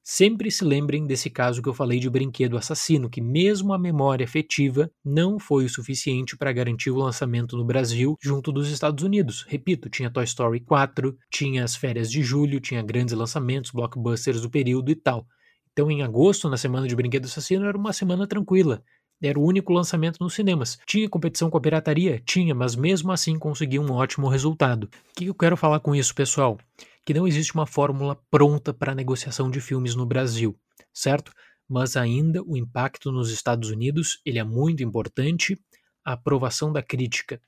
Sempre 0.02 0.50
se 0.50 0.64
lembrem 0.64 1.06
desse 1.06 1.28
caso 1.28 1.62
que 1.62 1.68
eu 1.68 1.74
falei 1.74 2.00
de 2.00 2.08
Brinquedo 2.08 2.56
Assassino, 2.56 3.10
que 3.10 3.20
mesmo 3.20 3.72
a 3.72 3.78
memória 3.78 4.24
afetiva 4.24 4.90
não 5.04 5.38
foi 5.38 5.66
o 5.66 5.68
suficiente 5.68 6.36
para 6.36 6.52
garantir 6.52 6.90
o 6.90 6.96
lançamento 6.96 7.56
no 7.56 7.64
Brasil 7.64 8.16
junto 8.20 8.50
dos 8.50 8.70
Estados 8.70 9.04
Unidos. 9.04 9.44
Repito, 9.46 9.90
tinha 9.90 10.10
Toy 10.10 10.24
Story 10.24 10.60
4, 10.60 11.16
tinha 11.30 11.62
as 11.64 11.76
férias 11.76 12.10
de 12.10 12.22
julho, 12.22 12.60
tinha 12.60 12.82
grandes 12.82 13.14
lançamentos, 13.14 13.70
blockbusters 13.70 14.40
do 14.40 14.50
período 14.50 14.90
e 14.90 14.96
tal. 14.96 15.26
Então, 15.72 15.90
em 15.90 16.02
agosto, 16.02 16.48
na 16.48 16.56
semana 16.56 16.88
de 16.88 16.96
Brinquedo 16.96 17.26
Assassino, 17.26 17.66
era 17.66 17.76
uma 17.76 17.92
semana 17.92 18.26
tranquila 18.26 18.82
Era 19.22 19.38
o 19.38 19.44
único 19.44 19.72
lançamento 19.72 20.18
nos 20.20 20.34
cinemas. 20.34 20.78
Tinha 20.86 21.08
competição 21.08 21.50
com 21.50 21.58
a 21.58 21.60
pirataria? 21.60 22.20
Tinha, 22.24 22.54
mas 22.54 22.74
mesmo 22.74 23.12
assim 23.12 23.38
conseguia 23.38 23.80
um 23.80 23.92
ótimo 23.92 24.28
resultado. 24.28 24.84
O 24.84 24.90
que 25.16 25.26
eu 25.26 25.34
quero 25.34 25.56
falar 25.56 25.80
com 25.80 25.94
isso, 25.94 26.14
pessoal? 26.14 26.58
Que 27.04 27.14
não 27.14 27.26
existe 27.26 27.54
uma 27.54 27.66
fórmula 27.66 28.20
pronta 28.30 28.72
para 28.72 28.92
a 28.92 28.94
negociação 28.94 29.50
de 29.50 29.60
filmes 29.60 29.94
no 29.94 30.06
Brasil, 30.06 30.58
certo? 30.92 31.32
Mas 31.68 31.96
ainda 31.96 32.42
o 32.42 32.56
impacto 32.56 33.12
nos 33.12 33.30
Estados 33.30 33.70
Unidos 33.70 34.20
ele 34.24 34.38
é 34.38 34.44
muito 34.44 34.82
importante, 34.82 35.58
a 36.04 36.12
aprovação 36.12 36.72
da 36.72 36.82
crítica 36.82 37.40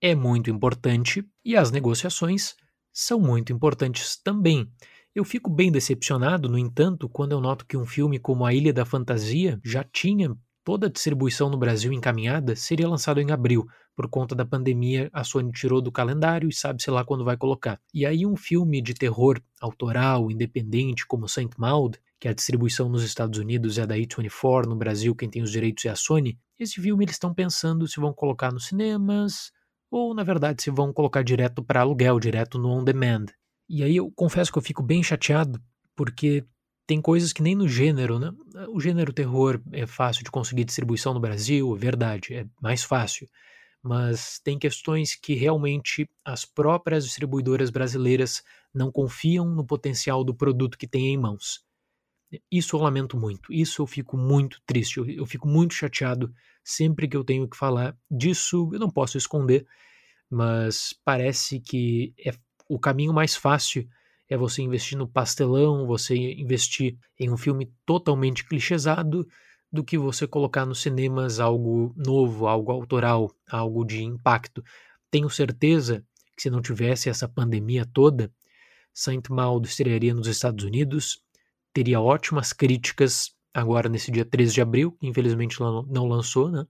é 0.00 0.14
muito 0.14 0.50
importante 0.50 1.24
e 1.44 1.56
as 1.56 1.70
negociações 1.70 2.54
são 2.92 3.20
muito 3.20 3.52
importantes 3.52 4.20
também. 4.22 4.70
Eu 5.14 5.24
fico 5.24 5.50
bem 5.50 5.72
decepcionado, 5.72 6.48
no 6.48 6.58
entanto, 6.58 7.08
quando 7.08 7.32
eu 7.32 7.40
noto 7.40 7.66
que 7.66 7.76
um 7.76 7.86
filme 7.86 8.18
como 8.18 8.44
A 8.44 8.54
Ilha 8.54 8.72
da 8.72 8.84
Fantasia 8.84 9.60
já 9.64 9.82
tinha 9.82 10.36
toda 10.64 10.86
a 10.86 10.90
distribuição 10.90 11.48
no 11.48 11.58
Brasil 11.58 11.92
encaminhada, 11.92 12.54
seria 12.56 12.88
lançado 12.88 13.20
em 13.20 13.30
abril. 13.30 13.66
Por 13.96 14.08
conta 14.08 14.34
da 14.34 14.44
pandemia, 14.44 15.10
a 15.12 15.24
Sony 15.24 15.52
tirou 15.52 15.82
do 15.82 15.92
calendário 15.92 16.48
e 16.48 16.54
sabe-se 16.54 16.90
lá 16.90 17.04
quando 17.04 17.24
vai 17.24 17.36
colocar. 17.36 17.80
E 17.92 18.06
aí, 18.06 18.24
um 18.24 18.36
filme 18.36 18.80
de 18.80 18.94
terror 18.94 19.40
autoral, 19.60 20.30
independente, 20.30 21.06
como 21.06 21.28
Saint 21.28 21.52
Maud, 21.58 21.98
que 22.18 22.28
a 22.28 22.32
distribuição 22.32 22.88
nos 22.88 23.02
Estados 23.02 23.38
Unidos 23.38 23.78
é 23.78 23.86
da 23.86 23.96
A24, 23.96 24.66
no 24.66 24.76
Brasil 24.76 25.14
quem 25.14 25.28
tem 25.28 25.42
os 25.42 25.50
direitos 25.50 25.84
é 25.86 25.88
a 25.88 25.96
Sony, 25.96 26.38
esse 26.58 26.80
filme 26.80 27.04
eles 27.04 27.14
estão 27.14 27.32
pensando 27.32 27.88
se 27.88 27.98
vão 27.98 28.12
colocar 28.12 28.52
nos 28.52 28.66
cinemas 28.66 29.50
ou, 29.90 30.14
na 30.14 30.22
verdade, 30.22 30.62
se 30.62 30.70
vão 30.70 30.92
colocar 30.92 31.22
direto 31.22 31.62
para 31.62 31.80
aluguel, 31.80 32.20
direto 32.20 32.58
no 32.58 32.68
on 32.68 32.84
demand. 32.84 33.26
E 33.68 33.82
aí 33.82 33.96
eu 33.96 34.10
confesso 34.14 34.52
que 34.52 34.58
eu 34.58 34.62
fico 34.62 34.82
bem 34.82 35.02
chateado, 35.02 35.60
porque 35.96 36.44
tem 36.90 37.00
coisas 37.00 37.32
que 37.32 37.40
nem 37.40 37.54
no 37.54 37.68
gênero, 37.68 38.18
né? 38.18 38.32
O 38.70 38.80
gênero 38.80 39.12
terror 39.12 39.60
é 39.70 39.86
fácil 39.86 40.24
de 40.24 40.30
conseguir 40.32 40.64
distribuição 40.64 41.14
no 41.14 41.20
Brasil, 41.20 41.72
é 41.72 41.78
verdade, 41.78 42.34
é 42.34 42.46
mais 42.60 42.82
fácil. 42.82 43.28
Mas 43.80 44.40
tem 44.42 44.58
questões 44.58 45.14
que 45.14 45.34
realmente 45.34 46.10
as 46.24 46.44
próprias 46.44 47.04
distribuidoras 47.04 47.70
brasileiras 47.70 48.42
não 48.74 48.90
confiam 48.90 49.48
no 49.48 49.64
potencial 49.64 50.24
do 50.24 50.34
produto 50.34 50.76
que 50.76 50.88
têm 50.88 51.14
em 51.14 51.16
mãos. 51.16 51.64
Isso 52.50 52.74
eu 52.74 52.80
lamento 52.80 53.16
muito, 53.16 53.52
isso 53.52 53.82
eu 53.82 53.86
fico 53.86 54.16
muito 54.16 54.60
triste, 54.66 54.96
eu, 54.98 55.08
eu 55.08 55.26
fico 55.26 55.46
muito 55.46 55.74
chateado 55.74 56.34
sempre 56.64 57.06
que 57.06 57.16
eu 57.16 57.22
tenho 57.22 57.48
que 57.48 57.56
falar 57.56 57.96
disso, 58.10 58.68
eu 58.72 58.80
não 58.80 58.90
posso 58.90 59.16
esconder, 59.16 59.64
mas 60.28 60.92
parece 61.04 61.60
que 61.60 62.12
é 62.18 62.32
o 62.68 62.80
caminho 62.80 63.12
mais 63.12 63.36
fácil 63.36 63.88
é 64.30 64.36
você 64.36 64.62
investir 64.62 64.96
no 64.96 65.08
pastelão, 65.08 65.86
você 65.86 66.16
investir 66.16 66.96
em 67.18 67.28
um 67.28 67.36
filme 67.36 67.70
totalmente 67.84 68.46
clichêsado, 68.46 69.26
do 69.72 69.84
que 69.84 69.96
você 69.98 70.26
colocar 70.26 70.66
nos 70.66 70.80
cinemas 70.80 71.38
algo 71.38 71.94
novo, 71.96 72.46
algo 72.46 72.72
autoral, 72.72 73.30
algo 73.48 73.84
de 73.84 74.02
impacto. 74.02 74.64
Tenho 75.10 75.30
certeza 75.30 76.04
que 76.36 76.42
se 76.42 76.50
não 76.50 76.60
tivesse 76.60 77.08
essa 77.08 77.28
pandemia 77.28 77.86
toda, 77.92 78.32
Saint 78.92 79.28
Maud 79.28 79.68
estrearia 79.68 80.12
nos 80.12 80.26
Estados 80.26 80.64
Unidos, 80.64 81.22
teria 81.72 82.00
ótimas 82.00 82.52
críticas 82.52 83.32
agora 83.54 83.88
nesse 83.88 84.10
dia 84.10 84.24
13 84.24 84.54
de 84.54 84.60
abril, 84.60 84.96
infelizmente 85.00 85.60
não 85.60 86.06
lançou, 86.08 86.50
né? 86.50 86.66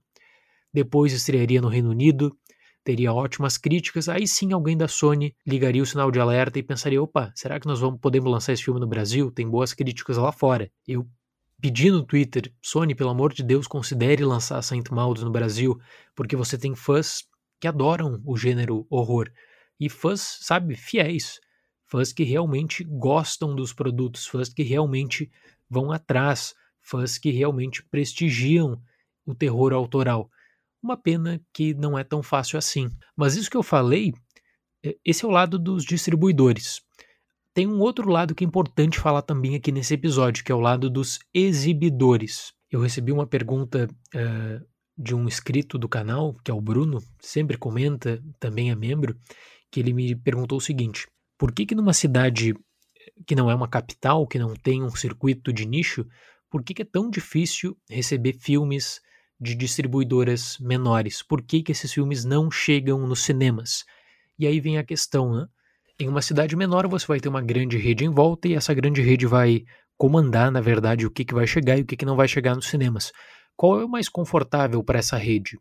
Depois 0.73 1.11
estrearia 1.11 1.59
no 1.59 1.67
Reino 1.67 1.89
Unido, 1.89 2.37
teria 2.83 3.13
ótimas 3.13 3.57
críticas, 3.57 4.09
aí 4.09 4.27
sim 4.27 4.51
alguém 4.53 4.75
da 4.75 4.87
Sony 4.87 5.35
ligaria 5.45 5.83
o 5.83 5.85
sinal 5.85 6.11
de 6.11 6.19
alerta 6.19 6.59
e 6.59 6.63
pensaria: 6.63 7.01
opa, 7.01 7.31
será 7.35 7.59
que 7.59 7.67
nós 7.67 7.79
vamos 7.79 7.99
podemos 7.99 8.31
lançar 8.31 8.53
esse 8.53 8.63
filme 8.63 8.79
no 8.79 8.87
Brasil? 8.87 9.31
Tem 9.31 9.47
boas 9.47 9.73
críticas 9.73 10.17
lá 10.17 10.31
fora. 10.31 10.71
Eu 10.87 11.07
pedi 11.61 11.91
no 11.91 12.03
Twitter, 12.03 12.51
Sony, 12.61 12.95
pelo 12.95 13.11
amor 13.11 13.33
de 13.33 13.43
Deus, 13.43 13.67
considere 13.67 14.25
lançar 14.25 14.61
Saint 14.61 14.89
Maud 14.89 15.23
no 15.23 15.31
Brasil, 15.31 15.79
porque 16.15 16.35
você 16.35 16.57
tem 16.57 16.75
fãs 16.75 17.23
que 17.59 17.67
adoram 17.67 18.19
o 18.25 18.35
gênero 18.35 18.87
horror. 18.89 19.31
E 19.79 19.87
fãs, 19.87 20.39
sabe, 20.41 20.75
fiéis. 20.75 21.39
Fãs 21.85 22.11
que 22.11 22.23
realmente 22.23 22.83
gostam 22.83 23.55
dos 23.55 23.73
produtos, 23.73 24.25
fãs 24.25 24.49
que 24.49 24.63
realmente 24.63 25.29
vão 25.69 25.91
atrás, 25.91 26.55
fãs 26.79 27.17
que 27.17 27.29
realmente 27.31 27.83
prestigiam 27.83 28.81
o 29.25 29.35
terror 29.35 29.73
autoral. 29.73 30.29
Uma 30.81 30.97
pena 30.97 31.41
que 31.53 31.73
não 31.73 31.97
é 31.97 32.03
tão 32.03 32.23
fácil 32.23 32.57
assim. 32.57 32.89
Mas 33.15 33.35
isso 33.35 33.49
que 33.49 33.57
eu 33.57 33.63
falei, 33.63 34.13
é, 34.83 34.95
esse 35.05 35.23
é 35.23 35.27
o 35.27 35.31
lado 35.31 35.59
dos 35.59 35.83
distribuidores. 35.83 36.81
Tem 37.53 37.67
um 37.67 37.79
outro 37.79 38.09
lado 38.09 38.33
que 38.33 38.43
é 38.43 38.47
importante 38.47 38.99
falar 38.99 39.21
também 39.21 39.55
aqui 39.55 39.71
nesse 39.71 39.93
episódio, 39.93 40.43
que 40.43 40.51
é 40.51 40.55
o 40.55 40.59
lado 40.59 40.89
dos 40.89 41.19
exibidores. 41.33 42.53
Eu 42.71 42.79
recebi 42.79 43.11
uma 43.11 43.27
pergunta 43.27 43.89
uh, 44.15 44.65
de 44.97 45.13
um 45.13 45.27
inscrito 45.27 45.77
do 45.77 45.89
canal, 45.89 46.33
que 46.45 46.49
é 46.49 46.53
o 46.53 46.61
Bruno, 46.61 46.99
sempre 47.19 47.57
comenta, 47.57 48.23
também 48.39 48.71
é 48.71 48.75
membro, 48.75 49.17
que 49.69 49.81
ele 49.81 49.93
me 49.93 50.15
perguntou 50.15 50.57
o 50.57 50.61
seguinte: 50.61 51.07
por 51.37 51.51
que, 51.51 51.65
que 51.65 51.75
numa 51.75 51.93
cidade 51.93 52.53
que 53.25 53.35
não 53.35 53.49
é 53.49 53.55
uma 53.55 53.67
capital, 53.67 54.25
que 54.27 54.39
não 54.39 54.53
tem 54.53 54.81
um 54.83 54.89
circuito 54.89 55.51
de 55.51 55.65
nicho, 55.65 56.05
por 56.49 56.63
que, 56.63 56.73
que 56.73 56.81
é 56.81 56.85
tão 56.85 57.09
difícil 57.09 57.77
receber 57.89 58.33
filmes 58.33 59.01
de 59.41 59.55
distribuidoras 59.55 60.59
menores. 60.59 61.23
Por 61.23 61.41
que, 61.41 61.63
que 61.63 61.71
esses 61.71 61.91
filmes 61.91 62.23
não 62.23 62.51
chegam 62.51 63.07
nos 63.07 63.23
cinemas? 63.23 63.83
E 64.37 64.45
aí 64.45 64.59
vem 64.59 64.77
a 64.77 64.83
questão, 64.83 65.33
né? 65.33 65.47
Em 65.99 66.07
uma 66.07 66.21
cidade 66.21 66.55
menor 66.55 66.87
você 66.87 67.07
vai 67.07 67.19
ter 67.19 67.27
uma 67.27 67.41
grande 67.41 67.77
rede 67.77 68.05
em 68.05 68.09
volta 68.09 68.47
e 68.47 68.53
essa 68.53 68.73
grande 68.73 69.01
rede 69.01 69.25
vai 69.25 69.63
comandar, 69.97 70.51
na 70.51 70.61
verdade, 70.61 71.05
o 71.05 71.11
que, 71.11 71.25
que 71.25 71.33
vai 71.33 71.47
chegar 71.47 71.77
e 71.77 71.81
o 71.81 71.85
que, 71.85 71.97
que 71.97 72.05
não 72.05 72.15
vai 72.15 72.27
chegar 72.27 72.55
nos 72.55 72.67
cinemas. 72.67 73.11
Qual 73.55 73.79
é 73.79 73.85
o 73.85 73.89
mais 73.89 74.07
confortável 74.07 74.83
para 74.83 74.99
essa 74.99 75.17
rede? 75.17 75.59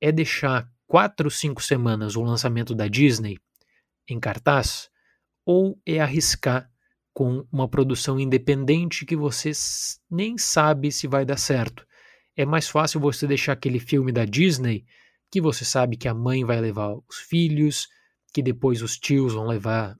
É 0.00 0.10
deixar 0.10 0.68
quatro, 0.86 1.30
cinco 1.30 1.62
semanas 1.62 2.16
o 2.16 2.22
lançamento 2.22 2.74
da 2.74 2.88
Disney 2.88 3.36
em 4.08 4.18
cartaz? 4.18 4.90
Ou 5.44 5.80
é 5.86 6.00
arriscar 6.00 6.70
com 7.14 7.44
uma 7.50 7.68
produção 7.68 8.20
independente 8.20 9.06
que 9.06 9.16
você 9.16 9.50
nem 10.10 10.36
sabe 10.36 10.92
se 10.92 11.08
vai 11.08 11.24
dar 11.24 11.38
certo? 11.38 11.87
É 12.38 12.46
mais 12.46 12.68
fácil 12.68 13.00
você 13.00 13.26
deixar 13.26 13.54
aquele 13.54 13.80
filme 13.80 14.12
da 14.12 14.24
Disney 14.24 14.84
que 15.28 15.40
você 15.40 15.64
sabe 15.64 15.96
que 15.96 16.06
a 16.06 16.14
mãe 16.14 16.44
vai 16.44 16.60
levar 16.60 16.94
os 17.08 17.18
filhos, 17.28 17.88
que 18.32 18.40
depois 18.40 18.80
os 18.80 18.96
tios 18.96 19.34
vão 19.34 19.48
levar 19.48 19.96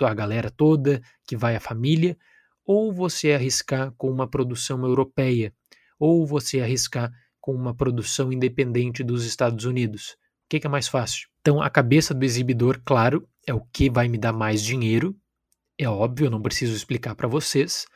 a 0.00 0.14
galera 0.14 0.50
toda, 0.50 1.02
que 1.26 1.36
vai 1.36 1.54
a 1.54 1.60
família, 1.60 2.16
ou 2.64 2.90
você 2.90 3.32
arriscar 3.32 3.92
com 3.98 4.10
uma 4.10 4.26
produção 4.26 4.82
europeia, 4.82 5.52
ou 5.98 6.26
você 6.26 6.58
arriscar 6.60 7.12
com 7.38 7.54
uma 7.54 7.74
produção 7.74 8.32
independente 8.32 9.04
dos 9.04 9.26
Estados 9.26 9.66
Unidos. 9.66 10.16
O 10.46 10.48
que, 10.48 10.66
é 10.66 10.70
mais 10.70 10.88
fácil? 10.88 11.28
Então, 11.42 11.60
a 11.60 11.68
cabeça 11.68 12.14
do 12.14 12.24
exibidor, 12.24 12.80
claro, 12.82 13.28
é 13.46 13.52
o 13.52 13.60
que 13.60 13.90
vai 13.90 14.08
me 14.08 14.16
dar 14.16 14.32
mais 14.32 14.62
dinheiro. 14.62 15.14
É 15.76 15.86
óbvio, 15.86 16.30
não 16.30 16.40
preciso 16.40 16.74
explicar 16.74 17.14
para 17.14 17.28
vocês, 17.28 17.86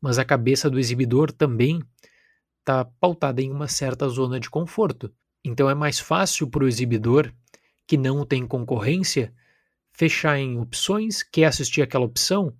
mas 0.00 0.16
a 0.16 0.24
cabeça 0.24 0.70
do 0.70 0.78
exibidor 0.78 1.32
também 1.32 1.82
está 2.66 2.84
pautada 2.84 3.40
em 3.40 3.52
uma 3.52 3.68
certa 3.68 4.08
zona 4.08 4.40
de 4.40 4.50
conforto. 4.50 5.14
Então 5.44 5.70
é 5.70 5.74
mais 5.74 6.00
fácil 6.00 6.50
para 6.50 6.64
o 6.64 6.68
exibidor 6.68 7.32
que 7.86 7.96
não 7.96 8.26
tem 8.26 8.44
concorrência 8.44 9.32
fechar 9.92 10.36
em 10.36 10.58
opções, 10.58 11.22
quer 11.22 11.44
assistir 11.44 11.80
aquela 11.80 12.04
opção, 12.04 12.52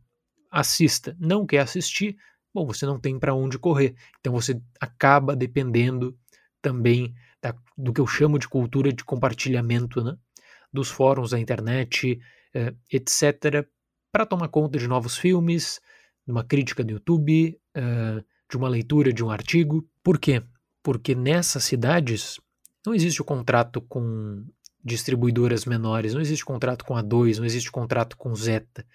assista. 0.49 1.17
Não 1.19 1.45
quer 1.45 1.59
assistir, 1.59 2.17
bom, 2.55 2.65
você 2.65 2.87
não 2.87 3.01
tem 3.01 3.19
para 3.19 3.35
onde 3.35 3.59
correr. 3.59 3.97
Então 4.21 4.33
você 4.33 4.61
acaba 4.81 5.35
dependendo 5.35 6.17
também 6.63 7.13
da, 7.43 7.55
do 7.77 7.93
que 7.93 8.01
eu 8.01 8.07
chamo 8.07 8.39
de 8.39 8.49
cultura 8.49 8.93
de 8.93 9.05
compartilhamento, 9.05 10.03
né? 10.03 10.17
dos 10.73 10.89
fóruns 10.89 11.31
da 11.31 11.41
internet, 11.41 12.21
eh, 12.55 12.75
etc., 12.93 13.67
para 14.13 14.27
tomar 14.27 14.49
conta 14.49 14.79
de 14.79 14.87
novos 14.87 15.17
filmes, 15.17 15.81
de 16.25 16.33
uma 16.33 16.45
crítica 16.45 16.85
do 16.85 16.93
YouTube, 16.93 17.61
eh, 17.75 18.25
de 18.51 18.57
uma 18.57 18.69
leitura 18.69 19.13
de 19.13 19.25
um 19.25 19.31
artigo. 19.31 19.87
Por 20.03 20.19
quê? 20.19 20.43
Porque 20.83 21.15
nessas 21.15 21.65
cidades 21.65 22.39
não 22.87 22.95
existe 22.95 23.21
o 23.21 23.25
contrato 23.25 23.81
com 23.81 24.45
distribuidoras 24.85 25.65
menores, 25.65 26.15
não 26.15 26.21
existe 26.21 26.45
contrato 26.45 26.85
com 26.85 26.97
a 26.97 27.03
2, 27.03 27.39
não 27.39 27.45
existe 27.45 27.73
contrato 27.73 28.17
com 28.17 28.35
Zeta. 28.35 28.87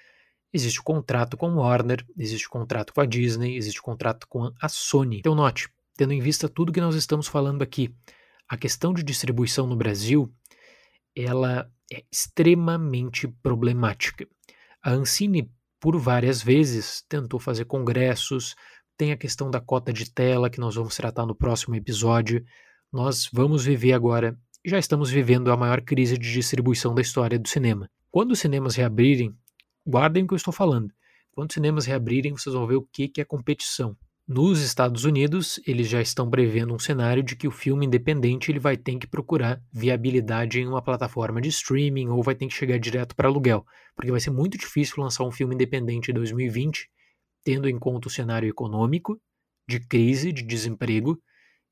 Existe 0.54 0.82
contrato 0.82 1.38
com 1.38 1.56
Warner, 1.56 2.06
existe 2.18 2.50
contrato 2.50 2.94
com 2.94 3.02
a 3.02 3.06
Disney, 3.06 3.56
existe 3.56 3.82
contrato 3.82 4.28
com 4.28 4.52
a 4.62 4.70
Sony. 4.70 5.20
Então 5.20 5.36
note, 5.36 5.70
tendo 5.96 6.14
em 6.14 6.20
vista 6.20 6.50
tudo 6.50 6.72
que 6.72 6.82
nós 6.82 6.96
estamos 6.96 7.28
falando 7.28 7.62
aqui, 7.62 7.94
a 8.48 8.58
questão 8.58 8.94
de 8.94 9.04
distribuição 9.04 9.66
no 9.66 9.76
Brasil, 9.76 10.34
ela 11.16 11.70
é 11.92 12.04
extremamente 12.12 13.28
problemática. 13.28 14.28
A 14.84 14.92
Ancine, 14.92 15.50
por 15.80 15.98
várias 15.98 16.42
vezes, 16.42 17.04
tentou 17.08 17.40
fazer 17.40 17.66
congressos, 17.66 18.56
tem 19.02 19.12
a 19.12 19.18
questão 19.18 19.50
da 19.50 19.60
cota 19.60 19.92
de 19.92 20.12
tela, 20.12 20.48
que 20.48 20.60
nós 20.60 20.76
vamos 20.76 20.96
tratar 20.96 21.26
no 21.26 21.34
próximo 21.34 21.74
episódio. 21.74 22.46
Nós 22.94 23.28
vamos 23.34 23.66
viver 23.66 23.94
agora, 23.94 24.38
já 24.64 24.78
estamos 24.78 25.10
vivendo 25.10 25.52
a 25.52 25.58
maior 25.58 25.82
crise 25.82 26.20
de 26.20 26.32
distribuição 26.32 26.94
da 26.94 27.02
história 27.02 27.40
do 27.40 27.48
cinema. 27.48 27.90
Quando 28.12 28.34
os 28.34 28.40
cinemas 28.40 28.76
reabrirem, 28.76 29.34
guardem 29.84 30.24
o 30.24 30.28
que 30.28 30.36
eu 30.36 30.38
estou 30.38 30.54
falando. 30.54 30.94
Quando 31.32 31.50
os 31.50 31.54
cinemas 31.56 31.88
reabrirem, 31.88 32.34
vocês 32.34 32.54
vão 32.54 32.68
ver 32.68 32.76
o 32.76 32.88
que, 32.94 33.08
que 33.08 33.20
é 33.20 33.26
competição. 33.26 33.98
Nos 34.28 34.62
Estados 34.62 35.04
Unidos, 35.04 35.60
eles 35.66 35.90
já 35.90 36.00
estão 36.00 36.30
prevendo 36.30 36.72
um 36.72 36.78
cenário 36.78 37.24
de 37.24 37.36
que 37.36 37.48
o 37.48 37.52
filme 37.52 37.88
independente 37.88 38.52
ele 38.52 38.60
vai 38.60 38.78
ter 38.78 39.00
que 39.00 39.08
procurar 39.08 39.60
viabilidade 39.74 40.60
em 40.60 40.68
uma 40.68 40.80
plataforma 40.84 41.42
de 41.42 41.50
streaming 41.50 42.10
ou 42.10 42.22
vai 42.22 42.36
ter 42.36 42.46
que 42.46 42.54
chegar 42.54 42.78
direto 42.78 43.16
para 43.16 43.28
aluguel, 43.28 43.66
porque 43.96 44.12
vai 44.12 44.20
ser 44.20 44.30
muito 44.30 44.60
difícil 44.60 45.02
lançar 45.02 45.24
um 45.24 45.32
filme 45.32 45.56
independente 45.56 46.12
em 46.12 46.14
2020, 46.14 46.88
tendo 47.44 47.68
em 47.68 47.78
conta 47.78 48.08
o 48.08 48.12
cenário 48.12 48.50
econômico, 48.50 49.20
de 49.68 49.80
crise, 49.80 50.32
de 50.32 50.44
desemprego 50.44 51.22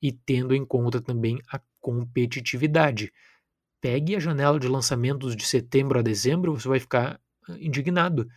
e 0.01 0.11
tendo 0.11 0.55
em 0.55 0.65
conta 0.65 1.01
também 1.01 1.39
a 1.51 1.59
competitividade. 1.79 3.11
Pegue 3.81 4.15
a 4.15 4.19
janela 4.19 4.59
de 4.59 4.67
lançamentos 4.67 5.35
de 5.35 5.45
setembro 5.45 5.99
a 5.99 6.01
dezembro, 6.01 6.53
você 6.53 6.67
vai 6.67 6.79
ficar 6.79 7.19
ah, 7.47 7.57
indignado. 7.59 8.27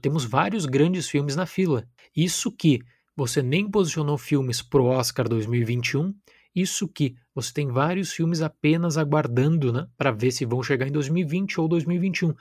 Temos 0.00 0.24
vários 0.24 0.66
grandes 0.66 1.08
filmes 1.08 1.36
na 1.36 1.46
fila. 1.46 1.86
Isso 2.14 2.50
que 2.50 2.80
você 3.14 3.42
nem 3.42 3.68
posicionou 3.70 4.18
filmes 4.18 4.62
pro 4.62 4.84
Oscar 4.84 5.28
2021. 5.28 6.14
Isso 6.54 6.88
que 6.88 7.14
você 7.34 7.52
tem 7.52 7.68
vários 7.68 8.12
filmes 8.12 8.40
apenas 8.40 8.96
aguardando, 8.96 9.72
né, 9.72 9.86
para 9.96 10.10
ver 10.10 10.30
se 10.30 10.46
vão 10.46 10.62
chegar 10.62 10.86
em 10.86 10.92
2020 10.92 11.60
ou 11.60 11.68
2021. 11.68 12.34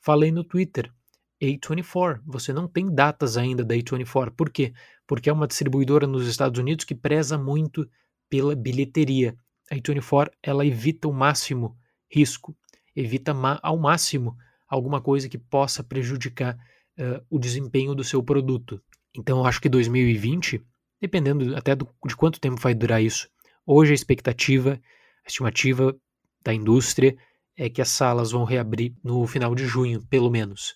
Falei 0.00 0.32
no 0.32 0.42
Twitter, 0.42 0.92
A24, 1.46 2.20
você 2.24 2.52
não 2.52 2.68
tem 2.68 2.92
datas 2.92 3.36
ainda 3.36 3.64
da 3.64 3.74
A24. 3.74 4.30
Por 4.30 4.48
quê? 4.50 4.72
Porque 5.06 5.28
é 5.28 5.32
uma 5.32 5.46
distribuidora 5.46 6.06
nos 6.06 6.28
Estados 6.28 6.58
Unidos 6.60 6.84
que 6.84 6.94
preza 6.94 7.36
muito 7.36 7.88
pela 8.30 8.54
bilheteria. 8.54 9.36
A 9.70 9.74
A24, 9.74 10.30
ela 10.42 10.64
evita 10.64 11.08
o 11.08 11.12
máximo 11.12 11.76
risco, 12.10 12.56
evita 12.94 13.34
ao 13.62 13.76
máximo 13.76 14.36
alguma 14.68 15.00
coisa 15.00 15.28
que 15.28 15.36
possa 15.36 15.82
prejudicar 15.82 16.56
uh, 16.98 17.24
o 17.28 17.38
desempenho 17.38 17.94
do 17.94 18.04
seu 18.04 18.22
produto. 18.22 18.80
Então 19.14 19.38
eu 19.38 19.44
acho 19.44 19.60
que 19.60 19.68
2020, 19.68 20.64
dependendo 21.00 21.56
até 21.56 21.74
do, 21.74 21.88
de 22.06 22.16
quanto 22.16 22.40
tempo 22.40 22.60
vai 22.60 22.74
durar 22.74 23.02
isso, 23.02 23.28
hoje 23.66 23.92
a 23.92 23.94
expectativa, 23.94 24.80
a 25.24 25.28
estimativa 25.28 25.94
da 26.44 26.54
indústria 26.54 27.16
é 27.56 27.68
que 27.68 27.82
as 27.82 27.88
salas 27.88 28.30
vão 28.30 28.44
reabrir 28.44 28.94
no 29.02 29.26
final 29.26 29.54
de 29.54 29.66
junho, 29.66 30.02
pelo 30.06 30.30
menos. 30.30 30.74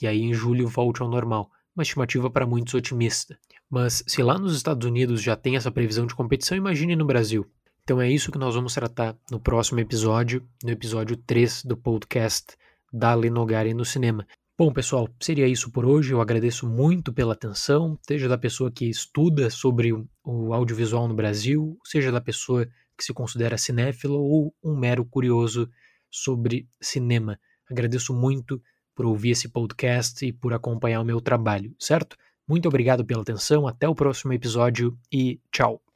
E 0.00 0.06
aí 0.06 0.22
em 0.22 0.32
julho 0.32 0.68
volte 0.68 1.02
ao 1.02 1.08
normal. 1.08 1.50
Uma 1.74 1.82
estimativa 1.82 2.30
para 2.30 2.46
muitos 2.46 2.74
otimista. 2.74 3.38
Mas 3.70 4.02
se 4.06 4.22
lá 4.22 4.38
nos 4.38 4.56
Estados 4.56 4.86
Unidos 4.86 5.22
já 5.22 5.36
tem 5.36 5.56
essa 5.56 5.70
previsão 5.70 6.06
de 6.06 6.14
competição, 6.14 6.56
imagine 6.56 6.96
no 6.96 7.04
Brasil. 7.04 7.46
Então 7.82 8.00
é 8.00 8.10
isso 8.10 8.30
que 8.30 8.38
nós 8.38 8.54
vamos 8.54 8.74
tratar 8.74 9.16
no 9.30 9.40
próximo 9.40 9.80
episódio, 9.80 10.46
no 10.62 10.70
episódio 10.70 11.16
3 11.16 11.64
do 11.64 11.76
podcast 11.76 12.56
da 12.92 13.14
Lenogari 13.14 13.74
no 13.74 13.84
cinema. 13.84 14.26
Bom, 14.58 14.72
pessoal, 14.72 15.08
seria 15.20 15.46
isso 15.46 15.70
por 15.70 15.86
hoje. 15.86 16.12
Eu 16.12 16.20
agradeço 16.20 16.66
muito 16.66 17.12
pela 17.12 17.32
atenção, 17.32 17.98
seja 18.06 18.28
da 18.28 18.36
pessoa 18.36 18.72
que 18.72 18.86
estuda 18.86 19.50
sobre 19.50 19.92
o 20.24 20.52
audiovisual 20.52 21.06
no 21.06 21.14
Brasil, 21.14 21.78
seja 21.84 22.10
da 22.10 22.20
pessoa 22.20 22.66
que 22.96 23.04
se 23.04 23.14
considera 23.14 23.56
cinéfilo 23.56 24.18
ou 24.18 24.52
um 24.62 24.76
mero 24.76 25.04
curioso 25.04 25.70
sobre 26.10 26.68
cinema. 26.80 27.38
Agradeço 27.70 28.12
muito 28.12 28.60
por 28.98 29.06
ouvir 29.06 29.30
esse 29.30 29.48
podcast 29.48 30.26
e 30.26 30.32
por 30.32 30.52
acompanhar 30.52 31.00
o 31.00 31.04
meu 31.04 31.20
trabalho, 31.20 31.72
certo? 31.78 32.16
Muito 32.48 32.66
obrigado 32.66 33.04
pela 33.04 33.22
atenção, 33.22 33.68
até 33.68 33.88
o 33.88 33.94
próximo 33.94 34.32
episódio 34.32 34.98
e 35.12 35.40
tchau! 35.52 35.87